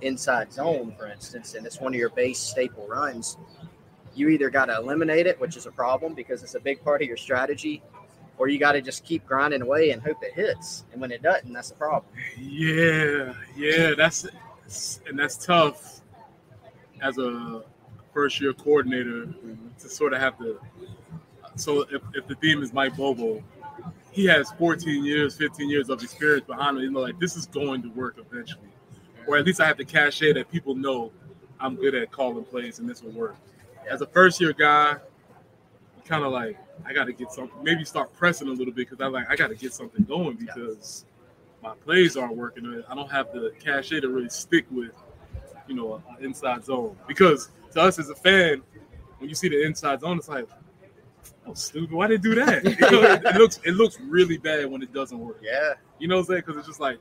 inside 0.00 0.52
zone, 0.52 0.94
for 0.98 1.06
instance, 1.06 1.54
and 1.54 1.66
it's 1.66 1.80
one 1.80 1.94
of 1.94 1.98
your 1.98 2.10
base 2.10 2.38
staple 2.38 2.86
runs, 2.86 3.36
you 4.14 4.28
either 4.28 4.50
got 4.50 4.66
to 4.66 4.76
eliminate 4.76 5.26
it, 5.26 5.40
which 5.40 5.56
is 5.56 5.66
a 5.66 5.70
problem 5.70 6.14
because 6.14 6.42
it's 6.42 6.54
a 6.54 6.60
big 6.60 6.82
part 6.82 7.02
of 7.02 7.08
your 7.08 7.16
strategy, 7.16 7.82
or 8.38 8.48
you 8.48 8.58
got 8.58 8.72
to 8.72 8.80
just 8.80 9.04
keep 9.04 9.26
grinding 9.26 9.62
away 9.62 9.90
and 9.90 10.02
hope 10.02 10.16
it 10.22 10.32
hits. 10.34 10.84
And 10.92 11.00
when 11.00 11.10
it 11.12 11.22
doesn't, 11.22 11.52
that's 11.52 11.70
a 11.70 11.74
problem. 11.74 12.12
Yeah, 12.38 13.34
yeah, 13.56 13.94
that's 13.96 14.26
and 15.06 15.18
that's 15.18 15.36
tough 15.36 16.00
as 17.02 17.18
a 17.18 17.62
first 18.12 18.40
year 18.40 18.52
coordinator 18.52 19.26
to 19.78 19.88
sort 19.88 20.12
of 20.12 20.20
have 20.20 20.38
to. 20.38 20.60
So 21.56 21.82
if, 21.90 22.02
if 22.14 22.26
the 22.26 22.34
theme 22.36 22.62
is 22.62 22.72
Mike 22.72 22.96
Bobo, 22.96 23.42
he 24.12 24.26
has 24.26 24.50
14 24.52 25.04
years, 25.04 25.36
15 25.36 25.68
years 25.68 25.88
of 25.88 26.02
experience 26.02 26.46
behind 26.46 26.76
him. 26.76 26.84
You 26.84 26.90
know, 26.90 27.00
like 27.00 27.18
this 27.18 27.36
is 27.36 27.46
going 27.46 27.82
to 27.82 27.88
work 27.90 28.16
eventually, 28.18 28.68
or 29.26 29.36
at 29.36 29.44
least 29.44 29.60
I 29.60 29.66
have 29.66 29.76
the 29.76 29.84
cachet 29.84 30.32
that 30.34 30.50
people 30.50 30.74
know 30.74 31.12
I'm 31.58 31.76
good 31.76 31.94
at 31.94 32.10
calling 32.10 32.44
plays 32.44 32.78
and 32.78 32.88
this 32.88 33.02
will 33.02 33.12
work. 33.12 33.36
As 33.88 34.00
a 34.00 34.06
first 34.06 34.40
year 34.40 34.52
guy, 34.52 34.96
kind 36.04 36.24
of 36.24 36.32
like 36.32 36.58
I 36.84 36.92
got 36.92 37.04
to 37.04 37.12
get 37.12 37.32
something. 37.32 37.62
Maybe 37.62 37.84
start 37.84 38.12
pressing 38.14 38.48
a 38.48 38.52
little 38.52 38.72
bit 38.72 38.88
because 38.88 39.00
I 39.00 39.06
like 39.06 39.30
I 39.30 39.36
got 39.36 39.48
to 39.48 39.54
get 39.54 39.72
something 39.72 40.04
going 40.04 40.36
because 40.36 41.04
my 41.62 41.74
plays 41.84 42.16
aren't 42.16 42.36
working. 42.36 42.82
I 42.88 42.94
don't 42.94 43.10
have 43.10 43.32
the 43.32 43.52
cachet 43.58 44.00
to 44.00 44.08
really 44.08 44.28
stick 44.28 44.66
with, 44.70 44.92
you 45.68 45.74
know, 45.74 46.02
an 46.18 46.24
inside 46.24 46.64
zone. 46.64 46.96
Because 47.06 47.50
to 47.72 47.82
us 47.82 47.98
as 47.98 48.08
a 48.08 48.14
fan, 48.14 48.62
when 49.18 49.28
you 49.28 49.34
see 49.34 49.48
the 49.48 49.62
inside 49.64 50.00
zone, 50.00 50.18
it's 50.18 50.28
like, 50.28 50.46
oh, 51.46 51.54
stupid. 51.54 51.92
Why 51.92 52.06
did 52.06 52.22
they 52.22 52.30
do 52.30 52.34
that? 52.36 52.64
You 52.80 52.90
know, 52.90 53.02
it, 53.02 53.24
it 53.24 53.34
looks 53.36 53.60
it 53.64 53.72
looks 53.72 54.00
really 54.00 54.38
bad 54.38 54.70
when 54.70 54.82
it 54.82 54.92
doesn't 54.92 55.18
work. 55.18 55.40
Yeah. 55.42 55.74
You 55.98 56.08
know 56.08 56.16
what 56.16 56.20
I'm 56.22 56.26
saying? 56.26 56.42
Because 56.46 56.56
it's 56.56 56.66
just 56.66 56.80
like 56.80 56.98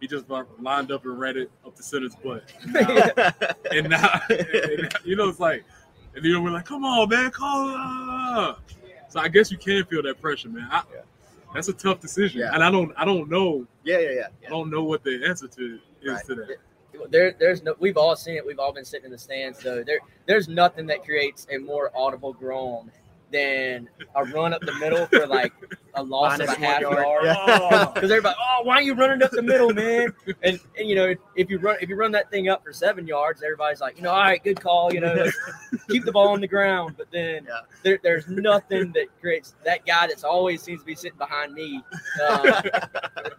he 0.00 0.08
just 0.08 0.24
lined 0.58 0.90
up 0.90 1.04
and 1.04 1.18
read 1.18 1.36
it 1.36 1.50
up 1.64 1.76
the 1.76 1.82
center's 1.82 2.14
butt. 2.16 2.50
And 2.62 2.72
now, 2.72 3.32
and 3.70 3.88
now, 3.90 4.20
and 4.30 4.92
you 5.04 5.14
know, 5.14 5.28
it's 5.28 5.40
like, 5.40 5.64
and 6.14 6.24
then 6.24 6.42
we're 6.42 6.50
like, 6.50 6.64
come 6.64 6.84
on, 6.84 7.08
man, 7.08 7.30
call. 7.30 7.68
Uh. 7.68 8.54
So 9.08 9.20
I 9.20 9.28
guess 9.28 9.50
you 9.50 9.58
can 9.58 9.84
feel 9.86 10.02
that 10.02 10.20
pressure, 10.20 10.48
man. 10.48 10.68
I, 10.70 10.82
Yeah. 10.92 11.00
That's 11.54 11.68
a 11.68 11.72
tough 11.72 12.00
decision, 12.00 12.40
Yeah. 12.40 12.50
and 12.54 12.62
I 12.62 12.70
don't, 12.70 12.92
I 12.96 13.04
don't 13.04 13.28
know, 13.28 13.66
Yeah, 13.84 13.98
yeah, 13.98 14.10
yeah. 14.12 14.26
I 14.46 14.50
don't 14.50 14.70
know 14.70 14.84
what 14.84 15.02
the 15.02 15.24
answer 15.26 15.48
to 15.48 15.78
is 16.02 16.08
Right. 16.12 16.24
to 16.26 16.34
that. 16.36 17.10
there, 17.10 17.34
there's 17.38 17.62
no. 17.62 17.74
We've 17.78 17.96
all 17.96 18.14
seen 18.16 18.36
it. 18.36 18.46
We've 18.46 18.58
all 18.58 18.72
been 18.72 18.84
sitting 18.84 19.06
in 19.06 19.10
the 19.10 19.18
stands. 19.18 19.60
So 19.62 19.82
there, 19.82 20.00
there's 20.26 20.48
nothing 20.48 20.86
that 20.88 21.04
creates 21.04 21.46
a 21.50 21.58
more 21.58 21.90
audible 21.94 22.32
groan 22.32 22.90
than 23.32 23.88
a 24.14 24.24
run 24.24 24.52
up 24.52 24.60
the 24.62 24.74
middle 24.74 25.06
for 25.06 25.26
like 25.26 25.52
a 25.94 26.02
loss 26.02 26.38
Minus 26.38 26.52
of 26.52 26.62
a 26.62 26.66
half 26.66 26.80
yard. 26.80 26.98
yard. 27.04 27.24
Yeah. 27.24 27.86
Because 27.94 28.10
everybody, 28.10 28.36
oh, 28.40 28.62
why 28.64 28.74
are 28.76 28.82
you 28.82 28.94
running 28.94 29.22
up 29.22 29.30
the 29.30 29.42
middle, 29.42 29.72
man? 29.72 30.12
And, 30.42 30.58
and 30.78 30.88
you 30.88 30.94
know, 30.94 31.14
if 31.36 31.50
you 31.50 31.58
run 31.58 31.76
if 31.80 31.88
you 31.88 31.96
run 31.96 32.12
that 32.12 32.30
thing 32.30 32.48
up 32.48 32.62
for 32.64 32.72
seven 32.72 33.06
yards, 33.06 33.42
everybody's 33.42 33.80
like, 33.80 33.96
you 33.96 34.02
know, 34.02 34.10
all 34.10 34.20
right, 34.20 34.42
good 34.42 34.60
call. 34.60 34.92
You 34.92 35.00
know, 35.00 35.14
let's 35.14 35.36
keep 35.88 36.04
the 36.04 36.12
ball 36.12 36.28
on 36.28 36.40
the 36.40 36.48
ground. 36.48 36.94
But 36.96 37.10
then 37.10 37.44
Yeah. 37.48 37.60
there, 37.82 37.98
there's 38.02 38.28
nothing 38.28 38.92
that 38.92 39.06
creates 39.20 39.54
that 39.64 39.84
guy 39.86 40.06
that's 40.06 40.24
always 40.24 40.62
seems 40.62 40.80
to 40.80 40.86
be 40.86 40.94
sitting 40.94 41.18
behind 41.18 41.52
me. 41.54 41.82
Um, 42.28 42.52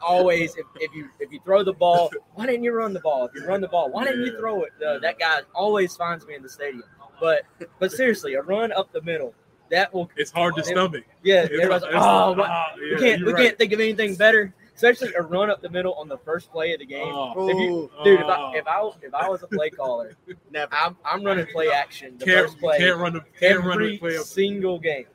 always, 0.01 0.55
if, 0.57 0.65
if 0.75 0.93
you 0.95 1.09
if 1.19 1.31
you 1.31 1.39
throw 1.43 1.63
the 1.63 1.73
ball, 1.73 2.11
why 2.33 2.45
didn't 2.45 2.63
you 2.63 2.71
run 2.73 2.93
the 2.93 2.99
ball? 2.99 3.25
If 3.25 3.35
you 3.35 3.45
run 3.47 3.61
the 3.61 3.67
ball, 3.67 3.89
why 3.91 4.05
didn't 4.05 4.25
you 4.25 4.37
throw 4.37 4.63
it? 4.63 4.71
Uh, 4.85 4.99
that 4.99 5.19
guy 5.19 5.41
always 5.53 5.95
finds 5.95 6.25
me 6.25 6.35
in 6.35 6.41
the 6.43 6.49
stadium. 6.49 6.83
But 7.19 7.43
but 7.79 7.91
seriously, 7.91 8.33
a 8.33 8.41
run 8.41 8.71
up 8.71 8.91
the 8.91 9.01
middle 9.01 9.33
that 9.71 9.93
will 9.93 10.09
It's 10.15 10.31
hard 10.31 10.55
to 10.55 10.61
It- 10.61 10.65
stomach. 10.67 11.03
yeah. 11.23 11.43
It's- 11.45 11.51
Everybody's 11.53 11.81
like, 11.83 11.89
it's- 11.91 12.03
oh, 12.05 12.33
what? 12.33 12.49
ah, 12.49 12.73
we 12.79 12.97
can't 12.97 13.25
we 13.25 13.33
right. 13.33 13.41
can't 13.45 13.57
think 13.57 13.73
of 13.73 13.79
anything 13.79 14.15
better. 14.15 14.53
Especially 14.75 15.13
a 15.13 15.21
run 15.21 15.49
up 15.51 15.61
the 15.61 15.69
middle 15.69 15.93
on 15.95 16.07
the 16.07 16.17
first 16.19 16.51
play 16.51 16.73
of 16.73 16.79
the 16.79 16.85
game. 16.85 17.05
Oh, 17.13 17.49
If 17.49 17.55
you, 17.57 17.91
Oh. 17.99 18.03
dude, 18.03 18.19
if 18.19 18.25
I, 18.25 18.53
if 18.55 18.67
I 18.67 18.89
if 19.03 19.13
I 19.13 19.29
was 19.29 19.43
a 19.43 19.47
play 19.47 19.69
caller, 19.69 20.15
Never. 20.51 20.73
I'm, 20.73 20.97
I'm 21.05 21.23
running 21.23 21.45
play 21.47 21.69
action 21.69 22.17
the 22.17 22.25
can't, 22.25 22.47
first 22.47 22.59
play 22.59 22.77
can't 22.79 22.97
run 22.97 23.13
the 23.13 23.21
can't 23.39 23.59
run 23.59 23.73
every 23.73 23.91
the 23.93 23.97
play 23.99 24.17
up, 24.17 24.25
single 24.25 24.79
game. 24.79 25.05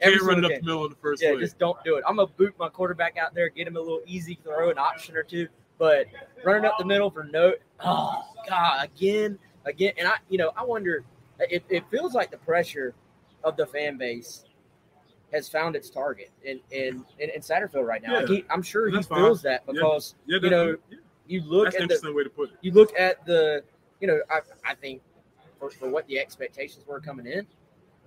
Every 0.00 0.18
can't 0.18 0.22
run 0.22 0.38
it 0.38 0.44
up 0.44 0.50
game. 0.52 0.60
the 0.60 0.66
middle 0.66 0.84
in 0.84 0.90
the 0.90 0.96
first 0.96 1.22
Yeah, 1.22 1.32
play. 1.32 1.40
just 1.40 1.58
don't 1.58 1.82
do 1.84 1.96
it. 1.96 2.04
I'm 2.06 2.16
gonna 2.16 2.28
boot 2.38 2.54
my 2.58 2.68
quarterback 2.70 3.18
out 3.18 3.34
there, 3.34 3.48
get 3.50 3.66
him 3.66 3.76
a 3.76 3.80
little 3.80 4.00
easy 4.06 4.38
throw, 4.42 4.70
an 4.70 4.78
option 4.78 5.14
or 5.16 5.22
two. 5.22 5.46
But 5.78 6.06
running 6.44 6.64
up 6.64 6.78
the 6.78 6.84
middle 6.86 7.10
for 7.10 7.24
no, 7.24 7.52
oh 7.80 8.22
god, 8.48 8.84
again, 8.96 9.38
again, 9.66 9.92
and 9.98 10.08
I, 10.08 10.14
you 10.30 10.38
know, 10.38 10.52
I 10.56 10.64
wonder. 10.64 11.04
It, 11.40 11.64
it 11.68 11.84
feels 11.90 12.14
like 12.14 12.30
the 12.30 12.36
pressure 12.38 12.94
of 13.44 13.56
the 13.56 13.66
fan 13.66 13.98
base 13.98 14.44
has 15.32 15.48
found 15.48 15.74
its 15.76 15.90
target 15.90 16.30
in 16.44 16.60
in 16.70 17.04
in, 17.18 17.30
in 17.30 17.40
Satterfield 17.40 17.86
right 17.86 18.02
now. 18.02 18.20
Like 18.20 18.28
he, 18.28 18.44
I'm 18.50 18.62
sure 18.62 18.88
he 18.88 19.02
fine. 19.02 19.18
feels 19.18 19.42
that 19.42 19.66
because 19.66 20.14
yeah, 20.26 20.38
you 20.42 20.50
know, 20.50 20.76
yeah, 20.90 20.98
you 21.26 21.42
look 21.42 21.72
that's 21.72 21.94
at 21.94 22.02
the 22.02 22.12
way 22.12 22.24
to 22.24 22.30
put 22.30 22.50
it. 22.50 22.56
you 22.60 22.72
look 22.72 22.92
at 22.98 23.24
the, 23.24 23.62
you 24.00 24.06
know, 24.06 24.20
I, 24.30 24.40
I 24.68 24.74
think 24.74 25.00
for, 25.58 25.70
for 25.70 25.88
what 25.88 26.06
the 26.06 26.18
expectations 26.18 26.86
were 26.86 27.00
coming 27.00 27.26
in, 27.26 27.46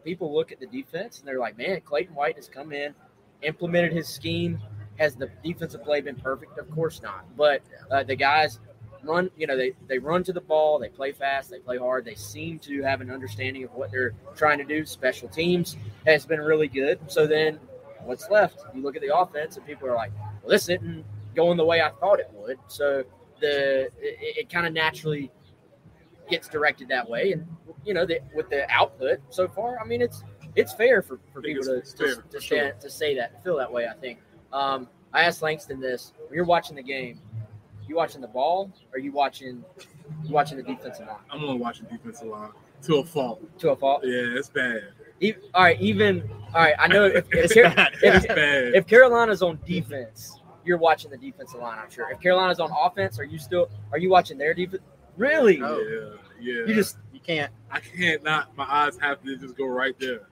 people 0.03 0.33
look 0.33 0.51
at 0.51 0.59
the 0.59 0.67
defense 0.67 1.19
and 1.19 1.27
they're 1.27 1.39
like, 1.39 1.57
man, 1.57 1.81
Clayton 1.81 2.13
White 2.15 2.35
has 2.35 2.47
come 2.47 2.71
in, 2.71 2.93
implemented 3.41 3.93
his 3.93 4.07
scheme. 4.07 4.59
Has 4.97 5.15
the 5.15 5.29
defensive 5.43 5.83
play 5.83 5.99
been 5.99 6.15
perfect? 6.15 6.57
Of 6.57 6.71
course 6.71 7.01
not. 7.01 7.25
But 7.35 7.61
uh, 7.91 8.03
the 8.03 8.15
guys 8.15 8.59
run. 9.05 9.29
You 9.37 9.47
know, 9.47 9.57
they 9.57 9.73
they 9.87 9.97
run 9.97 10.23
to 10.23 10.33
the 10.33 10.41
ball. 10.41 10.79
They 10.79 10.89
play 10.89 11.11
fast. 11.11 11.49
They 11.49 11.59
play 11.59 11.77
hard. 11.77 12.05
They 12.05 12.15
seem 12.15 12.59
to 12.59 12.81
have 12.83 13.01
an 13.01 13.11
understanding 13.11 13.63
of 13.63 13.73
what 13.73 13.91
they're 13.91 14.13
trying 14.35 14.57
to 14.57 14.63
do. 14.63 14.85
Special 14.85 15.29
teams 15.29 15.77
has 16.05 16.25
been 16.25 16.41
really 16.41 16.67
good. 16.67 16.99
So 17.07 17.27
then, 17.27 17.59
what's 18.03 18.29
left? 18.29 18.61
You 18.73 18.81
look 18.81 18.95
at 18.95 19.01
the 19.01 19.15
offense, 19.15 19.57
and 19.57 19.65
people 19.65 19.87
are 19.87 19.95
like, 19.95 20.11
"Well, 20.41 20.49
this 20.49 20.69
isn't 20.69 21.05
going 21.35 21.57
the 21.57 21.65
way 21.65 21.81
I 21.81 21.89
thought 21.91 22.19
it 22.19 22.29
would." 22.33 22.57
So 22.67 23.03
the 23.39 23.83
it, 23.99 24.37
it 24.37 24.49
kind 24.49 24.65
of 24.65 24.73
naturally 24.73 25.31
gets 26.29 26.47
directed 26.47 26.87
that 26.89 27.09
way, 27.09 27.33
and 27.33 27.47
you 27.85 27.93
know, 27.93 28.05
the, 28.05 28.19
with 28.33 28.49
the 28.49 28.69
output 28.71 29.19
so 29.29 29.47
far, 29.47 29.79
I 29.79 29.85
mean, 29.85 30.01
it's 30.01 30.23
it's 30.55 30.73
fair 30.73 31.01
for, 31.01 31.19
for 31.33 31.41
people 31.41 31.63
to 31.63 31.81
to, 31.81 32.23
to, 32.31 32.41
sure. 32.41 32.71
say, 32.71 32.73
to 32.79 32.89
say 32.89 33.15
that, 33.15 33.43
feel 33.43 33.57
that 33.57 33.71
way. 33.71 33.87
I 33.87 33.93
think. 33.93 34.19
Um, 34.51 34.87
I 35.13 35.23
asked 35.23 35.41
Langston 35.41 35.79
this: 35.79 36.11
When 36.27 36.35
you're 36.35 36.45
watching 36.45 36.75
the 36.75 36.83
game, 36.83 37.21
you 37.87 37.95
watching 37.95 38.21
the 38.21 38.27
ball, 38.27 38.71
or 38.93 38.99
you 38.99 39.11
watching 39.11 39.63
you 40.23 40.33
watching 40.33 40.57
the 40.57 40.63
defensive 40.63 41.07
line 41.07 41.17
I'm 41.31 41.43
only 41.43 41.57
watching 41.59 41.85
defensive 41.85 42.27
line 42.27 42.51
to 42.83 42.97
a 42.97 43.03
fault. 43.05 43.41
to 43.59 43.69
a 43.71 43.75
fault? 43.75 44.01
Yeah, 44.03 44.37
it's 44.37 44.49
bad. 44.49 44.83
E- 45.21 45.33
all 45.53 45.63
right, 45.63 45.79
even 45.81 46.29
all 46.53 46.61
right. 46.61 46.75
I 46.77 46.87
know 46.87 47.05
if 47.05 47.25
if, 47.33 47.33
It's 47.45 47.53
Car- 47.53 47.63
bad. 47.75 47.93
if, 48.01 48.15
It's 48.15 48.27
bad. 48.27 48.73
if 48.75 48.85
Carolina's 48.87 49.41
on 49.41 49.59
defense, 49.65 50.39
you're 50.65 50.77
watching 50.77 51.09
the 51.11 51.17
defensive 51.17 51.59
line. 51.61 51.79
I'm 51.79 51.89
sure. 51.89 52.09
If 52.11 52.19
Carolina's 52.19 52.59
on 52.59 52.69
offense, 52.71 53.17
are 53.19 53.23
you 53.23 53.37
still 53.39 53.69
are 53.91 53.97
you 53.97 54.09
watching 54.09 54.37
their 54.37 54.53
defense? 54.53 54.83
Really? 55.17 55.61
Oh. 55.61 55.79
yeah, 55.79 56.17
yeah. 56.39 56.65
You 56.67 56.73
just 56.75 56.97
You 57.13 57.19
can't. 57.21 57.51
I 57.71 57.79
can't 57.79 58.23
not. 58.23 58.55
My 58.57 58.65
eyes 58.65 58.97
have 58.99 59.23
to 59.23 59.37
just 59.37 59.55
go 59.57 59.65
right 59.67 59.95
there. 59.99 60.27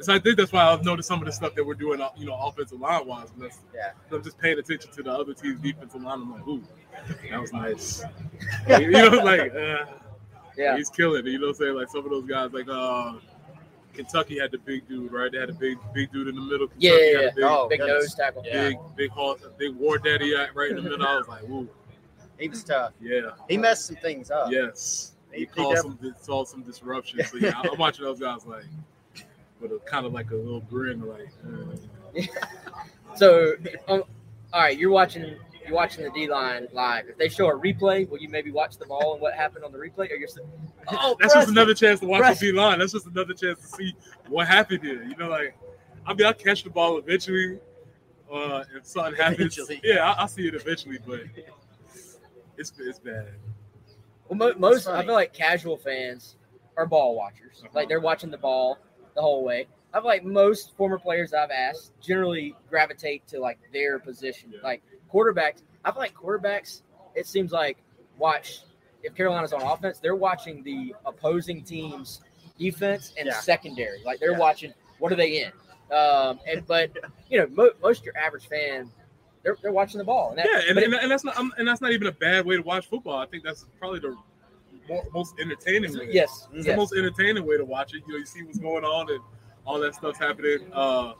So 0.00 0.14
I 0.14 0.20
think 0.20 0.36
that's 0.36 0.52
why 0.52 0.62
I've 0.64 0.84
noticed 0.84 1.08
some 1.08 1.18
of 1.18 1.26
the 1.26 1.32
stuff 1.32 1.56
that 1.56 1.66
we're 1.66 1.74
doing, 1.74 2.00
uh, 2.00 2.10
you 2.16 2.24
know, 2.26 2.34
offensive 2.34 2.78
line 2.78 3.04
wise. 3.08 3.32
Yeah. 3.74 3.90
I'm 4.12 4.22
just 4.22 4.38
paying 4.38 4.56
attention 4.58 4.92
to 4.92 5.02
the 5.02 5.10
other 5.10 5.34
team's 5.34 5.58
defensive 5.60 6.00
line. 6.02 6.20
I'm 6.20 6.30
like, 6.32 6.46
ooh, 6.46 6.62
that 7.30 7.40
was 7.40 7.52
nice. 7.52 8.02
you 8.68 8.90
know, 8.90 9.08
like, 9.08 9.52
uh, 9.54 9.86
yeah. 10.56 10.76
he's 10.76 10.90
killing 10.90 11.26
it. 11.26 11.30
You 11.30 11.38
know 11.38 11.46
what 11.48 11.56
I'm 11.56 11.62
saying? 11.62 11.74
Like 11.74 11.88
some 11.88 12.04
of 12.04 12.10
those 12.10 12.26
guys, 12.26 12.52
like 12.52 12.68
uh, 12.68 13.14
Kentucky 13.94 14.38
had 14.38 14.50
the 14.52 14.58
big 14.58 14.86
dude, 14.88 15.12
right? 15.12 15.30
They 15.30 15.38
had 15.38 15.50
a 15.50 15.54
big, 15.54 15.78
big 15.94 16.12
dude 16.12 16.28
in 16.28 16.34
the 16.34 16.40
middle. 16.40 16.68
Kentucky 16.68 16.86
Yeah, 16.86 16.92
yeah, 17.12 17.20
had 17.22 17.32
a 17.32 17.34
big, 17.34 17.44
Oh, 17.44 17.68
Big 17.68 17.80
nose 17.80 18.14
tackle. 18.14 18.42
Yeah. 18.44 18.68
big, 18.68 18.78
big, 18.96 19.10
horse, 19.10 19.40
big 19.58 19.74
war 19.74 19.98
daddy 19.98 20.34
at- 20.34 20.54
right 20.54 20.70
in 20.70 20.76
the 20.76 20.82
middle. 20.82 21.06
I 21.06 21.16
was 21.16 21.28
like, 21.28 21.42
ooh, 21.44 21.68
He 22.38 22.48
was 22.48 22.62
tough. 22.64 22.92
yeah, 23.00 23.30
He 23.48 23.56
messed 23.56 23.86
some 23.86 23.96
things 23.96 24.30
up. 24.30 24.50
yes. 24.50 25.12
He- 25.32 25.40
He 25.40 25.40
he 25.40 25.46
caused 25.46 25.82
some, 25.82 25.98
caused 26.26 26.50
some 26.52 26.62
disruption. 26.62 27.22
So 27.24 27.36
yeah, 27.38 27.52
I'm 27.56 27.78
watching 27.78 28.04
those 28.04 28.18
guys 28.20 28.46
like 28.46 28.64
with 29.60 29.72
a 29.72 29.78
kind 29.84 30.06
of 30.06 30.12
like 30.12 30.30
a 30.30 30.36
little 30.36 30.60
grin, 30.60 31.00
like. 31.06 31.28
Uh, 31.44 32.22
So, 33.16 33.54
um, 33.88 34.04
all 34.52 34.60
right, 34.60 34.78
you're 34.78 34.90
watching 34.90 35.36
you're 35.68 35.76
watching 35.76 36.02
the 36.04 36.10
D 36.10 36.28
line 36.28 36.66
live. 36.72 37.08
If 37.08 37.18
they 37.18 37.28
show 37.28 37.48
a 37.48 37.52
replay, 37.58 38.08
will 38.08 38.18
you 38.18 38.28
maybe 38.28 38.50
watch 38.50 38.76
the 38.78 38.86
ball 38.86 39.12
and 39.12 39.20
what 39.22 39.34
happened 39.34 39.64
on 39.64 39.70
the 39.72 39.78
replay? 39.78 40.10
Or 40.10 40.16
you're 40.16 40.26
saying, 40.28 40.48
oh, 40.88 41.16
that's 41.20 41.34
just 41.34 41.48
another 41.48 41.74
chance 41.74 42.00
to 42.00 42.06
watch 42.06 42.20
Preston. 42.20 42.48
the 42.48 42.52
D 42.52 42.58
line. 42.58 42.78
That's 42.78 42.92
just 42.92 43.06
another 43.06 43.34
chance 43.34 43.60
to 43.60 43.66
see 43.66 43.94
what 44.28 44.48
happened 44.48 44.82
here. 44.82 45.02
You 45.04 45.16
know, 45.16 45.28
like 45.28 45.56
I 46.06 46.14
mean, 46.14 46.26
I'll 46.26 46.34
catch 46.34 46.64
the 46.64 46.70
ball 46.70 46.98
eventually. 46.98 47.58
Uh, 48.32 48.64
if 48.76 48.86
something 48.86 49.14
happens, 49.22 49.56
Eventually. 49.58 49.80
yeah, 49.84 50.10
I, 50.10 50.20
I'll 50.22 50.28
see 50.28 50.46
it 50.48 50.54
eventually, 50.54 50.98
but 51.06 51.20
it's 52.56 52.72
it's 52.78 52.98
bad. 52.98 53.28
Well, 54.28 54.36
mo- 54.38 54.58
most 54.58 54.88
I 54.88 55.04
feel 55.04 55.14
like 55.14 55.32
casual 55.32 55.76
fans 55.76 56.36
are 56.76 56.86
ball 56.86 57.14
watchers. 57.14 57.60
Uh-huh. 57.60 57.68
Like 57.74 57.88
they're 57.88 58.00
watching 58.00 58.30
the 58.30 58.38
ball 58.38 58.78
the 59.14 59.20
whole 59.22 59.44
way. 59.44 59.66
I 59.94 59.98
feel 60.00 60.06
like 60.06 60.24
most 60.24 60.76
former 60.76 60.98
players 60.98 61.32
I've 61.32 61.50
asked 61.50 61.92
generally 62.00 62.54
gravitate 62.68 63.26
to 63.28 63.40
like 63.40 63.58
their 63.72 63.98
position. 63.98 64.52
Yeah. 64.52 64.60
Like 64.62 64.82
quarterbacks, 65.12 65.62
I 65.84 65.90
feel 65.90 66.00
like 66.00 66.14
quarterbacks. 66.14 66.82
It 67.14 67.26
seems 67.26 67.52
like 67.52 67.78
watch 68.18 68.60
if 69.02 69.14
Carolina's 69.14 69.52
on 69.52 69.62
offense, 69.62 69.98
they're 70.00 70.16
watching 70.16 70.62
the 70.64 70.94
opposing 71.06 71.62
team's 71.62 72.20
defense 72.58 73.14
and 73.16 73.26
Yeah. 73.26 73.40
secondary. 73.40 74.02
Like 74.04 74.18
they're 74.20 74.32
Yeah. 74.32 74.38
watching 74.38 74.74
what 74.98 75.12
are 75.12 75.16
they 75.16 75.42
in. 75.44 75.52
Um, 75.96 76.40
and 76.46 76.66
but 76.66 76.90
you 77.30 77.38
know 77.38 77.46
mo- 77.50 77.72
most 77.82 78.04
your 78.04 78.16
average 78.18 78.46
fan, 78.48 78.90
they're, 79.42 79.56
they're 79.62 79.72
watching 79.72 79.98
the 79.98 80.04
ball. 80.04 80.30
And 80.30 80.38
that, 80.38 80.46
Yeah, 80.46 80.60
and, 80.70 80.78
and, 80.78 80.94
and 80.94 81.10
that's 81.10 81.24
not 81.24 81.38
um, 81.38 81.52
and 81.58 81.66
that's 81.66 81.80
not 81.80 81.92
even 81.92 82.08
a 82.08 82.12
bad 82.12 82.44
way 82.44 82.56
to 82.56 82.62
watch 82.62 82.86
football. 82.88 83.18
I 83.18 83.26
think 83.26 83.44
that's 83.44 83.66
probably 83.78 84.00
the 84.00 84.16
more, 84.88 85.04
most 85.14 85.34
entertaining 85.40 85.96
way. 85.96 86.08
yes, 86.10 86.46
It's 86.52 86.66
yes. 86.66 86.74
the 86.74 86.76
most 86.76 86.92
entertaining 86.94 87.46
way 87.46 87.56
to 87.56 87.64
watch 87.64 87.94
it. 87.94 88.02
You 88.06 88.14
know, 88.14 88.18
you 88.18 88.26
see 88.26 88.42
what's 88.42 88.58
going 88.58 88.84
on 88.84 89.10
and 89.10 89.20
all 89.64 89.78
that 89.80 89.94
stuff's 89.94 90.18
happening. 90.18 90.66
Uh, 90.72 91.12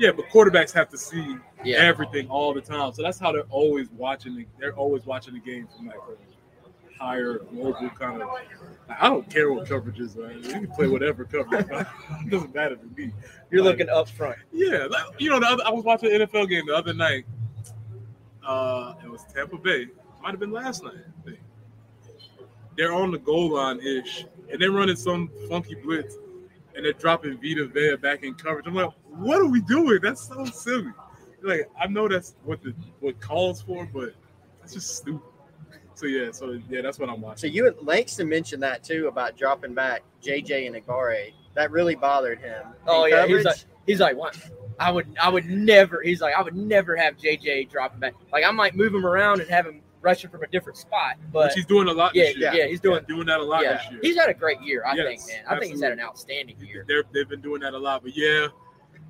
yeah, 0.00 0.12
but 0.12 0.30
quarterbacks 0.30 0.72
have 0.72 0.88
to 0.88 0.96
see 0.96 1.36
yeah. 1.62 1.76
everything 1.76 2.26
all 2.30 2.54
the 2.54 2.60
time, 2.62 2.90
so 2.94 3.02
that's 3.02 3.18
how 3.18 3.32
they're 3.32 3.42
always 3.50 3.90
watching. 3.90 4.34
The, 4.34 4.46
they're 4.58 4.74
always 4.74 5.04
watching 5.04 5.34
the 5.34 5.40
game 5.40 5.68
from 5.76 5.88
like 5.88 5.96
a 5.96 6.98
higher 6.98 7.40
global 7.52 7.90
kind 7.90 8.22
of. 8.22 8.28
I 8.88 9.10
don't 9.10 9.28
care 9.28 9.52
what 9.52 9.68
coverage 9.68 10.00
is. 10.00 10.16
Man. 10.16 10.42
You 10.42 10.50
can 10.50 10.66
play 10.68 10.88
whatever 10.88 11.26
coverage. 11.26 11.66
it 11.70 12.30
doesn't 12.30 12.54
matter 12.54 12.76
to 12.76 12.86
me. 12.96 13.12
You're 13.50 13.62
Like, 13.62 13.72
looking 13.72 13.90
up 13.90 14.08
front. 14.08 14.38
Yeah, 14.52 14.86
like, 14.90 15.04
you 15.18 15.28
know, 15.28 15.38
the 15.38 15.46
other, 15.46 15.62
I 15.66 15.70
was 15.70 15.84
watching 15.84 16.10
an 16.14 16.22
NFL 16.22 16.48
game 16.48 16.64
the 16.66 16.74
other 16.74 16.94
night. 16.94 17.26
Uh, 18.42 18.94
it 19.04 19.10
was 19.10 19.24
Tampa 19.34 19.58
Bay. 19.58 19.88
Might 20.22 20.30
have 20.30 20.40
been 20.40 20.50
last 20.50 20.82
night. 20.82 20.94
I 20.96 21.24
think. 21.26 21.40
They're 22.74 22.94
on 22.94 23.10
the 23.10 23.18
goal 23.18 23.52
line 23.52 23.80
ish, 23.80 24.24
and 24.50 24.60
they're 24.60 24.70
running 24.70 24.96
some 24.96 25.30
funky 25.46 25.74
blitz, 25.74 26.16
and 26.80 26.86
they're 26.86 26.94
dropping 26.94 27.36
Vita 27.36 27.66
Vea 27.66 27.96
back 27.96 28.22
in 28.22 28.32
coverage. 28.32 28.66
I'm 28.66 28.74
like, 28.74 28.90
what 29.10 29.38
are 29.38 29.46
we 29.46 29.60
doing? 29.60 29.98
That's 30.02 30.26
so 30.26 30.46
silly. 30.46 30.92
Like, 31.42 31.70
I 31.78 31.86
know 31.86 32.08
that's 32.08 32.36
what 32.44 32.62
the 32.62 32.74
what 33.00 33.20
calls 33.20 33.60
for, 33.60 33.86
but 33.92 34.14
that's 34.60 34.72
just 34.72 34.96
stupid. 34.96 35.20
So 35.94 36.06
yeah, 36.06 36.32
so 36.32 36.58
yeah, 36.70 36.80
that's 36.80 36.98
what 36.98 37.10
I'm 37.10 37.20
watching. 37.20 37.50
So 37.50 37.54
you 37.54 37.66
and 37.66 37.76
Langston 37.86 38.30
mentioned 38.30 38.62
that 38.62 38.82
too 38.82 39.08
about 39.08 39.36
dropping 39.36 39.74
back 39.74 40.02
JJ 40.22 40.66
and 40.66 40.74
Enagbare. 40.74 41.32
That 41.52 41.70
really 41.70 41.96
bothered 41.96 42.40
him. 42.40 42.62
Oh, 42.86 43.04
In 43.04 43.10
yeah, 43.10 43.26
he 43.26 43.34
was 43.34 43.44
coverage, 43.44 43.64
He's 43.86 44.00
like, 44.00 44.16
what? 44.16 44.38
I 44.78 44.90
would, 44.90 45.06
I 45.20 45.28
would 45.28 45.44
never. 45.44 46.00
He's 46.00 46.22
like, 46.22 46.34
I 46.34 46.40
would 46.42 46.56
never 46.56 46.96
have 46.96 47.18
JJ 47.18 47.68
dropping 47.68 48.00
back. 48.00 48.14
Like, 48.32 48.44
I 48.44 48.50
might 48.52 48.74
move 48.74 48.94
him 48.94 49.04
around 49.04 49.40
and 49.42 49.50
have 49.50 49.66
him 49.66 49.82
rushing 50.02 50.30
from 50.30 50.42
a 50.42 50.46
different 50.46 50.76
spot. 50.78 51.16
But 51.32 51.46
Which 51.48 51.54
he's 51.54 51.66
doing 51.66 51.88
a 51.88 51.92
lot 51.92 52.14
yeah, 52.14 52.24
this 52.24 52.36
year. 52.36 52.52
yeah, 52.54 52.66
he's 52.66 52.80
doing. 52.80 53.04
doing 53.06 53.26
that 53.26 53.40
a 53.40 53.44
lot 53.44 53.62
Yeah, 53.62 53.74
this 53.74 53.90
year. 53.90 54.00
he's 54.02 54.16
had 54.16 54.28
a 54.30 54.34
great 54.34 54.60
year. 54.62 54.84
I 54.86 54.94
Yes, 54.94 55.06
think, 55.26 55.44
man. 55.46 55.56
I 55.56 55.58
think 55.60 55.72
he's 55.72 55.82
had 55.82 55.92
an 55.92 56.00
outstanding 56.00 56.56
year. 56.60 56.84
They're, 56.88 57.04
they've 57.12 57.28
been 57.28 57.40
doing 57.40 57.60
that 57.60 57.74
a 57.74 57.78
lot, 57.78 58.02
but 58.02 58.16
yeah, 58.16 58.48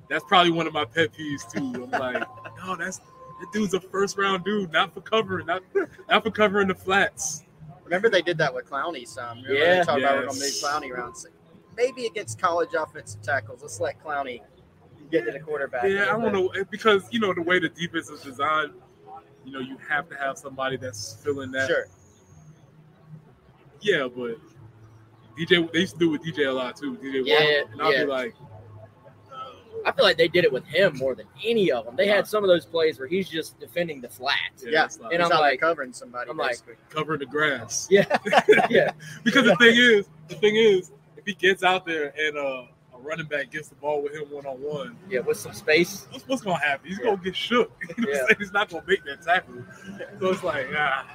that's 0.09 0.23
probably 0.27 0.51
one 0.51 0.67
of 0.67 0.73
my 0.73 0.85
pet 0.85 1.09
peeves 1.13 1.49
too. 1.51 1.83
I'm 1.83 1.91
like, 1.99 2.23
no, 2.57 2.75
that's 2.75 2.97
that 2.97 3.47
dude's 3.53 3.73
a 3.73 3.79
first 3.79 4.17
round 4.17 4.43
dude, 4.43 4.71
not 4.71 4.93
for 4.93 5.01
covering, 5.01 5.45
not 5.47 5.63
not 6.09 6.23
for 6.23 6.31
covering 6.31 6.67
the 6.67 6.75
flats. 6.75 7.43
Remember 7.85 8.09
they 8.09 8.21
did 8.21 8.37
that 8.37 8.53
with 8.53 8.69
Clowney 8.69 9.07
some. 9.07 9.37
Remember 9.41 9.53
Yeah. 9.53 9.79
they 9.79 9.85
talked 9.85 9.99
about 9.99 10.15
we're 10.17 10.25
gonna 10.27 10.39
move 10.39 10.49
Clowney 10.63 10.91
around. 10.91 11.15
So 11.15 11.29
maybe 11.75 12.05
against 12.05 12.39
college 12.39 12.69
offensive 12.77 13.21
tackles, 13.21 13.61
let's 13.61 13.79
let 13.79 14.01
Clowney 14.03 14.41
get 15.11 15.25
to 15.25 15.31
the 15.31 15.39
quarterback. 15.39 15.83
Yeah, 15.83 16.03
I 16.13 16.19
don't 16.21 16.31
know 16.33 16.51
because 16.69 17.07
you 17.11 17.19
know 17.19 17.33
the 17.33 17.41
way 17.41 17.59
the 17.59 17.69
defense 17.69 18.09
is 18.09 18.21
designed, 18.21 18.73
you 19.45 19.51
know 19.51 19.59
you 19.59 19.77
have 19.89 20.07
to 20.09 20.15
have 20.15 20.37
somebody 20.37 20.77
that's 20.77 21.15
filling 21.23 21.51
that. 21.51 21.67
Sure. 21.67 21.87
Yeah, 23.81 24.07
but 24.15 24.37
DJ, 25.37 25.71
they 25.71 25.79
used 25.79 25.93
to 25.93 25.99
do 25.99 26.13
it 26.13 26.21
with 26.21 26.23
DJ 26.35 26.47
a 26.47 26.51
lot 26.51 26.75
too. 26.75 26.95
DJ, 26.97 27.25
Yeah, 27.25 27.35
Waddle, 27.39 27.71
and 27.73 27.81
I'll 27.81 27.93
yeah. 27.93 28.03
be 28.03 28.09
like, 28.09 28.35
I 29.83 29.91
feel 29.91 30.05
like 30.05 30.17
they 30.17 30.27
did 30.27 30.43
it 30.43 30.51
with 30.53 30.65
him 30.65 30.95
more 30.97 31.15
than 31.15 31.25
any 31.43 31.71
of 31.71 31.85
them. 31.85 31.95
They 31.95 32.07
had 32.07 32.27
some 32.27 32.43
of 32.43 32.47
those 32.47 32.65
plays 32.67 32.99
where 32.99 33.07
he's 33.07 33.27
just 33.27 33.59
defending 33.59 33.99
the 33.99 34.09
flat. 34.09 34.37
yeah, 34.63 34.69
Yeah, 34.71 34.87
And 35.11 35.21
He's 35.23 35.31
I'm 35.31 35.39
like- 35.39 35.59
covering 35.59 35.91
somebody. 35.93 36.29
I'm 36.29 36.37
like- 36.37 36.59
covering 36.89 37.19
the 37.19 37.25
grass. 37.25 37.87
Yeah, 37.89 38.05
yeah, 38.69 38.91
because 39.23 39.45
the 39.45 39.55
thing 39.55 39.75
is, 39.75 40.07
the 40.27 40.35
thing 40.35 40.55
is, 40.55 40.91
if 41.17 41.25
he 41.25 41.33
gets 41.33 41.63
out 41.63 41.85
there 41.87 42.13
and 42.19 42.37
uh, 42.37 42.41
a 42.41 42.67
running 43.03 43.25
back 43.27 43.51
gets 43.51 43.67
the 43.69 43.75
ball 43.75 44.01
with 44.01 44.13
him 44.13 44.23
one 44.31 44.45
on 44.45 44.57
one, 44.61 44.97
yeah. 45.09 45.19
With 45.19 45.37
some 45.37 45.53
space. 45.53 46.07
what's, 46.11 46.27
what's 46.27 46.41
gonna 46.41 46.59
happen? 46.59 46.87
He's 46.89 46.99
gonna 46.99 47.17
get 47.17 47.35
shook. 47.35 47.71
You 47.97 48.05
know 48.05 48.11
Yeah. 48.29 48.35
He's 48.39 48.51
not 48.51 48.69
gonna 48.69 48.83
make 48.87 49.03
that 49.05 49.21
tackle. 49.21 49.63
So 50.19 50.29
it's 50.29 50.43
like, 50.43 50.67
ah, 50.75 51.05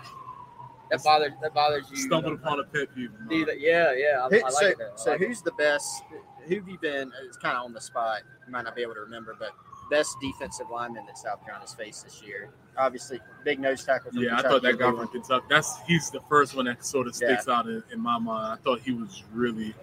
That 0.91 1.03
bothers. 1.03 1.33
That 1.43 1.55
bothers 1.55 1.91
you. 1.91 1.97
stumbled 1.97 2.35
upon 2.35 2.61
a 2.61 2.65
pet 2.65 2.95
peeve. 2.95 3.13
of 3.13 3.21
mine. 3.21 3.29
Do 3.29 3.45
that. 3.47 3.61
Yeah, 3.61 3.93
yeah. 3.95 4.25
I, 4.25 4.29
Who- 4.29 4.39
I 4.39 4.49
like 4.49 4.53
so, 4.53 4.67
it. 4.67 4.79
Though. 4.79 4.85
I 4.93 4.97
so 4.97 5.11
like 5.13 5.21
it. 5.21 5.29
who's 5.29 5.43
the 5.43 5.53
best? 5.53 6.03
Who 6.47 6.55
have 6.57 6.69
you 6.69 6.79
been? 6.79 7.11
It's 7.27 7.37
kind 7.39 7.57
of 7.57 7.65
on 7.65 7.73
the 7.73 7.81
spot. 7.81 8.21
You 8.47 8.53
might 8.53 8.63
not 8.63 8.77
be 8.77 8.83
able 8.83 8.95
to 8.95 9.01
remember, 9.01 9.35
but 9.39 9.51
best 9.91 10.17
defensive 10.21 10.67
lineman 10.71 11.05
that 11.07 11.19
South 11.19 11.45
Carolina's 11.45 11.75
faced 11.75 12.05
this 12.05 12.23
year. 12.23 12.51
Obviously, 12.79 13.19
big 13.45 13.59
nose 13.59 13.85
tackle. 13.85 14.11
From 14.13 14.23
Yeah, 14.23 14.37
I 14.39 14.43
thought 14.43 14.63
that 14.63 14.79
guy 14.79 14.87
Lewin. 14.91 15.07
from 15.07 15.09
Kentucky. 15.09 15.47
That's 15.49 15.77
he's 15.87 16.11
the 16.11 16.21
first 16.29 16.55
one 16.55 16.67
that 16.67 16.85
sort 16.85 17.07
of 17.09 17.15
sticks 17.17 17.49
out 17.49 17.67
in, 17.67 17.83
in 17.93 17.99
my 18.01 18.19
mind. 18.19 18.59
I 18.61 18.63
thought 18.63 18.81
he 18.81 18.93
was 18.93 19.25
really, 19.33 19.75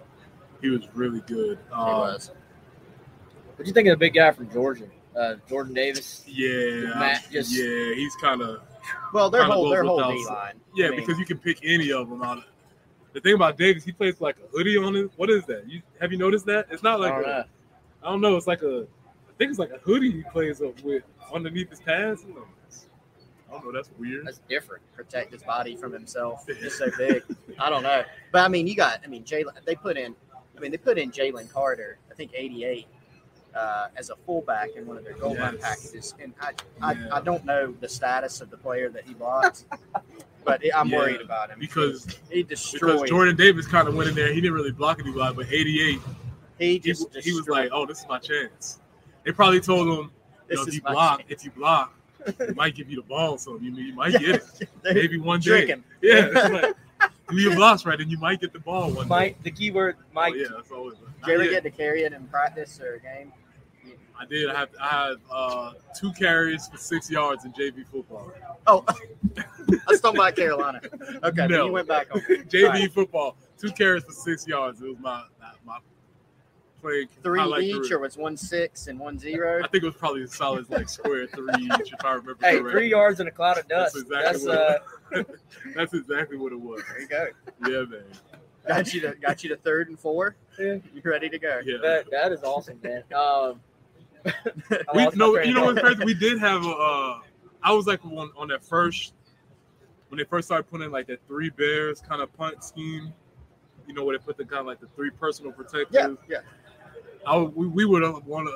he 0.64 0.70
was 0.70 0.88
really 0.94 1.20
good. 1.26 1.58
He 1.68 1.74
Um, 1.74 1.86
was. 1.98 2.30
What 3.56 3.58
do 3.58 3.64
you 3.66 3.72
think 3.74 3.86
of 3.88 3.92
the 3.92 3.96
big 3.98 4.14
guy 4.14 4.30
from 4.32 4.50
Georgia, 4.50 4.86
uh, 5.14 5.34
Jordan 5.48 5.74
Davis? 5.74 6.24
Yeah, 6.26 6.94
Matt 6.98 7.26
just- 7.30 7.52
yeah, 7.52 7.94
he's 7.94 8.16
kind 8.16 8.40
of 8.40 8.62
Well, 9.12 9.28
their 9.30 9.42
kinda 9.42 9.54
whole 9.54 9.64
goes 9.64 9.72
their 9.72 9.84
whole 9.84 10.10
D 10.12 10.24
line. 10.26 10.60
yeah 10.74 10.86
I 10.86 10.90
mean, 10.90 11.00
because 11.00 11.18
you 11.18 11.26
can 11.26 11.38
pick 11.38 11.58
any 11.62 11.92
of 11.92 12.08
them 12.08 12.22
out. 12.22 12.42
The 13.12 13.20
thing 13.20 13.34
about 13.34 13.56
Davis, 13.58 13.84
he 13.84 13.92
plays 13.92 14.20
like 14.20 14.36
a 14.38 14.46
hoodie 14.56 14.76
on 14.76 14.96
it. 14.96 15.10
What 15.16 15.30
is 15.30 15.44
that? 15.46 15.68
You 15.68 15.82
have 16.00 16.10
you 16.10 16.18
noticed 16.18 16.46
that? 16.46 16.66
It's 16.70 16.82
not 16.82 16.98
like 16.98 17.12
I 17.12 17.16
don't 17.20 17.24
a- 17.24 17.28
know. 17.28 17.44
I 18.02 18.10
don't 18.10 18.20
know. 18.22 18.36
It's 18.36 18.46
like 18.48 18.62
a, 18.62 18.86
I 19.28 19.32
think 19.38 19.50
it's 19.50 19.58
like 19.58 19.70
a 19.70 19.78
hoodie 19.78 20.10
he 20.10 20.22
plays 20.32 20.60
up 20.62 20.80
with 20.80 21.04
underneath 21.32 21.70
his 21.70 21.80
pants. 21.80 22.24
I 22.26 22.40
I 23.48 23.58
don't 23.58 23.66
know. 23.66 23.72
That's 23.72 23.90
weird. 23.98 24.26
That's 24.26 24.40
different. 24.48 24.82
protect 24.96 25.32
his 25.32 25.44
body 25.44 25.76
from 25.76 25.92
himself. 25.92 26.44
Just 26.60 26.78
so 26.78 26.90
big. 26.98 27.22
I 27.60 27.70
don't 27.70 27.84
know. 27.84 28.02
But 28.32 28.40
I 28.44 28.48
mean, 28.48 28.66
you 28.66 28.74
got. 28.74 29.00
I 29.04 29.06
mean, 29.06 29.22
Jalen. 29.22 29.52
They 29.64 29.76
put 29.76 29.96
in. 29.96 30.16
I 30.56 30.60
mean, 30.60 30.70
they 30.70 30.76
put 30.76 30.98
in 30.98 31.10
Jalen 31.10 31.50
Carter. 31.52 31.98
I 32.10 32.14
think 32.14 32.32
88 32.34 32.86
uh, 33.54 33.88
as 33.96 34.10
a 34.10 34.16
fullback 34.16 34.70
in 34.76 34.86
one 34.86 34.96
of 34.96 35.04
their 35.04 35.14
goal 35.14 35.34
line 35.36 35.58
packages. 35.58 36.14
And 36.20 36.34
I, 36.40 36.52
I, 36.82 36.92
Yeah. 36.92 37.08
I 37.12 37.20
don't 37.20 37.44
know 37.44 37.74
the 37.80 37.88
status 37.88 38.40
of 38.40 38.50
the 38.50 38.56
player 38.56 38.88
that 38.90 39.04
he 39.04 39.14
blocked, 39.14 39.64
but 40.44 40.62
I'm 40.74 40.88
Yeah, 40.88 40.98
worried 40.98 41.20
about 41.20 41.50
him 41.50 41.58
because 41.58 42.06
he 42.30 42.42
because 42.42 42.72
destroyed. 42.72 43.08
Jordan 43.08 43.36
Davis 43.36 43.66
kind 43.66 43.88
of 43.88 43.94
went 43.94 44.08
in 44.10 44.14
there. 44.14 44.32
He 44.32 44.40
didn't 44.40 44.54
really 44.54 44.72
block 44.72 45.00
anybody, 45.00 45.34
but 45.34 45.46
88, 45.52 46.00
he 46.58 46.72
he, 46.72 46.78
just 46.78 47.14
he 47.16 47.32
was 47.32 47.48
like, 47.48 47.70
"Oh, 47.72 47.84
this 47.86 48.00
is 48.00 48.06
my 48.08 48.18
chance." 48.18 48.78
They 49.24 49.32
probably 49.32 49.60
told 49.60 49.88
him, 49.88 50.10
you 50.50 50.56
know, 50.56 50.62
if 50.62 50.74
you 50.74 50.82
block, 50.82 51.20
chance. 51.20 51.30
if 51.30 51.44
you 51.44 51.50
block, 51.50 51.94
we 52.38 52.54
might 52.54 52.74
give 52.74 52.90
you 52.90 52.96
the 52.96 53.02
ball. 53.02 53.38
So 53.38 53.58
you, 53.58 53.72
you 53.72 53.94
might 53.94 54.12
get 54.12 54.36
it. 54.36 54.68
Maybe 54.84 55.18
one 55.18 55.40
day. 55.40 55.66
him. 55.66 55.84
Yeah, 56.02 56.28
it's 56.32 56.50
like, 56.50 56.74
do 57.34 57.42
your 57.42 57.54
blocks 57.54 57.84
right, 57.84 58.00
and 58.00 58.10
you 58.10 58.18
might 58.18 58.40
get 58.40 58.52
the 58.52 58.58
ball 58.60 58.90
one 58.92 59.06
day. 59.06 59.08
Mike, 59.08 59.42
the 59.42 59.50
keyword, 59.50 59.96
Oh, 60.00 60.04
Mike. 60.12 60.34
yeah, 60.36 60.44
that's 60.54 60.70
always. 60.70 60.94
Did 60.94 61.26
you 61.26 61.34
ever 61.34 61.44
Yeah, 61.44 61.50
get 61.50 61.62
to 61.64 61.70
carry 61.70 62.02
it 62.04 62.12
in 62.12 62.26
practice 62.28 62.80
or 62.80 62.94
a 62.94 63.00
game? 63.00 63.32
I 64.18 64.24
did. 64.26 64.48
I 64.48 64.58
had 64.60 64.68
I 64.80 64.88
had 64.88 65.16
uh, 65.30 65.72
two 65.98 66.12
carries 66.12 66.68
for 66.68 66.76
six 66.76 67.10
yards 67.10 67.44
in 67.44 67.52
JV 67.52 67.84
football. 67.86 68.32
Oh, 68.66 68.84
I 69.38 69.78
was 69.88 70.00
talking 70.00 70.18
about 70.20 70.36
Carolina. 70.36 70.80
Okay, 71.24 71.32
then 71.34 71.50
No. 71.50 71.66
you 71.66 71.72
went 71.72 71.88
back 71.88 72.14
on 72.14 72.20
JV 72.48 72.68
Right. 72.68 72.92
football, 72.92 73.36
two 73.58 73.70
carries 73.72 74.04
for 74.04 74.12
six 74.12 74.46
yards. 74.46 74.80
It 74.80 74.88
was 74.88 74.98
my 75.00 75.24
my 75.64 75.78
playing 76.80 77.08
three 77.22 77.40
highlight 77.40 77.62
each, 77.64 77.80
career. 77.80 77.96
or 77.96 78.00
was 78.00 78.16
one 78.16 78.36
six 78.36 78.86
and 78.86 78.98
one 79.00 79.18
zero? 79.18 79.62
I 79.64 79.66
think 79.68 79.82
it 79.82 79.86
was 79.86 79.96
probably 79.96 80.22
a 80.22 80.28
solid 80.28 80.70
like 80.70 80.88
square 80.88 81.26
three 81.26 81.56
each, 81.80 81.92
if 81.92 82.04
I 82.04 82.12
remember 82.12 82.36
Hey, 82.40 82.52
correctly. 82.58 82.70
three 82.72 82.90
yards 82.90 83.18
in 83.20 83.26
a 83.26 83.30
cloud 83.32 83.58
of 83.58 83.66
dust. 83.66 83.94
That's 83.94 84.04
dust. 84.04 84.06
exactly 84.06 84.32
That's, 84.32 84.44
what 84.44 84.58
uh, 84.58 84.78
That's 85.74 85.94
exactly 85.94 86.36
what 86.36 86.52
it 86.52 86.60
was. 86.60 86.82
There 86.88 87.00
you 87.00 87.08
go. 87.08 87.26
Yeah, 87.68 87.84
man. 87.84 88.04
Got 88.66 88.94
you 88.94 89.00
to 89.02 89.14
got 89.16 89.42
you 89.42 89.50
to 89.50 89.56
third 89.56 89.88
and 89.88 89.98
four. 89.98 90.36
Yeah. 90.58 90.76
You're 90.94 91.12
ready 91.12 91.28
to 91.28 91.38
go? 91.38 91.60
Yeah. 91.64 91.76
that, 91.82 92.10
that 92.10 92.32
is 92.32 92.42
awesome, 92.42 92.80
man. 92.82 93.02
Um, 93.14 93.60
we 94.94 95.04
lost 95.04 95.16
no, 95.16 95.38
you 95.38 95.52
know 95.52 95.64
what's 95.66 95.80
thought. 95.80 95.96
crazy? 95.96 96.04
We 96.04 96.14
did 96.14 96.38
have 96.38 96.64
a. 96.64 96.70
Uh, 96.70 97.20
I 97.62 97.72
was 97.72 97.86
like 97.86 98.04
on, 98.04 98.30
on 98.36 98.48
that 98.48 98.64
first 98.64 99.12
when 100.08 100.18
they 100.18 100.24
first 100.24 100.48
started 100.48 100.64
putting 100.70 100.90
like 100.90 101.06
that 101.08 101.20
three 101.26 101.50
bears 101.50 102.00
kind 102.00 102.22
of 102.22 102.32
punt 102.36 102.64
scheme. 102.64 103.12
You 103.86 103.92
know 103.92 104.04
where 104.04 104.16
they 104.16 104.24
put 104.24 104.38
the 104.38 104.44
kind 104.44 104.60
of 104.60 104.66
like 104.66 104.80
the 104.80 104.88
three 104.96 105.10
personal 105.10 105.52
protectors. 105.52 105.88
Yeah, 105.92 106.14
yeah. 106.28 106.38
I 107.26 107.36
would- 107.36 107.54
we, 107.54 107.66
we 107.66 107.84
would 107.84 108.02
have 108.02 108.24
one 108.24 108.46
of 108.48 108.54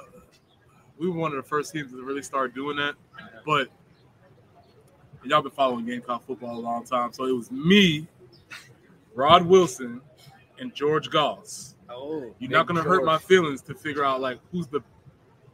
we 0.98 1.09
were 1.09 1.18
one 1.18 1.32
of 1.32 1.36
the 1.36 1.48
first 1.48 1.72
teams 1.72 1.92
to 1.92 2.02
really 2.02 2.22
start 2.22 2.54
doing 2.54 2.76
that. 2.78 2.94
But 3.44 3.68
y'all 5.24 5.42
been 5.42 5.50
following 5.50 5.86
Gamecock 5.86 6.26
football 6.26 6.58
a 6.58 6.60
long 6.60 6.84
time, 6.84 7.12
so 7.12 7.24
it 7.26 7.32
was 7.32 7.50
me, 7.50 8.06
Rod 9.14 9.44
Wilson, 9.46 10.00
and 10.58 10.74
George 10.74 11.10
Goss. 11.10 11.74
Oh, 11.90 12.34
You're 12.38 12.50
not 12.50 12.66
gonna 12.66 12.82
hurt 12.82 13.04
my 13.04 13.18
feelings 13.18 13.62
to 13.62 13.74
figure 13.74 14.04
out 14.04 14.20
like 14.20 14.38
who's 14.52 14.66
the 14.66 14.80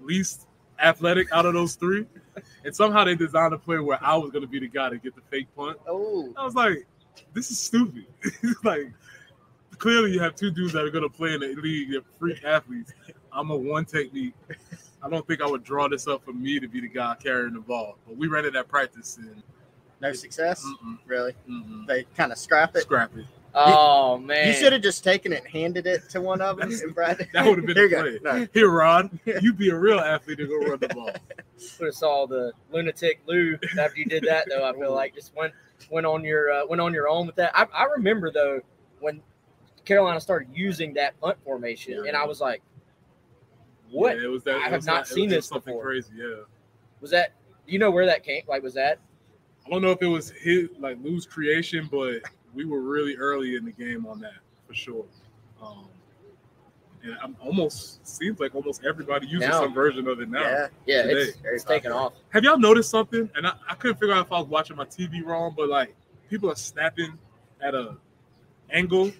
least 0.00 0.46
athletic 0.80 1.28
out 1.32 1.46
of 1.46 1.54
those 1.54 1.76
three. 1.76 2.06
And 2.64 2.74
somehow 2.74 3.04
they 3.04 3.14
designed 3.14 3.54
a 3.54 3.58
play 3.58 3.78
where 3.78 4.02
I 4.02 4.16
was 4.16 4.30
gonna 4.30 4.46
be 4.46 4.58
the 4.58 4.68
guy 4.68 4.90
to 4.90 4.98
get 4.98 5.14
the 5.14 5.22
fake 5.30 5.46
punt. 5.56 5.78
oh, 5.88 6.32
I 6.36 6.44
was 6.44 6.54
like, 6.54 6.86
this 7.32 7.50
is 7.50 7.58
stupid. 7.58 8.06
It's 8.22 8.64
like 8.64 8.92
clearly 9.78 10.12
you 10.12 10.20
have 10.20 10.34
two 10.34 10.50
dudes 10.50 10.72
that 10.72 10.84
are 10.84 10.90
gonna 10.90 11.08
play 11.08 11.34
in 11.34 11.40
the 11.40 11.54
league, 11.54 11.92
they're 11.92 12.00
freak 12.18 12.42
athletes. 12.44 12.92
I'm 13.32 13.50
a 13.50 13.56
one 13.56 13.84
technique. 13.84 14.34
I 15.04 15.08
don't 15.10 15.26
think 15.26 15.42
I 15.42 15.46
would 15.46 15.62
draw 15.64 15.86
this 15.88 16.08
up 16.08 16.24
for 16.24 16.32
me 16.32 16.58
to 16.60 16.66
be 16.66 16.80
the 16.80 16.88
guy 16.88 17.14
carrying 17.22 17.52
the 17.54 17.60
ball. 17.60 17.98
But 18.06 18.16
we 18.16 18.26
ran 18.26 18.46
it 18.46 18.56
at 18.56 18.68
practice 18.68 19.18
and 19.18 19.42
no 20.00 20.12
success. 20.14 20.64
mm-mm, 20.64 20.98
Really? 21.06 21.34
mm-mm. 21.48 21.86
They 21.86 22.04
kind 22.16 22.32
of 22.32 22.38
scrap 22.38 22.74
it. 22.74 22.82
scrap 22.82 23.14
it. 23.16 23.26
Oh 23.56 24.18
man, 24.18 24.48
You 24.48 24.54
should 24.54 24.72
have 24.72 24.82
just 24.82 25.04
taken 25.04 25.32
it 25.32 25.44
and 25.44 25.48
handed 25.52 25.86
it 25.86 26.08
to 26.10 26.20
one 26.20 26.40
of 26.40 26.56
them. 26.56 26.72
and 26.72 26.94
Brad. 26.94 27.28
That 27.34 27.46
would 27.46 27.58
have 27.58 27.66
been 27.66 27.76
Here 27.88 28.00
a 28.00 28.12
you 28.12 28.18
play. 28.20 28.40
No. 28.40 28.48
Here, 28.52 28.68
Rod, 28.68 29.16
you 29.42 29.52
be 29.52 29.68
a 29.70 29.76
real 29.76 30.00
athlete 30.00 30.40
and 30.40 30.48
go 30.48 30.58
run 30.70 30.78
the 30.80 30.88
ball. 30.88 31.10
would 31.78 31.86
have 31.86 31.94
saw 31.94 32.26
the 32.26 32.52
lunatic 32.72 33.20
Lou 33.26 33.56
after 33.78 33.98
you 34.00 34.06
did 34.06 34.24
that 34.24 34.46
though. 34.48 34.64
I 34.68 34.72
feel 34.72 34.92
like 34.92 35.14
just 35.14 35.36
went 35.36 35.52
went 35.90 36.04
on 36.06 36.24
your 36.24 36.50
uh, 36.50 36.66
went 36.66 36.80
on 36.80 36.92
your 36.92 37.08
own 37.08 37.26
with 37.26 37.36
that. 37.36 37.52
I, 37.54 37.66
I 37.72 37.84
remember 37.96 38.32
though 38.32 38.60
when 38.98 39.22
Carolina 39.84 40.20
started 40.20 40.48
using 40.52 40.94
that 40.94 41.20
punt 41.20 41.36
formation, 41.44 42.08
and 42.08 42.16
I 42.16 42.24
was 42.24 42.40
like, 42.40 42.60
"What 43.90 44.16
Yeah, 44.16 44.24
it 44.24 44.28
was 44.28 44.42
that. 44.44 44.56
I 44.56 44.68
have 44.68 44.84
not 44.84 45.02
it 45.02 45.08
seen 45.08 45.28
this 45.28 45.46
something 45.46 45.74
before. 45.74 45.84
crazy. 45.84 46.12
Yeah, 46.16 46.42
was 47.00 47.10
that? 47.10 47.32
Do 47.66 47.72
you 47.72 47.78
know 47.78 47.90
where 47.90 48.06
that 48.06 48.22
came? 48.24 48.42
Like, 48.48 48.62
was 48.62 48.74
that? 48.74 48.98
I 49.66 49.70
don't 49.70 49.80
know 49.82 49.90
if 49.90 50.02
it 50.02 50.06
was 50.06 50.30
his 50.30 50.68
like 50.78 50.98
Lou's 51.02 51.26
creation, 51.26 51.88
but 51.90 52.20
we 52.54 52.64
were 52.64 52.80
really 52.80 53.16
early 53.16 53.56
in 53.56 53.64
the 53.64 53.72
game 53.72 54.06
on 54.06 54.20
that 54.20 54.34
for 54.66 54.74
sure. 54.74 55.04
Um, 55.62 55.86
and 57.02 57.16
I'm 57.22 57.36
almost 57.40 58.06
seems 58.06 58.40
like 58.40 58.54
almost 58.54 58.84
everybody 58.84 59.26
uses 59.26 59.48
Now. 59.48 59.60
some 59.60 59.74
version 59.74 60.08
of 60.08 60.20
it 60.20 60.28
now. 60.28 60.40
Yeah. 60.40 60.66
Yeah, 60.86 61.02
Today. 61.02 61.20
it's, 61.20 61.38
it's 61.44 61.64
taken 61.64 61.92
off. 61.92 62.14
Have 62.30 62.44
y'all 62.44 62.58
noticed 62.58 62.90
something? 62.90 63.30
And 63.34 63.46
I, 63.46 63.52
I 63.68 63.74
couldn't 63.74 63.98
figure 63.98 64.14
out 64.14 64.26
if 64.26 64.32
I 64.32 64.38
was 64.38 64.48
watching 64.48 64.76
my 64.76 64.86
TV 64.86 65.24
wrong, 65.24 65.54
but 65.56 65.68
like 65.68 65.94
people 66.30 66.50
are 66.50 66.56
snapping 66.56 67.18
at 67.60 67.74
a 67.74 67.96
angle. 68.70 69.12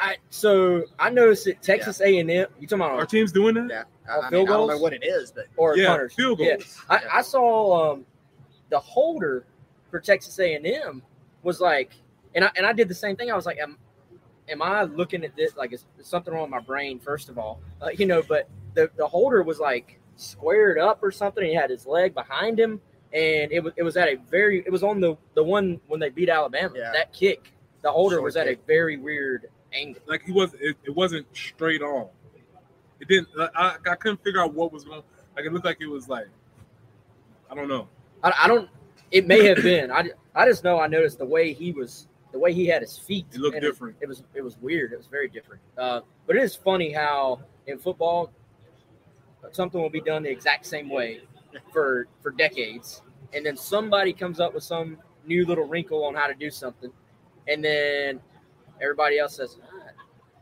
I 0.00 0.16
so 0.30 0.84
I 0.98 1.10
noticed 1.10 1.44
that 1.44 1.62
Texas 1.62 2.00
A 2.00 2.18
and 2.18 2.30
M. 2.30 2.46
You 2.58 2.66
talking 2.66 2.82
about 2.82 2.98
our 2.98 3.06
teams 3.06 3.32
doing 3.32 3.54
that? 3.54 3.68
Yeah. 3.68 3.82
I, 4.08 4.16
Oh, 4.16 4.22
I, 4.22 4.30
field 4.30 4.48
mean, 4.48 4.54
I 4.54 4.56
don't 4.58 4.68
know 4.68 4.78
what 4.78 4.92
it 4.92 5.04
is, 5.04 5.30
but 5.30 5.44
or 5.56 5.76
yeah, 5.76 5.88
punters? 5.88 6.14
field 6.14 6.40
Yeah. 6.40 6.56
goals. 6.56 6.80
I, 6.88 7.00
I 7.14 7.22
saw 7.22 7.92
um, 7.92 8.06
the 8.70 8.78
holder 8.80 9.44
for 9.90 10.00
Texas 10.00 10.38
A 10.40 10.54
and 10.54 10.66
M 10.66 11.02
was 11.42 11.60
like, 11.60 11.92
and 12.34 12.44
I 12.44 12.50
and 12.56 12.66
I 12.66 12.72
did 12.72 12.88
the 12.88 12.94
same 12.94 13.14
thing. 13.14 13.30
I 13.30 13.36
was 13.36 13.46
like, 13.46 13.58
am, 13.58 13.78
am 14.48 14.62
I 14.62 14.82
looking 14.84 15.24
at 15.24 15.36
this 15.36 15.56
like 15.56 15.72
is, 15.72 15.84
is 15.98 16.06
something 16.06 16.32
wrong 16.32 16.42
with 16.42 16.50
my 16.50 16.60
brain? 16.60 16.98
First 16.98 17.28
of 17.28 17.38
all, 17.38 17.60
uh, 17.82 17.90
you 17.90 18.06
know, 18.06 18.22
but 18.22 18.48
the 18.74 18.90
the 18.96 19.06
holder 19.06 19.42
was 19.42 19.60
like 19.60 20.00
squared 20.16 20.78
up 20.78 21.02
or 21.02 21.10
something. 21.10 21.44
He 21.44 21.54
had 21.54 21.70
his 21.70 21.86
leg 21.86 22.14
behind 22.14 22.58
him, 22.58 22.80
and 23.12 23.52
it 23.52 23.62
was 23.62 23.74
it 23.76 23.82
was 23.82 23.96
at 23.96 24.08
a 24.08 24.16
very 24.30 24.60
it 24.66 24.72
was 24.72 24.82
on 24.82 25.00
the 25.00 25.16
the 25.34 25.44
one 25.44 25.80
when 25.86 26.00
they 26.00 26.08
beat 26.08 26.28
Alabama. 26.30 26.74
Yeah. 26.76 26.90
That 26.92 27.12
kick, 27.12 27.52
the 27.82 27.92
holder 27.92 28.16
Short 28.16 28.24
was 28.24 28.36
at 28.36 28.48
a 28.48 28.56
very 28.66 28.96
weird 28.96 29.50
angle. 29.72 30.02
Like 30.06 30.22
he 30.22 30.32
was, 30.32 30.54
it, 30.54 30.76
it 30.84 30.94
wasn't 30.94 31.26
straight 31.32 31.82
on. 31.82 32.08
It 33.00 33.08
didn't. 33.08 33.28
I, 33.56 33.76
I 33.90 33.94
couldn't 33.94 34.22
figure 34.22 34.40
out 34.42 34.54
what 34.54 34.72
was 34.72 34.84
going. 34.84 35.02
Like 35.34 35.46
it 35.46 35.52
looked 35.52 35.64
like 35.64 35.78
it 35.80 35.86
was 35.86 36.08
like, 36.08 36.26
I 37.50 37.54
don't 37.54 37.68
know. 37.68 37.88
I, 38.22 38.32
I 38.42 38.48
don't. 38.48 38.68
It 39.10 39.26
may 39.26 39.44
have 39.46 39.62
been. 39.62 39.90
I, 39.90 40.10
I 40.34 40.46
just 40.46 40.62
know 40.62 40.78
I 40.78 40.86
noticed 40.86 41.18
the 41.18 41.24
way 41.24 41.52
he 41.52 41.72
was, 41.72 42.08
the 42.32 42.38
way 42.38 42.52
he 42.52 42.66
had 42.66 42.82
his 42.82 42.98
feet. 42.98 43.26
It 43.32 43.40
looked 43.40 43.60
different. 43.60 43.96
It, 44.00 44.08
was 44.08 44.22
it 44.34 44.42
was 44.42 44.58
weird. 44.58 44.92
It 44.92 44.98
was 44.98 45.06
very 45.06 45.28
different. 45.28 45.62
Uh, 45.78 46.00
but 46.26 46.36
it 46.36 46.42
is 46.42 46.54
funny 46.54 46.92
how 46.92 47.40
in 47.66 47.78
football 47.78 48.30
something 49.50 49.80
will 49.80 49.90
be 49.90 50.00
done 50.00 50.22
the 50.22 50.30
exact 50.30 50.66
same 50.66 50.88
way 50.88 51.22
for 51.72 52.06
for 52.22 52.30
decades, 52.30 53.02
and 53.32 53.44
then 53.44 53.56
somebody 53.56 54.12
comes 54.12 54.40
up 54.40 54.54
with 54.54 54.62
some 54.62 54.98
new 55.26 55.46
little 55.46 55.66
wrinkle 55.66 56.04
on 56.04 56.14
how 56.14 56.26
to 56.26 56.34
do 56.34 56.50
something, 56.50 56.92
and 57.48 57.64
then 57.64 58.20
everybody 58.80 59.18
else 59.18 59.36
says, 59.36 59.58
ah, 59.62 59.88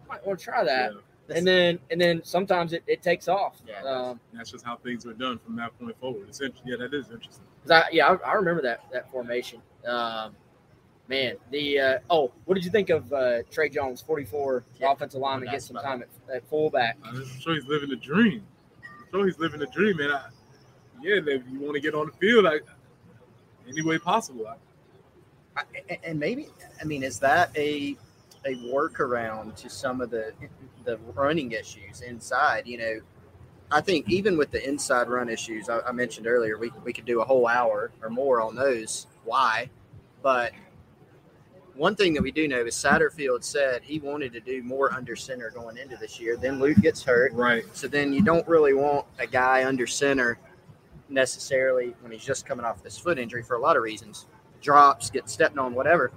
"I 0.04 0.08
might 0.08 0.26
want 0.26 0.38
to 0.38 0.44
try 0.44 0.64
that." 0.64 0.92
Yeah, 1.28 1.36
And 1.36 1.46
then 1.46 1.78
and 1.90 2.00
then 2.00 2.22
sometimes 2.24 2.72
it, 2.72 2.82
it 2.86 3.02
takes 3.02 3.28
off. 3.28 3.60
Yeah. 3.66 3.82
Um, 3.82 4.20
that's 4.32 4.50
just 4.50 4.64
how 4.64 4.76
things 4.76 5.04
were 5.04 5.12
done 5.12 5.38
from 5.38 5.56
that 5.56 5.78
point 5.78 5.98
forward. 6.00 6.26
It's 6.28 6.40
int- 6.40 6.54
yeah, 6.64 6.76
that 6.76 6.94
is 6.94 7.10
interesting. 7.10 7.44
I, 7.70 7.84
yeah, 7.92 8.08
I, 8.08 8.30
I 8.30 8.32
remember 8.34 8.62
that 8.62 8.80
that 8.92 9.10
formation. 9.10 9.60
Um, 9.86 10.34
man, 11.08 11.36
the 11.50 11.78
uh, 11.80 11.98
oh, 12.10 12.32
what 12.46 12.54
did 12.54 12.64
you 12.64 12.70
think 12.70 12.88
of 12.90 13.12
uh, 13.12 13.42
Trey 13.50 13.68
Jones, 13.68 14.00
forty 14.00 14.24
four 14.24 14.64
Yeah, 14.80 14.92
offensive 14.92 15.20
lineman, 15.20 15.50
get 15.50 15.62
some 15.62 15.76
time 15.76 16.02
at, 16.02 16.34
at 16.34 16.48
fullback? 16.48 16.96
I'm 17.04 17.24
sure 17.40 17.54
he's 17.54 17.66
living 17.66 17.90
the 17.90 17.96
dream. 17.96 18.42
I'm 18.82 19.06
sure 19.10 19.26
he's 19.26 19.38
living 19.38 19.60
the 19.60 19.66
dream, 19.66 19.98
man. 19.98 20.10
I, 20.12 20.22
yeah, 21.02 21.20
if 21.26 21.42
you 21.50 21.60
want 21.60 21.74
to 21.74 21.80
get 21.80 21.94
on 21.94 22.06
the 22.06 22.12
field, 22.12 22.44
like 22.44 22.64
any 23.68 23.82
way 23.82 23.98
possible. 23.98 24.46
I, 25.56 25.62
I- 25.90 25.98
and 26.04 26.18
maybe 26.18 26.48
I 26.80 26.84
mean, 26.84 27.02
is 27.02 27.18
that 27.20 27.50
a 27.56 27.96
a 28.44 28.54
workaround 28.72 29.56
to 29.56 29.68
some 29.68 30.00
of 30.00 30.10
the 30.10 30.32
the 30.84 30.98
running 31.14 31.52
issues 31.52 32.00
inside? 32.00 32.66
You 32.66 32.78
know, 32.78 33.00
I 33.70 33.80
think 33.80 34.08
even 34.08 34.36
with 34.36 34.50
the 34.50 34.66
inside 34.66 35.08
run 35.08 35.28
issues 35.28 35.68
I, 35.68 35.80
I 35.80 35.92
mentioned 35.92 36.26
earlier, 36.26 36.58
we 36.58 36.70
we 36.84 36.92
could 36.92 37.04
do 37.04 37.20
a 37.20 37.24
whole 37.24 37.46
hour 37.46 37.92
or 38.02 38.10
more 38.10 38.40
on 38.40 38.54
those. 38.54 39.06
Why? 39.24 39.70
But 40.22 40.52
one 41.78 41.94
thing 41.94 42.12
that 42.14 42.22
we 42.22 42.32
do 42.32 42.48
know 42.48 42.64
is 42.64 42.74
Satterfield 42.74 43.44
said 43.44 43.82
he 43.82 44.00
wanted 44.00 44.32
to 44.32 44.40
do 44.40 44.62
more 44.64 44.92
under 44.92 45.14
center 45.14 45.50
going 45.50 45.76
into 45.76 45.96
this 45.96 46.18
year. 46.18 46.36
Then 46.36 46.58
Luke 46.58 46.78
gets 46.78 47.04
hurt. 47.04 47.32
right. 47.32 47.64
So 47.72 47.86
then 47.86 48.12
you 48.12 48.22
don't 48.22 48.46
really 48.48 48.74
want 48.74 49.06
a 49.20 49.26
guy 49.26 49.64
under 49.64 49.86
center 49.86 50.38
necessarily 51.08 51.94
when 52.00 52.10
he's 52.10 52.24
just 52.24 52.44
coming 52.44 52.64
off 52.64 52.82
this 52.82 52.98
foot 52.98 53.18
injury 53.18 53.42
for 53.42 53.56
a 53.56 53.60
lot 53.60 53.76
of 53.76 53.82
reasons. 53.84 54.26
Drops, 54.60 55.08
get 55.08 55.30
stepped 55.30 55.56
on, 55.56 55.72
whatever. 55.72 56.10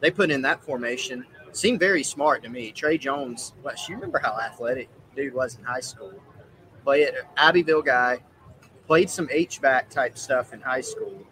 They 0.00 0.10
put 0.10 0.30
in 0.30 0.42
that 0.42 0.62
formation. 0.64 1.24
Seemed 1.52 1.80
very 1.80 2.02
smart 2.02 2.42
to 2.44 2.48
me. 2.48 2.70
Trey 2.72 2.98
Jones, 2.98 3.54
what 3.62 3.88
you 3.88 3.94
remember 3.96 4.18
how 4.22 4.38
athletic 4.38 4.88
dude 5.16 5.34
was 5.34 5.56
in 5.56 5.64
high 5.64 5.80
school? 5.80 6.12
But 6.84 7.00
Abbeville 7.36 7.82
guy, 7.82 8.20
Played 8.86 9.10
some 9.10 9.28
H-back 9.30 9.90
type 9.90 10.16
stuff 10.16 10.54
in 10.54 10.62
high 10.62 10.80
school. 10.80 11.22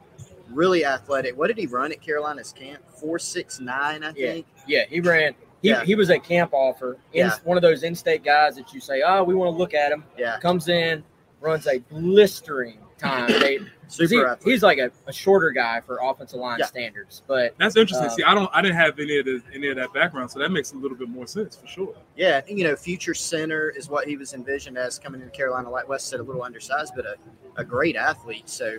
Really 0.51 0.85
athletic. 0.85 1.39
What 1.39 1.47
did 1.47 1.57
he 1.57 1.67
run 1.67 1.91
at 1.91 2.03
Carolina's 2.03 2.53
camp? 2.53 2.83
Four 3.01 3.19
six 3.19 3.61
nine, 3.61 4.05
I 4.05 4.13
Yeah. 4.15 4.33
think. 4.33 4.47
Yeah, 4.67 4.85
he 4.91 5.01
ran. 5.01 5.35
He, 5.63 5.71
Yeah. 5.71 5.83
he 5.83 5.95
was 5.95 6.11
a 6.11 6.19
camp 6.19 6.51
offer. 6.53 6.99
In, 7.15 7.27
Yeah. 7.29 7.33
One 7.45 7.57
of 7.57 7.63
those 7.63 7.83
in-state 7.83 8.23
guys 8.23 8.57
that 8.57 8.75
you 8.75 8.81
say, 8.81 9.01
"Oh, 9.01 9.25
we 9.25 9.35
want 9.35 9.51
to 9.55 9.57
look 9.57 9.73
at 9.73 9.91
him." 9.91 10.05
Yeah, 10.19 10.39
Comes 10.39 10.69
in, 10.69 11.03
runs 11.41 11.67
a 11.67 11.79
blistering 11.79 12.79
time. 12.99 13.29
They, 13.29 13.59
super 13.89 14.37
he- 14.45 14.51
he's 14.51 14.63
like 14.63 14.79
a, 14.79 14.91
a 15.07 15.13
shorter 15.13 15.51
guy 15.51 15.81
for 15.81 15.99
offensive 16.03 16.41
line 16.41 16.59
Yeah. 16.59 16.67
standards, 16.67 17.23
but 17.27 17.55
That's 17.59 17.77
interesting. 17.77 18.09
Uh, 18.09 18.11
See, 18.11 18.23
I 18.23 18.35
don't, 18.35 18.51
I 18.53 18.63
didn't 18.63 18.77
have 18.77 18.99
any 18.99 19.19
of 19.19 19.27
the, 19.27 19.43
any 19.55 19.69
of 19.69 19.77
that 19.77 19.93
background, 19.93 20.31
so 20.31 20.39
that 20.39 20.51
makes 20.51 20.73
a 20.73 20.77
little 20.77 20.97
bit 20.97 21.09
more 21.09 21.27
sense 21.27 21.57
for 21.57 21.67
sure. 21.67 21.95
Yeah, 22.17 22.41
you 22.49 22.65
know, 22.65 22.75
future 22.77 23.15
center 23.15 23.71
is 23.71 23.89
what 23.89 24.09
he 24.09 24.17
was 24.17 24.33
envisioned 24.35 24.79
as 24.79 24.99
coming 24.99 25.21
into 25.21 25.33
Carolina. 25.33 25.71
Like 25.71 25.89
Wes 25.89 26.05
said, 26.05 26.21
a 26.21 26.23
little 26.23 26.43
undersized, 26.43 26.93
but 26.97 27.05
a, 27.07 27.17
a 27.57 27.65
great 27.65 27.97
athlete. 27.97 28.49
So 28.49 28.79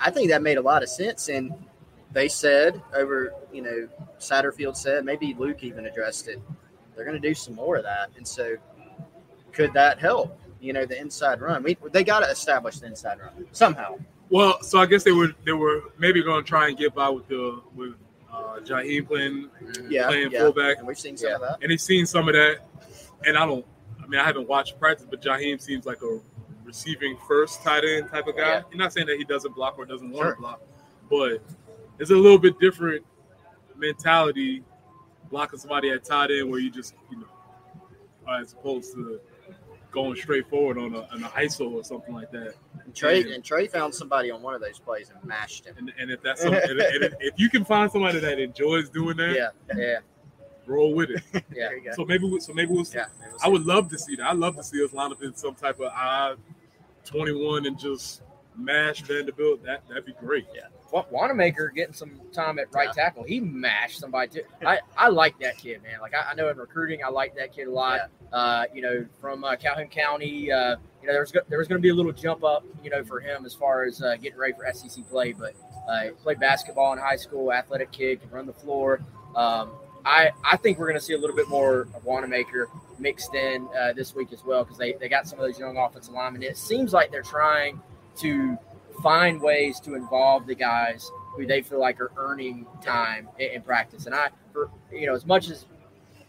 I 0.00 0.10
think 0.10 0.30
that 0.30 0.42
made 0.42 0.58
a 0.58 0.62
lot 0.62 0.82
of 0.82 0.88
sense. 0.88 1.28
And 1.28 1.52
they 2.12 2.28
said 2.28 2.80
over, 2.94 3.34
you 3.52 3.62
know, 3.62 3.88
Satterfield 4.18 4.76
said, 4.76 5.04
maybe 5.04 5.34
Luke 5.38 5.62
even 5.62 5.86
addressed 5.86 6.28
it. 6.28 6.40
They're 6.94 7.04
going 7.06 7.20
to 7.20 7.28
do 7.28 7.34
some 7.34 7.54
more 7.54 7.76
of 7.76 7.84
that. 7.84 8.10
And 8.16 8.26
so 8.26 8.56
could 9.52 9.72
that 9.74 9.98
help? 9.98 10.38
You 10.62 10.72
know, 10.72 10.86
the 10.86 10.98
inside 10.98 11.40
run. 11.40 11.62
We 11.62 11.76
they 11.90 12.04
got 12.04 12.20
to 12.20 12.26
establish 12.30 12.78
the 12.78 12.86
inside 12.86 13.18
run 13.20 13.46
somehow. 13.52 13.98
Well, 14.30 14.62
so 14.62 14.78
I 14.78 14.86
guess 14.86 15.02
they 15.02 15.12
were, 15.12 15.34
they 15.44 15.52
were 15.52 15.82
maybe 15.98 16.22
going 16.22 16.42
to 16.42 16.48
try 16.48 16.68
and 16.68 16.78
get 16.78 16.94
by 16.94 17.08
with 17.10 17.26
the 17.28 17.60
with 17.74 17.94
uh, 18.32 18.60
Jaheim 18.64 19.06
playing, 19.06 19.50
Yeah, 19.90 20.06
playing 20.06 20.30
yeah. 20.30 20.38
fullback, 20.40 20.78
And 20.78 20.86
we've 20.86 20.98
seen 20.98 21.16
some 21.18 21.34
of 21.34 21.40
that. 21.42 21.58
and 21.60 21.70
he's 21.70 21.82
seen 21.82 22.06
some 22.06 22.28
of 22.28 22.34
that. 22.34 22.60
And 23.26 23.36
I 23.36 23.44
don't, 23.44 23.66
I 24.02 24.06
mean, 24.06 24.18
I 24.20 24.24
haven't 24.24 24.48
watched 24.48 24.78
practice, 24.80 25.06
but 25.10 25.20
Jaheim 25.20 25.60
seems 25.60 25.84
like 25.84 26.00
a 26.02 26.18
receiving 26.64 27.18
first 27.28 27.62
tight 27.62 27.84
end 27.84 28.08
type 28.08 28.26
of 28.26 28.36
guy. 28.36 28.42
Yeah. 28.48 28.62
You're 28.70 28.78
not 28.78 28.92
saying 28.94 29.08
that 29.08 29.18
he 29.18 29.24
doesn't 29.24 29.54
block 29.54 29.74
or 29.78 29.84
doesn't 29.84 30.10
want 30.10 30.24
Sure. 30.24 30.34
to 30.36 30.40
block, 30.40 30.62
but 31.10 31.42
it's 31.98 32.10
a 32.10 32.14
little 32.14 32.38
bit 32.38 32.58
different 32.58 33.04
mentality 33.76 34.62
blocking 35.30 35.58
somebody 35.58 35.90
at 35.90 36.04
tight 36.04 36.30
end 36.30 36.50
where 36.50 36.60
you 36.60 36.70
just, 36.70 36.94
you 37.10 37.18
know, 37.18 38.32
as 38.32 38.52
opposed 38.54 38.94
to 38.94 39.20
going 39.92 40.16
straight 40.16 40.48
forward 40.48 40.78
on 40.78 40.94
a, 40.94 41.02
on 41.12 41.22
an 41.22 41.30
ISO 41.36 41.70
or 41.70 41.84
something 41.84 42.12
like 42.14 42.30
that. 42.32 42.54
And 42.84 42.94
Trey 42.94 43.20
Yeah. 43.24 43.34
and 43.34 43.44
Trey 43.44 43.66
found 43.68 43.94
somebody 43.94 44.30
on 44.30 44.42
one 44.42 44.54
of 44.54 44.60
those 44.60 44.78
plays 44.80 45.10
and 45.14 45.22
mashed 45.24 45.66
him. 45.66 45.76
And, 45.78 45.92
and 46.00 46.10
if 46.10 46.20
that's 46.22 46.42
some, 46.42 46.54
and, 46.54 46.64
and 46.80 47.04
if, 47.04 47.12
if 47.20 47.34
you 47.38 47.48
can 47.50 47.64
find 47.64 47.90
somebody 47.92 48.18
that 48.18 48.38
enjoys 48.40 48.88
doing 48.88 49.16
that, 49.18 49.34
yeah, 49.36 49.48
yeah, 49.76 49.98
roll 50.66 50.94
with 50.94 51.10
it. 51.10 51.22
yeah. 51.34 51.40
There 51.68 51.76
you 51.76 51.84
go. 51.84 51.90
So 51.94 52.04
maybe 52.04 52.28
we, 52.28 52.40
so 52.40 52.52
maybe 52.52 52.72
we'll 52.72 52.84
see. 52.84 52.98
Yeah, 52.98 53.06
it 53.26 53.32
was- 53.32 53.42
I 53.44 53.48
would 53.48 53.64
love 53.64 53.88
to 53.90 53.98
see 53.98 54.16
that. 54.16 54.26
I'd 54.30 54.36
love 54.38 54.56
to 54.56 54.64
see 54.64 54.82
us 54.84 54.92
line 54.92 55.12
up 55.12 55.22
in 55.22 55.34
some 55.36 55.54
type 55.54 55.78
of 55.78 55.92
odd 55.94 56.38
21 57.04 57.66
and 57.66 57.78
just 57.78 58.22
mash 58.56 59.02
Vanderbilt. 59.02 59.62
That 59.64 59.86
that'd 59.88 60.06
be 60.06 60.14
great. 60.14 60.46
Yeah. 60.54 60.62
Wa- 60.92 61.06
Wannamaker 61.12 61.74
getting 61.74 61.94
some 61.94 62.20
time 62.32 62.58
at 62.58 62.72
right 62.72 62.88
Yeah. 62.96 63.04
tackle. 63.04 63.24
He 63.24 63.40
mashed 63.40 63.98
somebody 63.98 64.28
too. 64.28 64.42
I, 64.64 64.80
I 64.96 65.08
like 65.08 65.38
that 65.40 65.56
kid, 65.58 65.82
man. 65.82 66.00
Like 66.00 66.14
I, 66.14 66.30
I 66.30 66.34
know 66.34 66.48
in 66.50 66.56
recruiting, 66.58 67.02
I 67.04 67.08
like 67.08 67.34
that 67.36 67.52
kid 67.52 67.66
a 67.66 67.72
lot. 67.72 68.10
Uh, 68.32 68.64
you 68.74 68.82
know, 68.82 69.04
from 69.20 69.42
uh, 69.44 69.56
Calhoun 69.56 69.88
County, 69.88 70.52
uh, 70.52 70.76
you 71.00 71.06
know, 71.08 71.12
there 71.14 71.20
was 71.22 71.32
there 71.48 71.58
was 71.58 71.66
going 71.68 71.78
to 71.80 71.82
be 71.82 71.88
a 71.88 71.94
little 71.94 72.12
jump 72.12 72.44
up, 72.44 72.64
you 72.84 72.90
know, 72.90 73.02
for 73.04 73.20
him 73.20 73.44
as 73.44 73.54
far 73.54 73.84
as 73.84 74.00
uh, 74.02 74.16
getting 74.16 74.38
ready 74.38 74.52
for 74.52 74.70
SEC 74.72 75.08
play. 75.08 75.32
But 75.32 75.54
uh, 75.88 76.02
he 76.04 76.10
played 76.10 76.38
basketball 76.38 76.92
in 76.92 76.98
high 76.98 77.16
school, 77.16 77.52
athletic 77.52 77.90
kid, 77.90 78.20
can 78.20 78.30
run 78.30 78.46
the 78.46 78.52
floor. 78.52 79.00
Um, 79.34 79.70
I 80.04 80.30
I 80.44 80.56
think 80.58 80.78
we're 80.78 80.86
going 80.88 80.98
to 80.98 81.04
see 81.04 81.14
a 81.14 81.18
little 81.18 81.36
bit 81.36 81.48
more 81.48 81.82
of 81.94 82.04
Wannamaker 82.04 82.66
mixed 82.98 83.34
in 83.34 83.66
uh, 83.78 83.92
this 83.94 84.14
week 84.14 84.32
as 84.32 84.44
well 84.44 84.62
because 84.64 84.78
they, 84.78 84.92
they 84.94 85.08
got 85.08 85.26
some 85.26 85.38
of 85.38 85.44
those 85.46 85.58
young 85.58 85.76
offensive 85.76 86.12
linemen. 86.14 86.42
It 86.42 86.56
seems 86.56 86.92
like 86.92 87.10
they're 87.10 87.22
trying 87.22 87.80
to 88.18 88.56
find 89.02 89.40
ways 89.40 89.80
to 89.80 89.94
involve 89.94 90.46
the 90.46 90.54
guys 90.54 91.10
who 91.36 91.46
they 91.46 91.62
feel 91.62 91.80
like 91.80 92.00
are 92.00 92.12
earning 92.16 92.66
time 92.82 93.28
in, 93.38 93.52
in 93.52 93.62
practice. 93.62 94.06
And 94.06 94.14
I, 94.14 94.28
for, 94.52 94.70
you 94.92 95.06
know, 95.06 95.14
as 95.14 95.26
much 95.26 95.48
as 95.50 95.66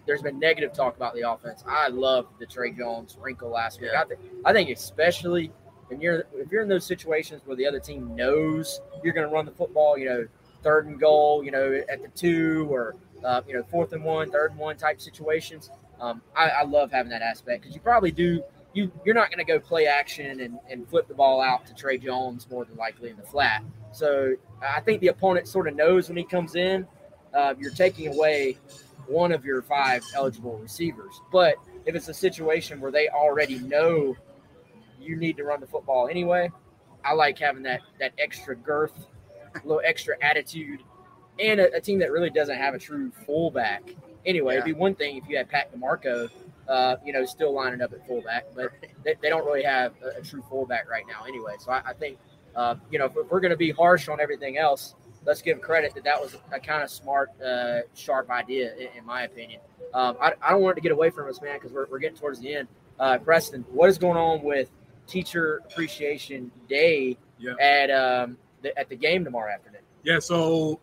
there's 0.05 0.21
been 0.21 0.39
negative 0.39 0.73
talk 0.73 0.95
about 0.95 1.13
the 1.13 1.29
offense, 1.29 1.63
I 1.67 1.87
love 1.89 2.27
the 2.39 2.45
Trey 2.45 2.71
Jones 2.71 3.17
wrinkle 3.19 3.49
last 3.49 3.81
week. 3.81 3.91
Yeah. 3.93 4.01
I 4.01 4.05
think, 4.05 4.19
I 4.45 4.53
think 4.53 4.69
especially 4.69 5.51
when 5.87 6.01
you're 6.01 6.25
if 6.33 6.51
you're 6.51 6.61
in 6.61 6.69
those 6.69 6.85
situations 6.85 7.41
where 7.45 7.55
the 7.55 7.67
other 7.67 7.79
team 7.79 8.15
knows 8.15 8.81
you're 9.03 9.13
going 9.13 9.27
to 9.27 9.33
run 9.33 9.45
the 9.45 9.51
football, 9.51 9.97
you 9.97 10.05
know, 10.05 10.27
third 10.63 10.87
and 10.87 10.99
goal, 10.99 11.43
you 11.43 11.51
know, 11.51 11.81
at 11.89 12.01
the 12.01 12.07
two 12.09 12.67
or 12.71 12.95
uh, 13.23 13.41
you 13.47 13.53
know 13.53 13.63
fourth 13.63 13.93
and 13.93 14.03
one, 14.03 14.31
third 14.31 14.51
and 14.51 14.59
one 14.59 14.77
type 14.77 14.99
situations. 14.99 15.69
Um, 15.99 16.21
I, 16.35 16.49
I 16.49 16.63
love 16.63 16.91
having 16.91 17.11
that 17.11 17.21
aspect 17.21 17.61
because 17.61 17.75
you 17.75 17.81
probably 17.81 18.11
do 18.11 18.43
you 18.73 18.91
you're 19.05 19.15
not 19.15 19.29
going 19.29 19.43
to 19.43 19.45
go 19.45 19.59
play 19.59 19.85
action 19.85 20.39
and, 20.41 20.59
and 20.69 20.87
flip 20.89 21.07
the 21.07 21.13
ball 21.13 21.41
out 21.41 21.65
to 21.67 21.73
Trey 21.73 21.97
Jones 21.97 22.47
more 22.49 22.65
than 22.65 22.75
likely 22.75 23.09
in 23.09 23.17
the 23.17 23.23
flat. 23.23 23.63
So 23.91 24.35
I 24.61 24.81
think 24.81 25.01
the 25.01 25.07
opponent 25.09 25.47
sort 25.47 25.67
of 25.67 25.75
knows 25.75 26.07
when 26.07 26.17
he 26.17 26.23
comes 26.23 26.55
in, 26.55 26.87
uh, 27.33 27.53
you're 27.59 27.71
taking 27.71 28.07
away 28.07 28.57
one 29.07 29.31
of 29.31 29.45
your 29.45 29.61
five 29.61 30.03
eligible 30.15 30.57
receivers. 30.57 31.21
But 31.31 31.55
if 31.85 31.95
it's 31.95 32.07
a 32.07 32.13
situation 32.13 32.79
where 32.79 32.91
they 32.91 33.09
already 33.09 33.59
know 33.59 34.15
you 34.99 35.15
need 35.15 35.37
to 35.37 35.43
run 35.43 35.59
the 35.59 35.67
football 35.67 36.07
anyway, 36.07 36.49
I 37.05 37.13
like 37.13 37.37
having 37.37 37.63
that 37.63 37.81
that 37.99 38.13
extra 38.17 38.55
girth, 38.55 39.07
a 39.55 39.67
little 39.67 39.81
extra 39.85 40.15
attitude, 40.21 40.79
and 41.39 41.59
a, 41.59 41.75
a 41.75 41.81
team 41.81 41.99
that 41.99 42.11
really 42.11 42.29
doesn't 42.29 42.57
have 42.57 42.73
a 42.73 42.79
true 42.79 43.11
fullback. 43.25 43.83
Anyway, 44.25 44.53
it'd 44.53 44.65
be 44.65 44.73
one 44.73 44.95
thing 44.95 45.17
if 45.17 45.27
you 45.27 45.35
had 45.35 45.49
Pat 45.49 45.75
DiMarco, 45.75 46.29
uh, 46.67 46.95
you 47.05 47.13
know, 47.13 47.25
still 47.25 47.53
lining 47.53 47.81
up 47.81 47.93
at 47.93 48.05
fullback, 48.07 48.45
but 48.55 48.71
they, 49.03 49.15
they 49.21 49.29
don't 49.29 49.45
really 49.45 49.63
have 49.63 49.93
a, 50.03 50.19
a 50.19 50.21
true 50.23 50.43
fullback 50.49 50.89
right 50.89 51.03
now 51.07 51.25
anyway. 51.27 51.53
So 51.59 51.71
I, 51.71 51.81
I 51.87 51.93
think, 51.93 52.17
uh, 52.55 52.75
you 52.91 52.99
know, 52.99 53.05
if, 53.05 53.17
if 53.17 53.29
we're 53.29 53.39
going 53.39 53.51
to 53.51 53.57
be 53.57 53.71
harsh 53.71 54.07
on 54.09 54.19
everything 54.21 54.57
else, 54.57 54.95
let's 55.25 55.41
give 55.41 55.61
credit 55.61 55.93
that 55.95 56.03
that 56.03 56.19
was 56.21 56.35
a 56.51 56.59
kind 56.59 56.83
of 56.83 56.89
smart, 56.89 57.29
uh, 57.41 57.79
sharp 57.95 58.29
idea, 58.29 58.73
in, 58.75 58.99
in 58.99 59.05
my 59.05 59.23
opinion. 59.23 59.59
Um, 59.93 60.17
I, 60.21 60.33
I 60.41 60.51
don't 60.51 60.61
want 60.61 60.73
it 60.73 60.75
to 60.75 60.81
get 60.81 60.91
away 60.91 61.09
from 61.09 61.29
us, 61.29 61.41
man, 61.41 61.57
because 61.57 61.71
we're, 61.71 61.87
we're 61.87 61.99
getting 61.99 62.17
towards 62.17 62.39
the 62.39 62.55
end. 62.55 62.67
Uh, 62.99 63.17
Preston, 63.17 63.63
what 63.71 63.89
is 63.89 63.97
going 63.97 64.17
on 64.17 64.41
with 64.43 64.69
Teacher 65.07 65.61
Appreciation 65.69 66.51
Day 66.69 67.17
Yeah. 67.39 67.53
at 67.59 67.89
um, 67.91 68.37
the, 68.61 68.77
at 68.77 68.89
the 68.89 68.95
game 68.95 69.23
tomorrow 69.23 69.51
afternoon? 69.51 69.81
Yeah. 70.03 70.19
So, 70.19 70.79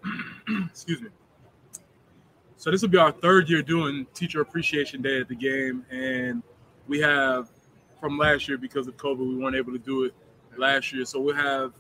excuse 0.69 1.01
me. 1.01 1.09
So 2.61 2.71
this 2.71 2.83
will 2.83 2.91
be 2.91 2.99
our 2.99 3.11
third 3.11 3.49
year 3.49 3.63
doing 3.63 4.07
Teacher 4.13 4.43
Appreciation 4.43 5.01
Day 5.01 5.19
at 5.19 5.29
the 5.29 5.35
game, 5.35 5.83
and 5.91 6.43
we 6.89 7.01
have 7.01 7.49
from 7.99 8.19
last 8.19 8.49
year 8.49 8.59
because 8.59 8.87
of 8.87 8.99
COVID, 8.99 9.17
we 9.17 9.37
weren't 9.37 9.57
able 9.57 9.73
to 9.73 9.79
do 9.79 10.05
it 10.05 10.13
last 10.59 10.93
year. 10.93 11.07
So 11.07 11.21
we 11.21 11.33
have, 11.33 11.73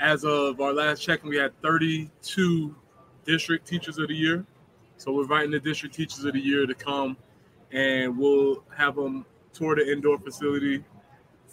as 0.00 0.24
of 0.24 0.62
our 0.62 0.72
last 0.72 1.02
check, 1.02 1.22
we 1.24 1.36
had 1.36 1.52
32 1.60 2.74
district 3.26 3.68
teachers 3.68 3.98
of 3.98 4.08
the 4.08 4.14
year. 4.14 4.46
So 4.96 5.12
we're 5.12 5.24
inviting 5.24 5.50
the 5.50 5.60
district 5.60 5.94
teachers 5.94 6.24
of 6.24 6.32
the 6.32 6.40
year 6.40 6.64
to 6.64 6.74
come, 6.74 7.14
and 7.70 8.16
we'll 8.16 8.64
have 8.74 8.96
them 8.96 9.26
tour 9.52 9.76
the 9.76 9.92
indoor 9.92 10.18
facility, 10.18 10.82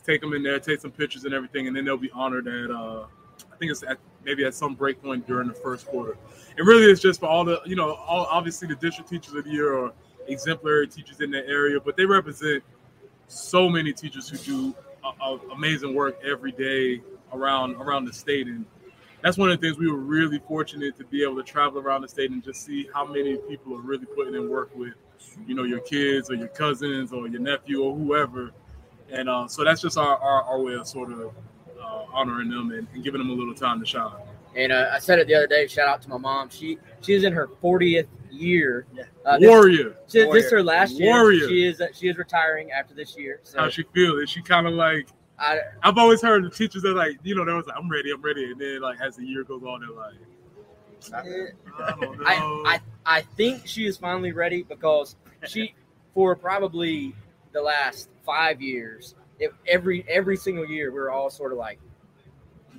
take 0.06 0.22
them 0.22 0.32
in 0.32 0.44
there, 0.44 0.62
take 0.62 0.80
some 0.80 0.92
pictures 0.92 1.26
and 1.26 1.34
everything, 1.34 1.68
and 1.68 1.76
then 1.76 1.84
they'll 1.84 1.98
be 1.98 2.12
honored 2.12 2.48
at. 2.48 2.72
Uh, 2.72 3.04
I 3.52 3.58
think 3.58 3.70
it's 3.70 3.84
at 3.84 3.98
maybe 4.26 4.46
at 4.46 4.54
some 4.54 4.76
break 4.76 5.02
point 5.02 5.26
during 5.28 5.48
the 5.48 5.54
first 5.54 5.88
quarter. 5.88 6.18
It 6.58 6.64
really 6.64 6.92
is 6.92 7.00
just 7.00 7.20
for 7.20 7.28
all 7.28 7.46
the, 7.46 7.62
you 7.66 7.76
know, 7.76 7.94
all, 7.94 8.26
obviously 8.26 8.68
the 8.68 8.76
district 8.76 9.10
teachers 9.10 9.34
of 9.34 9.46
the 9.46 9.52
year 9.52 9.78
are 9.78 9.94
exemplary 10.28 10.88
teachers 10.88 11.22
in 11.22 11.32
their 11.32 11.46
area, 11.46 11.80
but 11.80 11.96
they 11.96 12.06
represent 12.06 12.64
so 13.28 13.70
many 13.70 13.94
teachers 13.94 14.30
who 14.30 14.38
do 14.38 14.76
a, 15.04 15.24
a- 15.24 15.40
amazing 15.54 15.94
work 15.96 16.20
every 16.24 16.52
day 16.52 17.02
around 17.34 17.76
around 17.76 18.06
the 18.06 18.14
state, 18.14 18.48
and 18.48 18.66
that's 19.22 19.38
one 19.38 19.52
of 19.52 19.60
the 19.60 19.68
things 19.68 19.78
we 19.78 19.90
were 19.90 19.98
really 19.98 20.40
fortunate 20.48 20.98
to 20.98 21.06
be 21.06 21.24
able 21.24 21.36
to 21.36 21.44
travel 21.44 21.80
around 21.80 22.02
the 22.02 22.08
state 22.08 22.32
and 22.32 22.44
just 22.44 22.66
see 22.66 22.90
how 22.94 23.06
many 23.06 23.38
people 23.38 23.76
are 23.76 23.82
really 23.82 24.06
putting 24.06 24.36
in 24.36 24.50
work 24.50 24.76
with, 24.76 24.94
you 25.48 25.56
know, 25.56 25.64
your 25.64 25.80
kids 25.80 26.30
or 26.30 26.36
your 26.36 26.48
cousins 26.48 27.14
or 27.14 27.28
your 27.28 27.42
nephew 27.42 27.84
or 27.84 27.96
whoever, 27.96 28.52
and 29.12 29.30
uh, 29.30 29.48
so 29.48 29.64
that's 29.64 29.82
just 29.82 29.98
our, 29.98 30.18
our, 30.18 30.44
our 30.44 30.60
way 30.60 30.74
of 30.74 30.88
sort 30.88 31.12
of 31.12 31.34
uh, 31.90 32.06
honoring 32.14 32.50
them 32.50 32.72
and, 32.72 32.88
and 32.94 33.04
giving 33.04 33.20
them 33.20 33.30
a 33.30 33.34
little 33.34 33.54
time 33.54 33.80
to 33.80 33.86
shine. 33.86 34.14
And 34.56 34.72
uh, 34.72 34.90
I 34.92 35.00
said 35.00 35.20
it 35.20 35.28
the 35.28 35.36
other 35.36 35.48
day. 35.48 35.68
Shout 35.68 35.88
out 35.88 36.02
to 36.04 36.10
my 36.10 36.18
mom. 36.18 36.50
She 36.50 36.78
she 37.02 37.14
is 37.14 37.24
in 37.24 37.34
her 37.34 37.48
40th 37.64 38.08
year. 38.32 38.86
Uh, 39.26 39.38
this, 39.38 39.48
Warrior, 39.48 39.96
this, 40.10 40.32
this 40.32 40.46
is 40.46 40.52
her 40.52 40.64
last 40.64 40.94
year. 40.94 41.12
Warrior. 41.12 41.48
She 41.48 41.66
is 41.66 41.82
uh, 41.82 41.88
she 41.94 42.08
is 42.08 42.18
retiring 42.18 42.72
after 42.72 42.94
this 42.94 43.18
year. 43.18 43.40
So 43.44 43.60
how 43.60 43.70
she 43.70 43.84
feel? 43.94 44.20
Is 44.20 44.30
she 44.30 44.42
kind 44.42 44.68
of 44.68 44.74
like? 44.74 45.08
I, 45.38 45.60
I've 45.84 45.98
always 45.98 46.22
heard 46.22 46.44
the 46.44 46.50
teachers 46.50 46.84
are 46.84 46.94
like, 46.94 47.18
you 47.24 47.34
know, 47.34 47.46
they 47.46 47.54
was 47.54 47.66
like, 47.66 47.78
I'm 47.78 47.90
ready, 47.90 48.12
I'm 48.12 48.22
ready, 48.22 48.52
and 48.52 48.60
then 48.60 48.82
like 48.82 49.00
as 49.00 49.16
the 49.16 49.24
year 49.24 49.46
goes 49.46 49.64
on, 49.64 49.80
they're 49.80 49.90
like, 49.92 50.16
I 51.14 51.92
don't 52.00 52.20
know. 52.20 52.26
I, 52.26 52.82
I 53.06 53.18
I 53.18 53.22
think 53.22 53.66
she 53.66 53.86
is 53.86 53.96
finally 53.96 54.34
ready 54.34 54.64
because 54.64 55.16
she 55.48 55.76
for 56.14 56.36
probably 56.36 57.16
the 57.54 57.62
last 57.62 58.10
five 58.26 58.62
years, 58.62 59.16
if 59.40 59.52
every 59.68 60.06
every 60.10 60.38
single 60.38 60.66
year 60.66 60.92
we 60.92 61.00
were 61.00 61.12
all 61.12 61.30
sort 61.30 61.52
of 61.52 61.58
like, 61.58 61.80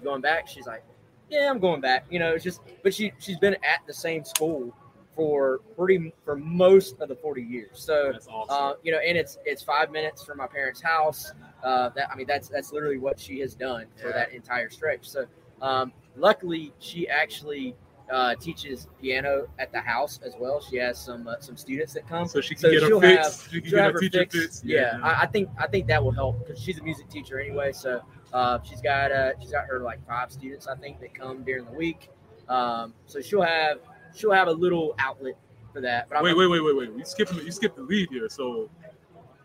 going 0.02 0.20
back?" 0.20 0.48
She's 0.48 0.66
like, 0.66 0.84
"Yeah, 1.28 1.50
I'm 1.50 1.58
going 1.58 1.80
back." 1.80 2.04
You 2.11 2.18
know, 2.18 2.34
it's 2.34 2.44
just 2.44 2.61
but 2.82 2.94
she 2.94 3.12
she's 3.18 3.38
been 3.38 3.54
at 3.54 3.80
the 3.86 3.94
same 3.94 4.24
school 4.24 4.74
for 5.14 5.58
pretty 5.76 6.12
for 6.24 6.36
most 6.36 7.00
of 7.00 7.08
the 7.08 7.16
40 7.16 7.42
years. 7.42 7.70
So 7.74 8.12
awesome. 8.30 8.46
uh, 8.48 8.74
you 8.82 8.92
know, 8.92 8.98
and 8.98 9.18
it's 9.18 9.38
it's 9.44 9.62
five 9.62 9.90
minutes 9.90 10.24
from 10.24 10.38
my 10.38 10.46
parents' 10.46 10.80
house. 10.80 11.32
Uh, 11.62 11.90
that 11.90 12.11
I 12.11 12.16
mean, 12.16 12.26
that's 12.26 12.48
that's 12.48 12.72
literally 12.72 12.98
what 12.98 13.18
she 13.18 13.40
has 13.40 13.54
done 13.54 13.86
for 13.96 14.08
Yeah. 14.08 14.14
that 14.14 14.32
entire 14.32 14.70
stretch. 14.70 15.08
So 15.08 15.26
um, 15.61 15.92
luckily, 16.16 16.72
she 16.78 17.08
actually 17.08 17.74
uh, 18.11 18.34
teaches 18.36 18.88
piano 19.00 19.46
at 19.58 19.70
the 19.72 19.80
house 19.80 20.18
as 20.24 20.34
well. 20.38 20.61
She 20.61 20.76
has 20.78 20.98
some 20.98 21.28
uh, 21.28 21.34
some 21.40 21.56
students 21.56 21.92
that 21.94 22.08
come. 22.08 22.26
so 22.28 22.40
she 22.40 22.54
can 22.54 22.62
so 22.62 22.70
get 22.70 22.82
her 22.82 22.88
she'll 22.88 23.00
fix. 23.00 23.24
have- 23.42 23.52
she 23.52 23.61
can 23.61 23.70
She'll 23.70 23.78
get 23.78 23.84
have 23.84 23.92
her 23.92 23.98
her 23.98 24.00
teacher 24.00 24.18
fix. 24.20 24.34
fix. 24.34 24.62
Yeah, 24.64 24.98
I, 25.02 25.22
I 25.22 25.26
think 25.26 25.48
I 25.58 25.66
think 25.66 25.86
that 25.88 26.02
will 26.02 26.11
help 26.12 26.44
because 26.46 26.61
she's 26.62 26.78
a 26.78 26.82
music 26.82 27.08
teacher 27.08 27.38
anyway. 27.40 27.72
So 27.72 28.00
uh, 28.32 28.58
she's 28.62 28.80
got 28.80 29.12
uh, 29.12 29.32
she's 29.40 29.50
got 29.52 29.66
her 29.66 29.80
like 29.80 30.04
five 30.06 30.30
students 30.32 30.66
I 30.66 30.74
think 30.76 31.00
that 31.00 31.14
come 31.14 31.44
during 31.44 31.64
the 31.66 31.72
week. 31.72 32.08
Um, 32.48 32.94
so 33.06 33.20
she'll 33.20 33.42
have 33.42 33.78
she'll 34.16 34.32
have 34.32 34.48
a 34.48 34.52
little 34.52 34.94
outlet 34.98 35.36
for 35.72 35.80
that. 35.82 36.08
But 36.08 36.16
I'm- 36.16 36.24
wait, 36.24 36.36
wait, 36.36 36.48
wait, 36.48 36.61
wait, 36.64 36.76
wait. 36.76 36.90
You 36.98 37.04
skipped 37.04 37.32
you 37.34 37.52
skipped 37.52 37.76
the 37.76 37.82
lead 37.82 38.08
here. 38.11 38.28
So 38.28 38.68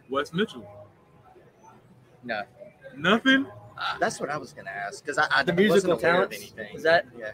Wes 0.09 0.34
Mitchell, 0.34 0.66
no 2.24 2.41
nothing. 2.97 3.45
That's 3.99 4.20
what 4.22 4.30
I 4.30 4.38
was 4.38 4.53
going 4.53 4.66
to 4.66 4.72
ask 4.72 5.03
because 5.03 5.18
I, 5.18 5.28
I 5.30 5.43
the 5.43 5.51
wasn't 5.51 5.57
musical 5.59 5.93
aware 5.93 6.24
of 6.24 6.32
anything. 6.32 6.76
is 6.76 6.84
that 6.84 7.05
yeah. 7.20 7.32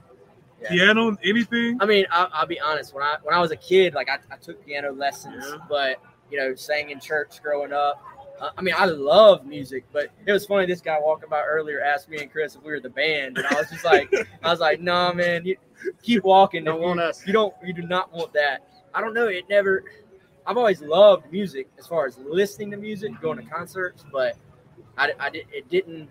Yeah. 0.62 0.70
Piano, 0.70 1.18
anything. 1.24 1.78
I 1.82 1.86
mean, 1.86 2.06
I'll, 2.12 2.30
I'll 2.34 2.46
be 2.46 2.60
honest. 2.60 2.94
When 2.94 3.04
I 3.04 3.18
when 3.24 3.34
I 3.36 3.40
was 3.40 3.52
a 3.52 3.56
kid, 3.56 3.94
like 3.94 4.10
I, 4.10 4.20
I 4.32 4.38
took 4.38 4.64
piano 4.66 4.92
lessons, 4.92 5.44
Yeah. 5.48 5.58
but 5.68 5.98
you 6.30 6.38
know, 6.38 6.54
sang 6.56 6.92
in 6.92 7.00
church 7.00 7.42
growing 7.42 7.74
up. 7.74 8.02
Uh, 8.40 8.50
I 8.58 8.62
mean, 8.62 8.74
I 8.78 8.86
love 8.86 9.46
music, 9.46 9.86
but 9.94 10.10
it 10.26 10.32
was 10.32 10.46
funny. 10.46 10.66
This 10.66 10.82
guy 10.82 10.98
walking 11.00 11.30
by 11.30 11.42
earlier 11.44 11.82
asked 11.82 12.10
me 12.10 12.18
and 12.20 12.32
Chris 12.32 12.56
if 12.56 12.64
we 12.64 12.72
were 12.72 12.80
the 12.80 12.90
band, 12.90 13.38
and 13.38 13.46
I 13.48 13.54
was 13.56 13.70
just 13.70 13.86
like, 13.86 14.12
I 14.44 14.50
was 14.50 14.60
like, 14.60 14.82
nah, 14.82 15.14
man, 15.14 15.46
you 15.46 15.58
keep 16.02 16.24
walking. 16.24 16.64
Don't 16.64 16.76
If 16.78 16.82
you, 16.82 16.88
want 16.88 17.00
us. 17.00 17.28
You 17.28 17.34
don't. 17.34 17.54
You 17.64 17.74
do 17.74 17.84
not 17.84 18.12
want 18.14 18.34
that. 18.34 18.68
I 18.94 19.02
don't 19.02 19.14
know. 19.14 19.28
It 19.28 19.46
never. 19.50 19.84
I've 20.46 20.58
always 20.58 20.82
loved 20.82 21.32
music 21.32 21.70
as 21.78 21.86
far 21.86 22.08
as 22.08 22.18
listening 22.18 22.72
to 22.72 22.78
music, 22.78 23.12
going 23.22 23.38
to 23.38 23.44
concerts, 23.44 24.04
but 24.12 24.36
I, 24.98 25.12
I 25.20 25.30
did, 25.30 25.46
it 25.54 25.70
didn't. 25.70 26.10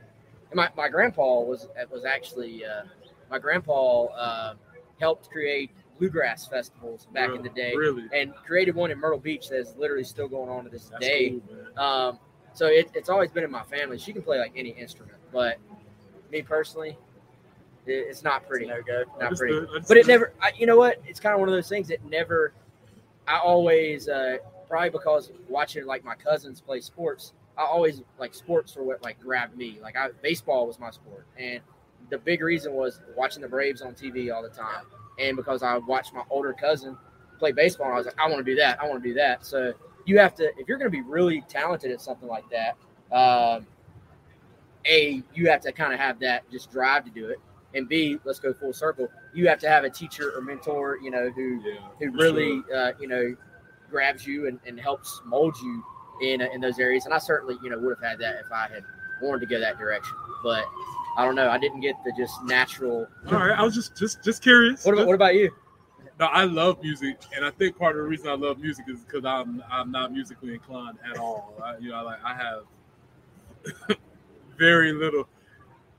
My, 0.54 0.68
my 0.76 0.88
grandpa 0.88 1.40
was 1.40 1.68
was 1.90 2.04
actually 2.04 2.64
uh, 2.64 2.82
my 3.30 3.38
grandpa 3.38 4.04
uh, 4.06 4.54
helped 4.98 5.30
create 5.30 5.70
bluegrass 5.98 6.46
festivals 6.46 7.06
back 7.12 7.34
in 7.34 7.42
the 7.42 7.48
day, 7.50 7.74
Really? 7.76 8.04
and 8.12 8.34
created 8.34 8.74
one 8.74 8.90
in 8.90 8.98
Myrtle 8.98 9.18
Beach 9.18 9.48
that 9.48 9.58
is 9.58 9.74
literally 9.76 10.04
still 10.04 10.28
going 10.28 10.48
on 10.48 10.64
to 10.64 10.70
this 10.70 10.88
That's 10.88 11.06
day. 11.06 11.38
cool. 11.76 11.82
Um, 11.82 12.18
so 12.52 12.66
it, 12.66 12.90
it's 12.94 13.08
always 13.08 13.30
been 13.30 13.44
in 13.44 13.50
my 13.50 13.62
family. 13.62 13.98
She 13.98 14.12
can 14.12 14.22
play 14.22 14.38
like 14.38 14.52
any 14.56 14.70
instrument, 14.70 15.18
but 15.32 15.58
me 16.32 16.42
personally, 16.42 16.96
it, 17.86 17.92
it's 17.92 18.24
not 18.24 18.46
pretty. 18.48 18.66
No 18.66 18.82
go. 18.82 19.04
Not 19.20 19.36
pretty. 19.36 19.54
Understood, 19.54 19.84
But 19.88 19.96
it 19.98 20.06
never. 20.06 20.32
I, 20.40 20.52
you 20.56 20.66
know 20.66 20.76
what? 20.76 21.00
It's 21.06 21.20
kind 21.20 21.34
of 21.34 21.40
one 21.40 21.48
of 21.48 21.54
those 21.54 21.68
things 21.68 21.88
that 21.88 22.04
never. 22.04 22.52
I 23.28 23.38
always 23.38 24.08
uh, 24.08 24.38
probably 24.68 24.90
because 24.90 25.30
watching 25.48 25.86
like 25.86 26.04
my 26.04 26.14
cousins 26.14 26.60
play 26.60 26.80
sports. 26.80 27.32
I 27.56 27.64
always 27.64 28.02
like 28.18 28.34
sports 28.34 28.74
were 28.74 28.84
what 28.84 29.02
like 29.02 29.20
grabbed 29.20 29.56
me. 29.56 29.78
Like 29.82 29.96
I 29.96 30.08
baseball 30.22 30.66
was 30.66 30.78
my 30.78 30.90
sport, 30.90 31.26
and 31.38 31.60
the 32.08 32.18
big 32.18 32.42
reason 32.42 32.72
was 32.74 33.00
watching 33.16 33.42
the 33.42 33.48
Braves 33.48 33.82
on 33.82 33.94
TV 33.94 34.34
all 34.34 34.42
the 34.42 34.48
time, 34.48 34.84
and 35.18 35.36
because 35.36 35.62
I 35.62 35.76
watched 35.78 36.14
my 36.14 36.22
older 36.30 36.52
cousin 36.52 36.96
play 37.38 37.52
baseball, 37.52 37.86
and 37.86 37.94
I 37.94 37.98
was 37.98 38.06
like, 38.06 38.18
I 38.18 38.26
want 38.28 38.44
to 38.44 38.50
do 38.52 38.56
that. 38.56 38.80
I 38.80 38.88
want 38.88 39.02
to 39.02 39.08
do 39.08 39.14
that. 39.14 39.44
So 39.44 39.72
you 40.06 40.18
have 40.18 40.34
to 40.36 40.44
if 40.58 40.66
you're 40.68 40.78
going 40.78 40.90
to 40.90 40.96
be 40.96 41.02
really 41.02 41.42
talented 41.48 41.90
at 41.90 42.00
something 42.00 42.28
like 42.28 42.44
that. 42.50 42.76
Um, 43.14 43.66
a 44.86 45.22
you 45.34 45.48
have 45.50 45.60
to 45.60 45.72
kind 45.72 45.92
of 45.92 46.00
have 46.00 46.18
that 46.20 46.50
just 46.50 46.70
drive 46.70 47.04
to 47.04 47.10
do 47.10 47.28
it 47.28 47.38
and 47.74 47.86
b 47.86 48.18
let's 48.24 48.40
go 48.40 48.50
full 48.52 48.72
circle 48.72 49.08
you 49.34 49.46
have 49.46 49.58
to 49.58 49.68
have 49.68 49.84
a 49.84 49.90
teacher 49.90 50.32
or 50.34 50.40
mentor 50.40 50.98
you 51.02 51.10
know 51.10 51.28
who 51.30 51.60
Yeah, 51.62 51.80
who 51.98 52.10
really 52.12 52.62
sure. 52.66 52.76
uh, 52.88 52.92
you 52.98 53.06
know 53.06 53.36
grabs 53.90 54.26
you 54.26 54.46
and, 54.48 54.58
and 54.66 54.80
helps 54.80 55.20
mold 55.26 55.54
you 55.62 55.84
in 56.22 56.40
in 56.40 56.62
those 56.62 56.78
areas 56.78 57.04
and 57.04 57.12
i 57.12 57.18
certainly 57.18 57.56
you 57.62 57.68
know 57.68 57.78
would 57.78 57.94
have 57.94 58.02
had 58.10 58.18
that 58.20 58.36
if 58.36 58.50
i 58.50 58.68
had 58.72 58.82
wanted 59.20 59.40
to 59.40 59.46
go 59.46 59.60
that 59.60 59.76
direction 59.78 60.16
but 60.42 60.64
i 61.16 61.24
don't 61.24 61.34
know 61.34 61.48
i 61.48 61.58
didn't 61.58 61.80
get 61.80 61.96
the 62.04 62.12
just 62.16 62.42
natural 62.44 63.06
All 63.26 63.32
right, 63.38 63.58
I 63.58 63.62
was 63.62 63.74
just 63.74 63.96
just 63.96 64.22
just 64.24 64.42
curious. 64.42 64.84
what, 64.84 64.94
about- 64.94 65.06
what 65.06 65.14
about 65.14 65.34
you 65.34 65.50
No, 66.18 66.26
I 66.26 66.44
love 66.44 66.82
music, 66.82 67.16
and 67.34 67.44
I 67.46 67.50
think 67.50 67.78
part 67.78 67.96
of 67.96 68.02
the 68.02 68.08
reason 68.08 68.28
I 68.28 68.34
love 68.34 68.58
music 68.58 68.84
is 68.88 69.00
because 69.00 69.24
I'm 69.24 69.62
I'm 69.70 69.90
not 69.90 70.12
musically 70.12 70.52
inclined 70.54 70.98
at 71.10 71.16
all. 71.18 71.54
I, 71.64 71.78
you 71.78 71.90
know, 71.90 72.04
like 72.04 72.18
I 72.22 72.34
have 72.34 73.96
very 74.58 74.92
little. 74.92 75.26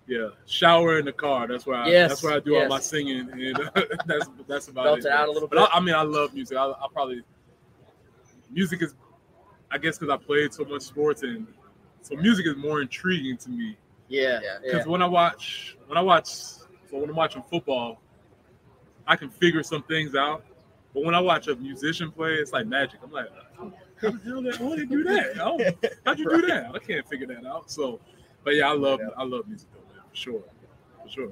Yeah, 0.08 0.30
shower 0.46 1.00
in 1.00 1.06
the 1.06 1.12
car. 1.14 1.48
That's 1.48 1.66
where 1.66 1.78
I. 1.78 1.88
Yes, 1.88 2.10
that's 2.10 2.24
where 2.24 2.34
I 2.34 2.40
do 2.40 2.56
all 2.58 2.68
my 2.68 2.80
singing, 2.80 3.30
and 3.32 3.70
that's 4.06 4.30
that's 4.48 4.68
about 4.68 4.84
Belt 4.86 5.00
it. 5.00 5.06
it 5.06 5.12
out 5.12 5.30
a 5.30 5.32
little 5.32 5.48
But 5.48 5.58
bit. 5.58 5.70
I, 5.74 5.78
I 5.78 5.80
mean, 5.80 5.96
I 5.96 6.02
love 6.04 6.34
music. 6.34 6.58
I, 6.58 6.66
I 6.70 6.88
probably 6.94 7.22
music 8.52 8.82
is, 8.82 8.94
I 9.72 9.78
guess, 9.78 9.98
because 9.98 10.14
I 10.14 10.18
played 10.24 10.54
so 10.54 10.66
much 10.66 10.82
sports, 10.82 11.24
and 11.24 11.48
so 12.02 12.16
music 12.16 12.46
is 12.46 12.58
more 12.58 12.82
intriguing 12.82 13.38
to 13.38 13.50
me. 13.50 13.78
Yeah 14.12 14.40
Yeah. 14.44 14.58
Because 14.64 14.88
when 14.88 15.02
I 15.02 15.08
watch, 15.08 15.78
when 15.88 15.98
I 15.98 16.02
watch, 16.02 16.28
so 16.28 16.68
when 16.92 17.10
I'm 17.10 17.16
watching 17.16 17.44
football, 17.44 18.02
I 19.08 19.16
can 19.16 19.30
figure 19.30 19.64
some 19.64 19.84
things 19.84 20.16
out. 20.16 20.44
But 20.94 21.04
when 21.04 21.16
I 21.16 21.20
watch 21.22 21.48
a 21.48 21.56
musician 21.56 22.12
play, 22.12 22.34
it's 22.34 22.52
like 22.52 22.68
magic. 22.68 23.00
I'm 23.04 23.12
like, 23.12 23.30
how 24.02 24.12
the 24.12 24.20
hell 24.24 24.42
did, 24.42 24.56
how 24.58 24.76
did 24.76 24.92
you 24.92 25.04
do 25.04 25.04
that? 25.06 25.38
How, 25.38 25.58
how'd 26.06 26.20
you 26.20 26.30
do 26.30 26.42
that? 26.48 26.72
I 26.74 26.80
can't 26.80 27.08
figure 27.08 27.28
that 27.28 27.46
out. 27.46 27.72
So, 27.72 28.00
but 28.44 28.56
yeah, 28.56 28.70
I 28.70 28.74
love, 28.74 29.00
I 29.18 29.24
love 29.24 29.48
music 29.48 29.70
though, 29.74 29.94
man, 29.94 30.04
for 30.10 30.16
sure, 30.16 30.44
for 31.02 31.10
sure. 31.10 31.32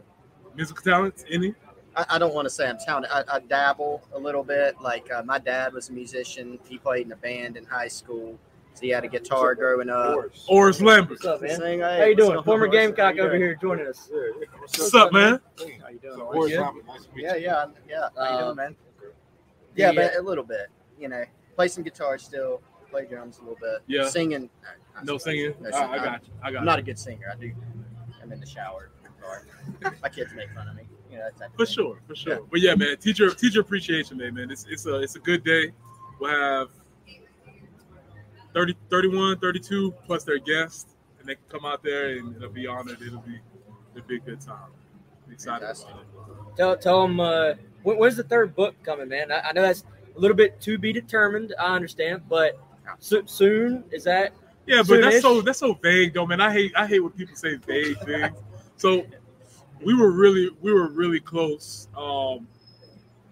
Musical 0.56 0.84
talents, 0.84 1.26
any? 1.30 1.56
I, 1.96 2.06
I 2.12 2.20
don't 2.20 2.34
want 2.34 2.46
to 2.46 2.50
say 2.50 2.70
I'm 2.70 2.78
talented. 2.78 3.12
I, 3.12 3.24
I 3.28 3.40
dabble 3.40 4.04
a 4.14 4.20
little 4.20 4.44
bit. 4.44 4.80
Like 4.82 5.12
uh, 5.12 5.24
my 5.24 5.40
dad 5.40 5.74
was 5.74 5.90
a 5.90 5.94
musician. 5.94 6.60
He 6.68 6.78
played 6.78 7.06
in 7.08 7.12
a 7.12 7.18
band 7.18 7.58
in 7.58 7.66
high 7.66 7.88
school. 7.88 8.38
So 8.80 8.84
he 8.86 8.90
had 8.92 9.04
a 9.04 9.10
guitar 9.10 9.56
growing 9.56 9.90
up. 9.90 10.16
Oris 10.48 10.80
Lambert. 10.82 11.10
what's 11.10 11.26
up 11.26 11.42
man 11.42 11.58
Sing, 11.60 11.80
how 11.82 12.02
you 12.06 12.16
doing 12.16 12.42
former 12.44 12.66
going 12.68 12.94
gamecock 12.96 13.20
over 13.20 13.36
here 13.36 13.54
joining 13.62 13.86
us 13.88 14.10
What's 14.62 14.94
up, 14.96 15.12
man? 15.12 15.42
How 15.60 15.90
you 15.90 16.00
doing? 16.00 16.16
So, 16.16 16.26
boys? 16.32 16.34
Horace 16.34 16.52
Yeah. 16.54 16.60
Robert, 16.62 16.88
nice 16.88 17.04
to 17.06 17.14
meet 17.14 17.24
Yeah, 17.24 17.36
you. 17.36 17.44
yeah, 17.44 17.66
yeah. 17.90 18.08
How 18.16 18.24
you 18.24 18.30
Uh, 18.38 18.44
doing, 18.46 18.56
man? 18.56 18.76
Yeah, 19.76 19.92
the, 19.92 19.96
but 19.98 20.16
a 20.16 20.22
little 20.22 20.46
bit. 20.46 20.68
You 20.98 21.10
know, 21.10 21.24
play 21.58 21.68
some 21.68 21.84
guitar 21.84 22.18
still. 22.18 22.62
Play 22.90 23.06
drums 23.06 23.40
a 23.40 23.42
little 23.42 23.58
bit. 23.60 23.82
Yeah. 23.88 24.08
Singing. 24.08 24.50
uh, 24.66 25.02
No 25.04 25.18
singing. 25.18 25.54
No 25.60 25.68
I, 25.68 25.72
singing. 25.74 25.90
I 25.90 25.98
got 25.98 26.24
you. 26.26 26.34
I 26.42 26.52
got 26.52 26.58
I'm 26.60 26.64
you. 26.64 26.66
not 26.66 26.80
a 26.80 26.82
good 26.82 26.98
singer. 26.98 27.28
I 27.32 27.36
do. 27.38 27.52
I'm 28.24 28.32
in 28.32 28.40
the 28.40 28.46
shower. 28.46 28.92
My 30.02 30.08
kids 30.10 30.32
make 30.34 30.52
fun 30.54 30.70
of 30.70 30.76
me. 30.76 30.84
You 31.12 31.18
know, 31.18 31.26
that 31.26 31.38
type 31.38 31.50
of 31.50 31.56
For 31.58 31.66
thing. 31.66 31.76
sure, 31.76 32.00
for 32.08 32.16
sure. 32.16 32.34
Yeah. 32.36 32.40
But 32.50 32.60
yeah, 32.62 32.76
man, 32.76 32.96
teacher 32.98 33.30
teacher 33.32 33.60
appreciation 33.60 34.18
day, 34.18 34.32
man. 34.32 34.50
It's 34.52 34.66
it's 34.70 34.86
a 34.86 35.02
it's 35.02 35.18
a 35.18 35.20
good 35.20 35.44
day. 35.44 35.72
We'll 36.22 36.32
have 36.32 36.70
30, 38.60 38.76
31, 38.90 39.40
32 39.40 39.92
plus 40.06 40.26
their 40.26 40.38
guests, 40.38 40.96
and 41.20 41.30
they 41.30 41.36
can 41.36 41.44
come 41.48 41.66
out 41.66 41.82
there 41.82 42.18
and 42.18 42.36
it'll 42.36 42.50
be 42.50 42.68
honored. 42.68 43.02
It'll 43.02 43.22
be 43.22 43.40
it'll 43.96 44.08
be 44.08 44.18
a 44.18 44.20
good 44.20 44.42
time. 44.42 44.72
I'm 45.26 45.32
excited 45.32 45.62
Fantastic. 45.62 45.90
about 45.90 46.02
it. 46.02 46.58
tell 46.58 46.78
tell 46.78 47.02
them 47.04 47.20
uh, 47.22 47.54
when, 47.84 47.98
when's 47.98 48.18
the 48.18 48.24
third 48.24 48.56
book 48.56 48.76
coming 48.84 49.08
man 49.08 49.32
I, 49.32 49.40
I 49.40 49.52
know 49.54 49.62
that's 49.62 49.86
a 50.16 50.20
little 50.20 50.36
bit 50.36 50.60
to 50.62 50.78
be 50.78 50.92
determined 50.92 51.54
i 51.60 51.76
understand 51.76 52.24
but 52.28 52.60
so, 53.00 53.22
soon 53.26 53.84
is 53.92 54.04
that 54.04 54.34
Yeah, 54.66 54.84
but 54.86 55.02
that's 55.02 55.22
so 55.22 55.42
that's 55.42 55.60
so 55.60 55.74
vague 55.74 56.14
though, 56.14 56.26
man. 56.26 56.42
I 56.42 56.52
hate 56.52 56.74
I 56.76 56.86
hate 56.88 57.00
when 57.00 57.12
people 57.12 57.36
say 57.36 57.56
vague 57.56 57.98
things. 58.02 58.38
So 58.76 59.06
we 59.84 59.94
were 59.94 60.12
really 60.12 60.50
we 60.62 60.74
were 60.74 60.90
really 60.90 61.20
close, 61.20 61.88
um, 61.96 62.48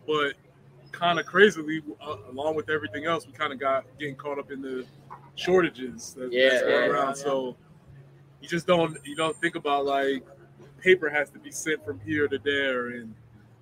but 0.06 0.34
kind 0.92 1.20
of 1.20 1.26
crazily, 1.26 1.82
uh, 2.02 2.18
along 2.32 2.56
with 2.56 2.70
everything 2.70 3.06
else, 3.06 3.28
we 3.28 3.34
kind 3.34 3.54
of 3.54 3.60
got 3.60 3.86
getting 4.00 4.16
caught 4.16 4.40
up 4.40 4.52
in 4.52 4.62
the 4.62 4.86
shortages 5.38 6.14
that, 6.16 6.32
Yeah, 6.34 6.50
that's 6.50 6.64
yeah, 6.68 6.76
around. 6.88 7.08
yeah. 7.08 7.24
So 7.24 7.56
you 8.42 8.48
just 8.48 8.68
don't 8.68 8.98
you 9.06 9.16
don't 9.16 9.36
think 9.38 9.56
about 9.56 9.86
like 9.86 10.24
paper 10.82 11.10
has 11.10 11.30
to 11.32 11.40
be 11.40 11.52
sent 11.52 11.84
from 11.86 12.00
here 12.02 12.28
to 12.28 12.38
there, 12.40 12.90
and 12.90 13.14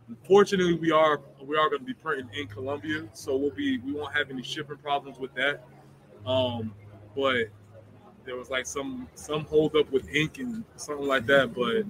unfortunately, 0.07 0.73
we 0.75 0.91
are 0.91 1.21
we 1.45 1.57
are 1.57 1.69
going 1.69 1.81
to 1.81 1.85
be 1.85 1.93
printing 1.93 2.29
in 2.37 2.47
Colombia, 2.47 3.07
so 3.13 3.35
we'll 3.35 3.51
be 3.51 3.77
we 3.79 3.93
won't 3.93 4.13
have 4.15 4.29
any 4.31 4.41
shipping 4.41 4.77
problems 4.77 5.19
with 5.19 5.33
that. 5.35 5.63
Um, 6.25 6.73
but 7.15 7.45
there 8.25 8.35
was 8.35 8.49
like 8.49 8.65
some 8.65 9.07
some 9.15 9.45
hold 9.45 9.75
up 9.75 9.91
with 9.91 10.09
ink 10.09 10.39
and 10.39 10.63
something 10.77 11.07
like 11.07 11.25
that, 11.27 11.53
but 11.53 11.85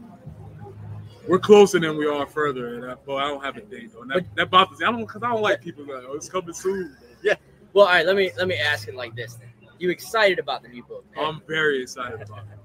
we're 1.28 1.40
closer 1.40 1.80
than 1.80 1.98
we 1.98 2.08
are 2.08 2.28
further. 2.28 2.76
And 2.76 2.92
I, 2.92 2.96
but 3.06 3.16
I 3.16 3.28
don't 3.28 3.44
have 3.44 3.58
a 3.58 3.62
date 3.62 3.94
though. 3.94 4.02
And 4.02 4.12
that, 4.12 4.36
that 4.36 4.52
bothers 4.52 4.80
me. 4.80 4.86
I 4.86 4.92
don't 4.92 5.02
because 5.02 5.24
I 5.24 5.30
don't 5.30 5.42
like 5.42 5.62
people 5.62 5.84
like, 5.84 6.04
oh, 6.08 6.16
it's 6.16 6.30
coming 6.30 6.54
soon. 6.54 6.96
Yeah 7.24 7.36
well 7.76 7.86
all 7.88 7.92
right 7.92 8.06
let 8.06 8.16
me 8.16 8.32
let 8.38 8.48
me 8.48 8.56
ask 8.56 8.88
it 8.88 8.96
like 8.96 9.14
this 9.16 9.36
then 9.36 9.50
you 9.80 9.90
excited 9.90 10.40
about 10.40 10.64
the 10.64 10.70
new 10.70 10.84
book 10.84 11.06
man? 11.16 11.26
I'm 11.26 11.42
very 11.48 11.82
excited 11.82 12.22
about 12.22 12.40
it. 12.40 12.60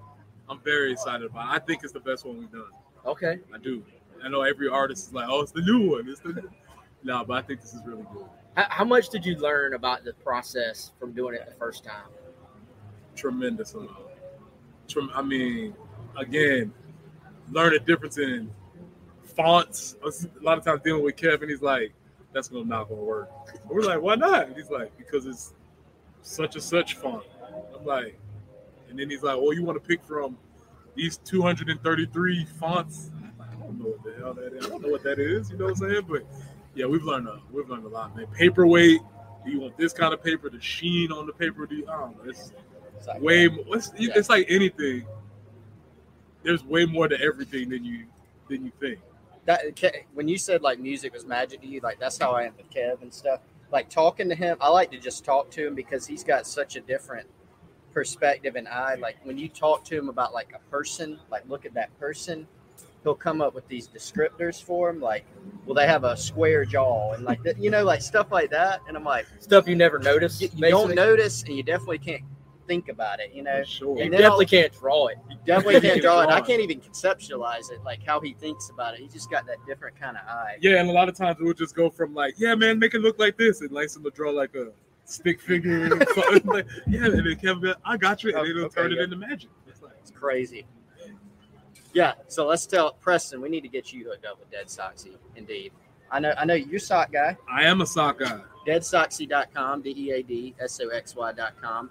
I'm 0.48 0.60
very 0.60 0.92
excited 0.92 1.26
about 1.26 1.46
it. 1.46 1.62
I 1.62 1.64
think 1.64 1.84
it's 1.84 1.92
the 1.92 2.00
best 2.00 2.24
one 2.24 2.38
we've 2.38 2.52
done. 2.52 2.64
okay 3.06 3.38
I 3.54 3.58
do. 3.58 3.82
I 4.22 4.28
know 4.28 4.42
every 4.42 4.68
artist 4.68 5.08
is 5.08 5.14
like, 5.14 5.28
oh, 5.28 5.40
it's 5.40 5.52
the 5.52 5.62
new 5.62 5.90
one. 5.90 6.08
It's 6.08 6.20
the 6.20 6.32
new. 6.34 6.50
No, 7.02 7.24
but 7.24 7.38
I 7.38 7.42
think 7.42 7.62
this 7.62 7.72
is 7.72 7.80
really 7.86 8.04
good. 8.12 8.26
How, 8.56 8.66
how 8.68 8.84
much 8.84 9.08
did 9.08 9.24
you 9.24 9.36
learn 9.36 9.74
about 9.74 10.04
the 10.04 10.12
process 10.12 10.92
from 10.98 11.12
doing 11.12 11.34
it 11.34 11.46
the 11.48 11.54
first 11.54 11.84
time? 11.84 12.08
tremendous 13.20 13.74
amount. 13.74 13.90
Trem- 14.88 15.10
I 15.14 15.22
mean, 15.22 15.74
again, 16.16 16.72
learn 17.50 17.74
a 17.74 17.78
difference 17.78 18.18
in 18.18 18.50
fonts. 19.24 19.96
A 20.02 20.42
lot 20.42 20.58
of 20.58 20.64
times 20.64 20.80
dealing 20.82 21.04
with 21.04 21.16
Kevin, 21.16 21.48
he's 21.48 21.62
like, 21.62 21.92
that's 22.32 22.48
gonna 22.48 22.64
not 22.64 22.88
gonna 22.88 23.02
work. 23.02 23.30
And 23.52 23.70
we're 23.70 23.82
like, 23.82 24.00
why 24.00 24.14
not? 24.14 24.48
And 24.48 24.56
he's 24.56 24.70
like, 24.70 24.96
because 24.96 25.26
it's 25.26 25.52
such 26.22 26.56
a 26.56 26.60
such 26.60 26.94
font. 26.94 27.24
I'm 27.78 27.84
like, 27.84 28.18
and 28.88 28.98
then 28.98 29.08
he's 29.10 29.22
like, 29.22 29.36
oh, 29.36 29.50
you 29.52 29.62
want 29.62 29.80
to 29.82 29.86
pick 29.88 30.02
from 30.04 30.36
these 30.94 31.16
233 31.18 32.44
fonts? 32.58 33.10
I 33.40 33.44
don't 33.54 33.78
know 33.78 33.86
what 33.90 34.04
the 34.04 34.14
hell 34.20 34.34
that 34.34 34.52
is. 34.54 34.66
I 34.66 34.68
don't 34.68 34.82
know 34.82 34.88
what 34.90 35.02
that 35.04 35.18
is. 35.18 35.50
You 35.50 35.58
know 35.58 35.66
what 35.66 35.82
I'm 35.82 35.88
saying? 35.90 36.02
But 36.08 36.24
yeah, 36.74 36.86
we've 36.86 37.04
learned 37.04 37.28
a 37.28 37.40
we've 37.52 37.68
learned 37.68 37.84
a 37.84 37.88
lot, 37.88 38.16
man. 38.16 38.26
Paperweight. 38.26 39.00
Do 39.44 39.50
you 39.50 39.60
want 39.60 39.76
this 39.78 39.92
kind 39.92 40.12
of 40.12 40.22
paper? 40.22 40.50
The 40.50 40.60
sheen 40.60 41.10
on 41.12 41.26
the 41.26 41.32
paper? 41.32 41.64
Do 41.66 41.74
you, 41.76 41.88
I 41.88 41.98
don't 42.00 42.16
know. 42.24 42.30
It's 42.30 42.52
It's 42.98 43.06
like, 43.06 43.22
way. 43.22 43.48
more- 43.48 43.76
It's, 43.76 43.90
it's 43.96 44.28
like 44.28 44.46
anything. 44.50 45.06
There's 46.42 46.64
way 46.64 46.84
more 46.84 47.08
to 47.08 47.18
everything 47.20 47.70
than 47.70 47.84
you 47.84 48.04
than 48.48 48.64
you 48.64 48.72
think. 48.80 48.98
that 49.46 49.62
when 50.14 50.28
you 50.28 50.36
said 50.38 50.60
like 50.62 50.78
music 50.80 51.12
was 51.14 51.24
magic 51.24 51.60
to 51.62 51.66
you, 51.66 51.80
like 51.80 51.98
that's 52.00 52.18
how 52.18 52.32
I 52.32 52.44
am 52.44 52.54
with 52.56 52.68
Kev 52.70 53.00
and 53.02 53.12
stuff. 53.12 53.40
Like 53.72 53.88
talking 53.88 54.28
to 54.28 54.34
him, 54.34 54.56
I 54.60 54.68
like 54.68 54.90
to 54.90 54.98
just 54.98 55.24
talk 55.24 55.50
to 55.52 55.66
him 55.66 55.74
because 55.74 56.06
he's 56.06 56.24
got 56.24 56.46
such 56.46 56.76
a 56.76 56.80
different 56.80 57.28
perspective 57.92 58.56
and 58.56 58.68
eye. 58.68 58.96
Like 58.96 59.16
when 59.24 59.38
you 59.38 59.48
talk 59.48 59.84
to 59.84 59.96
him 59.96 60.08
about 60.08 60.32
like 60.32 60.52
a 60.54 60.70
person, 60.70 61.18
like 61.30 61.48
look 61.48 61.64
at 61.66 61.74
that 61.74 61.96
person, 61.98 62.46
he'll 63.02 63.14
come 63.14 63.40
up 63.40 63.54
with 63.54 63.66
these 63.68 63.88
descriptors 63.88 64.62
for 64.62 64.90
him. 64.90 65.00
Like, 65.00 65.24
well, 65.64 65.74
they 65.74 65.86
have 65.86 66.04
a 66.04 66.16
square 66.16 66.64
jaw 66.64 67.12
and 67.12 67.24
like 67.24 67.42
that, 67.44 67.58
you 67.58 67.70
know, 67.70 67.84
like 67.84 68.02
stuff 68.02 68.30
like 68.30 68.50
that. 68.50 68.80
And 68.88 68.96
I'm 68.96 69.04
like, 69.04 69.26
Stuff 69.38 69.68
you 69.68 69.76
never 69.76 69.98
notice. 69.98 70.40
you, 70.40 70.48
you 70.54 70.70
don't 70.70 70.94
notice, 70.94 71.42
and 71.44 71.56
you 71.56 71.62
definitely 71.62 71.98
can't 71.98 72.22
think 72.70 72.88
about 72.88 73.18
it. 73.18 73.32
You 73.34 73.42
know, 73.42 73.64
sure. 73.64 73.96
You 73.96 74.04
And 74.04 74.12
then 74.12 74.20
definitely 74.20 74.44
I'll- 74.46 74.48
can't 74.62 74.72
draw 74.72 75.06
it. 75.08 75.18
you 75.28 75.36
definitely 75.44 75.80
can't 75.88 76.00
draw 76.00 76.20
it. 76.20 76.26
I 76.26 76.26
Draw 76.26 76.36
it. 76.36 76.46
can't 76.46 76.60
even 76.62 76.80
conceptualize 76.80 77.72
it, 77.72 77.82
like 77.84 78.00
how 78.06 78.20
he 78.20 78.32
thinks 78.34 78.70
about 78.70 78.94
it. 78.94 79.00
He 79.00 79.08
just 79.08 79.28
got 79.28 79.44
that 79.46 79.56
different 79.66 79.98
kind 79.98 80.16
of 80.16 80.22
eye. 80.28 80.56
Yeah, 80.60 80.78
and 80.80 80.88
a 80.88 80.92
lot 80.92 81.08
of 81.08 81.16
times 81.16 81.38
we'll 81.40 81.52
just 81.54 81.74
go 81.74 81.90
from 81.90 82.14
like, 82.14 82.34
yeah, 82.38 82.54
man, 82.54 82.78
make 82.78 82.94
it 82.94 83.00
look 83.00 83.18
like 83.18 83.36
this, 83.36 83.60
and 83.60 83.72
Langston 83.72 84.04
will 84.04 84.12
draw 84.12 84.30
like 84.30 84.54
a 84.54 84.70
stick 85.04 85.40
figure. 85.40 85.88
like, 86.44 86.66
yeah, 86.86 87.06
and 87.06 87.26
then 87.26 87.36
Kevin, 87.36 87.60
be 87.60 87.68
like, 87.68 87.76
I 87.84 87.96
got 87.96 88.22
you, 88.22 88.30
and 88.36 88.46
then 88.46 88.54
he'll 88.54 88.64
Okay, 88.66 88.82
turn 88.82 88.92
it 88.92 88.98
into 88.98 89.16
magic. 89.16 89.50
It's 89.66 89.82
like, 89.82 89.94
It's 90.00 90.12
crazy. 90.12 90.64
Yeah, 91.92 92.12
so 92.28 92.46
let's 92.46 92.66
tell 92.66 92.92
Preston 92.92 93.40
we 93.40 93.48
need 93.48 93.62
to 93.62 93.68
get 93.68 93.92
you 93.92 94.08
hooked 94.08 94.24
up 94.24 94.38
with 94.38 94.48
Dead 94.52 94.66
Soxy. 94.66 95.16
Indeed, 95.34 95.72
I 96.12 96.20
know. 96.20 96.32
I 96.38 96.44
know 96.44 96.54
you're 96.54 96.76
a 96.76 96.80
sock 96.80 97.10
guy. 97.10 97.36
I 97.50 97.64
am 97.64 97.80
a 97.80 97.86
sock 97.86 98.20
guy. 98.20 98.40
Deadsoxy.com, 98.66 99.82
D 99.82 99.94
E 99.96 100.10
A 100.12 100.22
D 100.22 100.54
S 100.60 100.80
O 100.84 100.88
X 100.90 101.16
Y.com. 101.16 101.90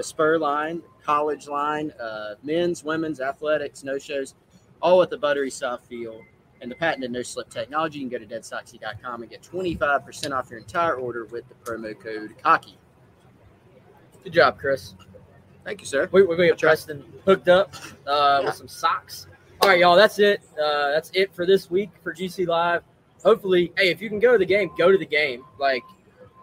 The 0.00 0.04
Spur 0.04 0.38
line, 0.38 0.80
college 1.04 1.46
line, 1.46 1.92
uh, 2.00 2.36
men's, 2.42 2.82
women's, 2.82 3.20
athletics, 3.20 3.84
no 3.84 3.98
shows, 3.98 4.34
all 4.80 4.96
with 4.96 5.10
the 5.10 5.18
buttery 5.18 5.50
soft 5.50 5.84
feel 5.84 6.22
and 6.62 6.70
the 6.70 6.74
patented 6.74 7.10
no 7.10 7.20
slip 7.20 7.50
technology. 7.50 7.98
You 7.98 8.08
can 8.08 8.18
go 8.18 8.24
to 8.24 8.34
deadsoxy.com 8.34 9.20
and 9.20 9.30
get 9.30 9.42
25% 9.42 10.32
off 10.32 10.48
your 10.48 10.58
entire 10.58 10.94
order 10.94 11.26
with 11.26 11.44
the 11.50 11.54
promo 11.56 11.92
code 12.00 12.34
COCKY. 12.42 12.78
Good 14.24 14.32
job, 14.32 14.58
Chris. 14.58 14.94
Thank 15.64 15.82
you, 15.82 15.86
sir. 15.86 16.08
We, 16.12 16.22
are 16.22 16.24
going 16.24 16.38
we 16.38 16.48
got 16.48 16.58
Preston 16.58 17.04
hooked 17.26 17.50
up 17.50 17.74
uh, 18.06 18.38
Yeah. 18.40 18.46
with 18.46 18.54
some 18.54 18.68
socks. 18.68 19.26
All 19.60 19.68
right, 19.68 19.80
y'all. 19.80 19.96
That's 19.96 20.18
it. 20.18 20.40
Uh, 20.58 20.92
that's 20.92 21.10
it 21.12 21.34
for 21.34 21.44
this 21.44 21.70
week 21.70 21.90
for 22.02 22.14
GC 22.14 22.46
Live. 22.46 22.84
Hopefully, 23.22 23.70
hey, 23.76 23.90
if 23.90 24.00
you 24.00 24.08
can 24.08 24.18
go 24.18 24.32
to 24.32 24.38
the 24.38 24.46
game, 24.46 24.70
go 24.78 24.90
to 24.90 24.96
the 24.96 25.04
game. 25.04 25.44
Like 25.58 25.82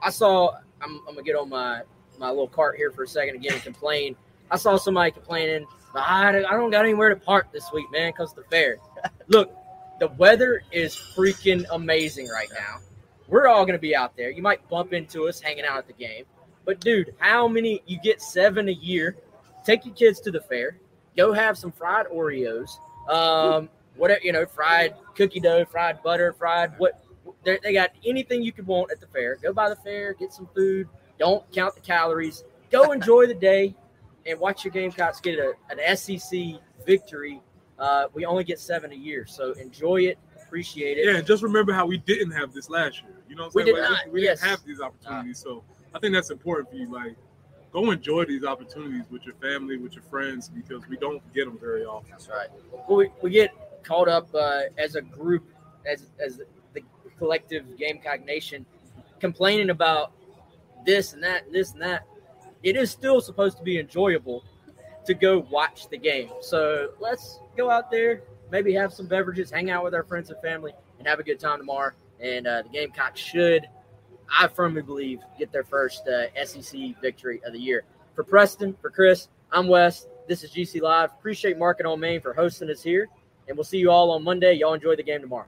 I 0.03 0.11
saw, 0.11 0.51
I'm, 0.79 0.99
I'm 1.07 1.15
gonna 1.15 1.23
get 1.23 1.35
on 1.35 1.49
my 1.49 1.81
my 2.19 2.29
little 2.29 2.47
cart 2.47 2.77
here 2.77 2.91
for 2.91 3.03
a 3.03 3.07
second 3.07 3.35
again 3.35 3.53
and 3.53 3.63
complain. 3.63 4.15
I 4.49 4.57
saw 4.57 4.77
somebody 4.77 5.11
complaining. 5.11 5.65
I, 5.93 6.29
I 6.29 6.51
don't 6.51 6.71
got 6.71 6.85
anywhere 6.85 7.09
to 7.09 7.15
park 7.15 7.51
this 7.51 7.71
week, 7.73 7.91
man, 7.91 8.11
because 8.11 8.33
the 8.33 8.43
fair. 8.43 8.77
Look, 9.27 9.55
the 9.99 10.07
weather 10.09 10.61
is 10.71 10.95
freaking 10.95 11.65
amazing 11.71 12.27
right 12.29 12.49
now. 12.53 12.79
We're 13.27 13.47
all 13.47 13.65
gonna 13.65 13.77
be 13.77 13.95
out 13.95 14.15
there. 14.15 14.29
You 14.29 14.41
might 14.41 14.67
bump 14.69 14.93
into 14.93 15.27
us 15.27 15.39
hanging 15.39 15.65
out 15.65 15.77
at 15.77 15.87
the 15.87 15.93
game. 15.93 16.25
But 16.65 16.79
dude, 16.79 17.13
how 17.17 17.47
many 17.47 17.81
you 17.85 17.99
get 18.01 18.21
seven 18.21 18.69
a 18.69 18.73
year? 18.73 19.17
Take 19.65 19.85
your 19.85 19.95
kids 19.95 20.19
to 20.21 20.31
the 20.31 20.41
fair. 20.41 20.77
Go 21.15 21.33
have 21.33 21.57
some 21.57 21.71
fried 21.71 22.07
Oreos. 22.07 22.71
Um, 23.09 23.69
whatever 23.95 24.21
you 24.23 24.31
know, 24.31 24.45
fried 24.45 24.95
cookie 25.15 25.39
dough, 25.39 25.65
fried 25.65 26.01
butter, 26.03 26.33
fried 26.33 26.77
what 26.77 27.03
they 27.43 27.59
they 27.63 27.73
got 27.73 27.91
anything 28.05 28.43
you 28.43 28.51
could 28.51 28.67
want 28.67 28.91
at 28.91 28.99
the 28.99 29.07
fair. 29.07 29.35
Go 29.37 29.51
by 29.51 29.69
the 29.69 29.75
fair, 29.77 30.13
get 30.13 30.31
some 30.31 30.47
food. 30.55 30.87
Don't 31.19 31.49
count 31.51 31.75
the 31.75 31.81
calories. 31.81 32.43
Go 32.71 32.91
enjoy 32.91 33.27
the 33.27 33.33
day 33.33 33.75
and 34.25 34.39
watch 34.39 34.63
your 34.63 34.71
Gamecocks 34.71 35.19
get 35.21 35.39
a, 35.39 35.53
an 35.69 35.95
SEC 35.97 36.39
victory. 36.85 37.41
Uh, 37.79 38.05
we 38.13 38.25
only 38.25 38.43
get 38.43 38.59
seven 38.59 38.91
a 38.91 38.95
year, 38.95 39.25
so 39.27 39.51
enjoy 39.53 39.97
it, 40.01 40.17
appreciate 40.43 40.97
it. 40.97 41.05
Yeah, 41.05 41.17
and 41.17 41.27
just 41.27 41.43
remember 41.43 41.71
how 41.73 41.85
we 41.85 41.97
didn't 41.97 42.31
have 42.31 42.51
this 42.53 42.69
last 42.69 43.01
year. 43.03 43.11
You 43.29 43.35
know 43.35 43.43
what 43.43 43.47
I'm 43.49 43.51
We 43.55 43.63
saying? 43.63 43.75
did 43.75 43.81
Like, 43.81 44.05
not, 44.07 44.13
We 44.13 44.23
yes. 44.23 44.39
didn't 44.39 44.49
have 44.49 44.65
these 44.65 44.81
opportunities. 44.81 45.37
so 45.39 45.63
I 45.93 45.99
think 45.99 46.13
that's 46.13 46.31
important 46.31 46.69
for 46.69 46.75
you. 46.75 46.91
Like, 46.91 47.15
go 47.71 47.91
enjoy 47.91 48.25
these 48.25 48.43
opportunities 48.43 49.03
with 49.11 49.25
your 49.25 49.35
family, 49.35 49.77
with 49.77 49.93
your 49.93 50.03
friends, 50.03 50.49
because 50.49 50.87
we 50.87 50.97
don't 50.97 51.21
get 51.33 51.45
them 51.45 51.57
very 51.59 51.85
often. 51.85 52.09
That's 52.09 52.27
right. 52.29 52.47
Well, 52.87 52.97
we, 52.97 53.09
we 53.21 53.29
get 53.29 53.51
caught 53.83 54.07
up 54.09 54.27
uh, 54.33 54.61
as 54.77 54.95
a 54.95 55.01
group, 55.01 55.43
as 55.85 56.07
as 56.19 56.41
the 56.73 56.81
collective 57.19 57.77
Gamecock 57.77 58.25
Nation, 58.25 58.65
complaining 59.19 59.69
about 59.69 60.11
this 60.87 61.13
and 61.13 61.21
that, 61.21 61.45
and 61.45 61.53
this 61.53 61.73
and 61.73 61.81
that. 61.83 62.07
It 62.63 62.75
is 62.75 62.89
still 62.89 63.21
supposed 63.21 63.57
to 63.57 63.63
be 63.63 63.77
enjoyable 63.77 64.43
to 65.05 65.13
go 65.13 65.45
watch 65.51 65.87
the 65.89 65.97
game. 65.97 66.31
So 66.41 66.89
let's 66.99 67.39
go 67.55 67.69
out 67.69 67.91
there, 67.91 68.23
maybe 68.51 68.73
have 68.73 68.91
some 68.91 69.05
beverages, 69.05 69.51
hang 69.51 69.69
out 69.69 69.83
with 69.83 69.93
our 69.93 70.03
friends 70.03 70.31
and 70.31 70.41
family, 70.41 70.73
and 70.97 71.07
have 71.07 71.19
a 71.19 71.23
good 71.23 71.39
time 71.39 71.59
tomorrow. 71.59 71.91
And 72.19 72.47
uh, 72.47 72.63
the 72.63 72.69
Gamecocks 72.69 73.19
should, 73.19 73.67
I 74.27 74.47
firmly 74.47 74.81
believe, 74.81 75.19
get 75.37 75.51
their 75.51 75.63
first 75.63 76.07
uh, 76.07 76.27
SEC 76.43 76.99
victory 76.99 77.41
of 77.45 77.53
the 77.53 77.59
year. 77.59 77.83
For 78.15 78.23
Preston, 78.23 78.75
for 78.81 78.89
Chris, 78.89 79.27
I'm 79.51 79.67
Wes. 79.67 80.07
This 80.27 80.43
is 80.43 80.51
GC 80.51 80.81
Live. 80.81 81.11
Appreciate 81.11 81.57
Market 81.57 81.85
on 81.85 81.99
Main 81.99 82.21
for 82.21 82.33
hosting 82.33 82.69
us 82.71 82.81
here. 82.81 83.07
And 83.47 83.55
we'll 83.55 83.63
see 83.63 83.77
you 83.77 83.91
all 83.91 84.11
on 84.11 84.23
Monday. 84.23 84.53
Y'all 84.55 84.73
enjoy 84.73 84.95
the 84.95 85.03
game 85.03 85.21
tomorrow. 85.21 85.47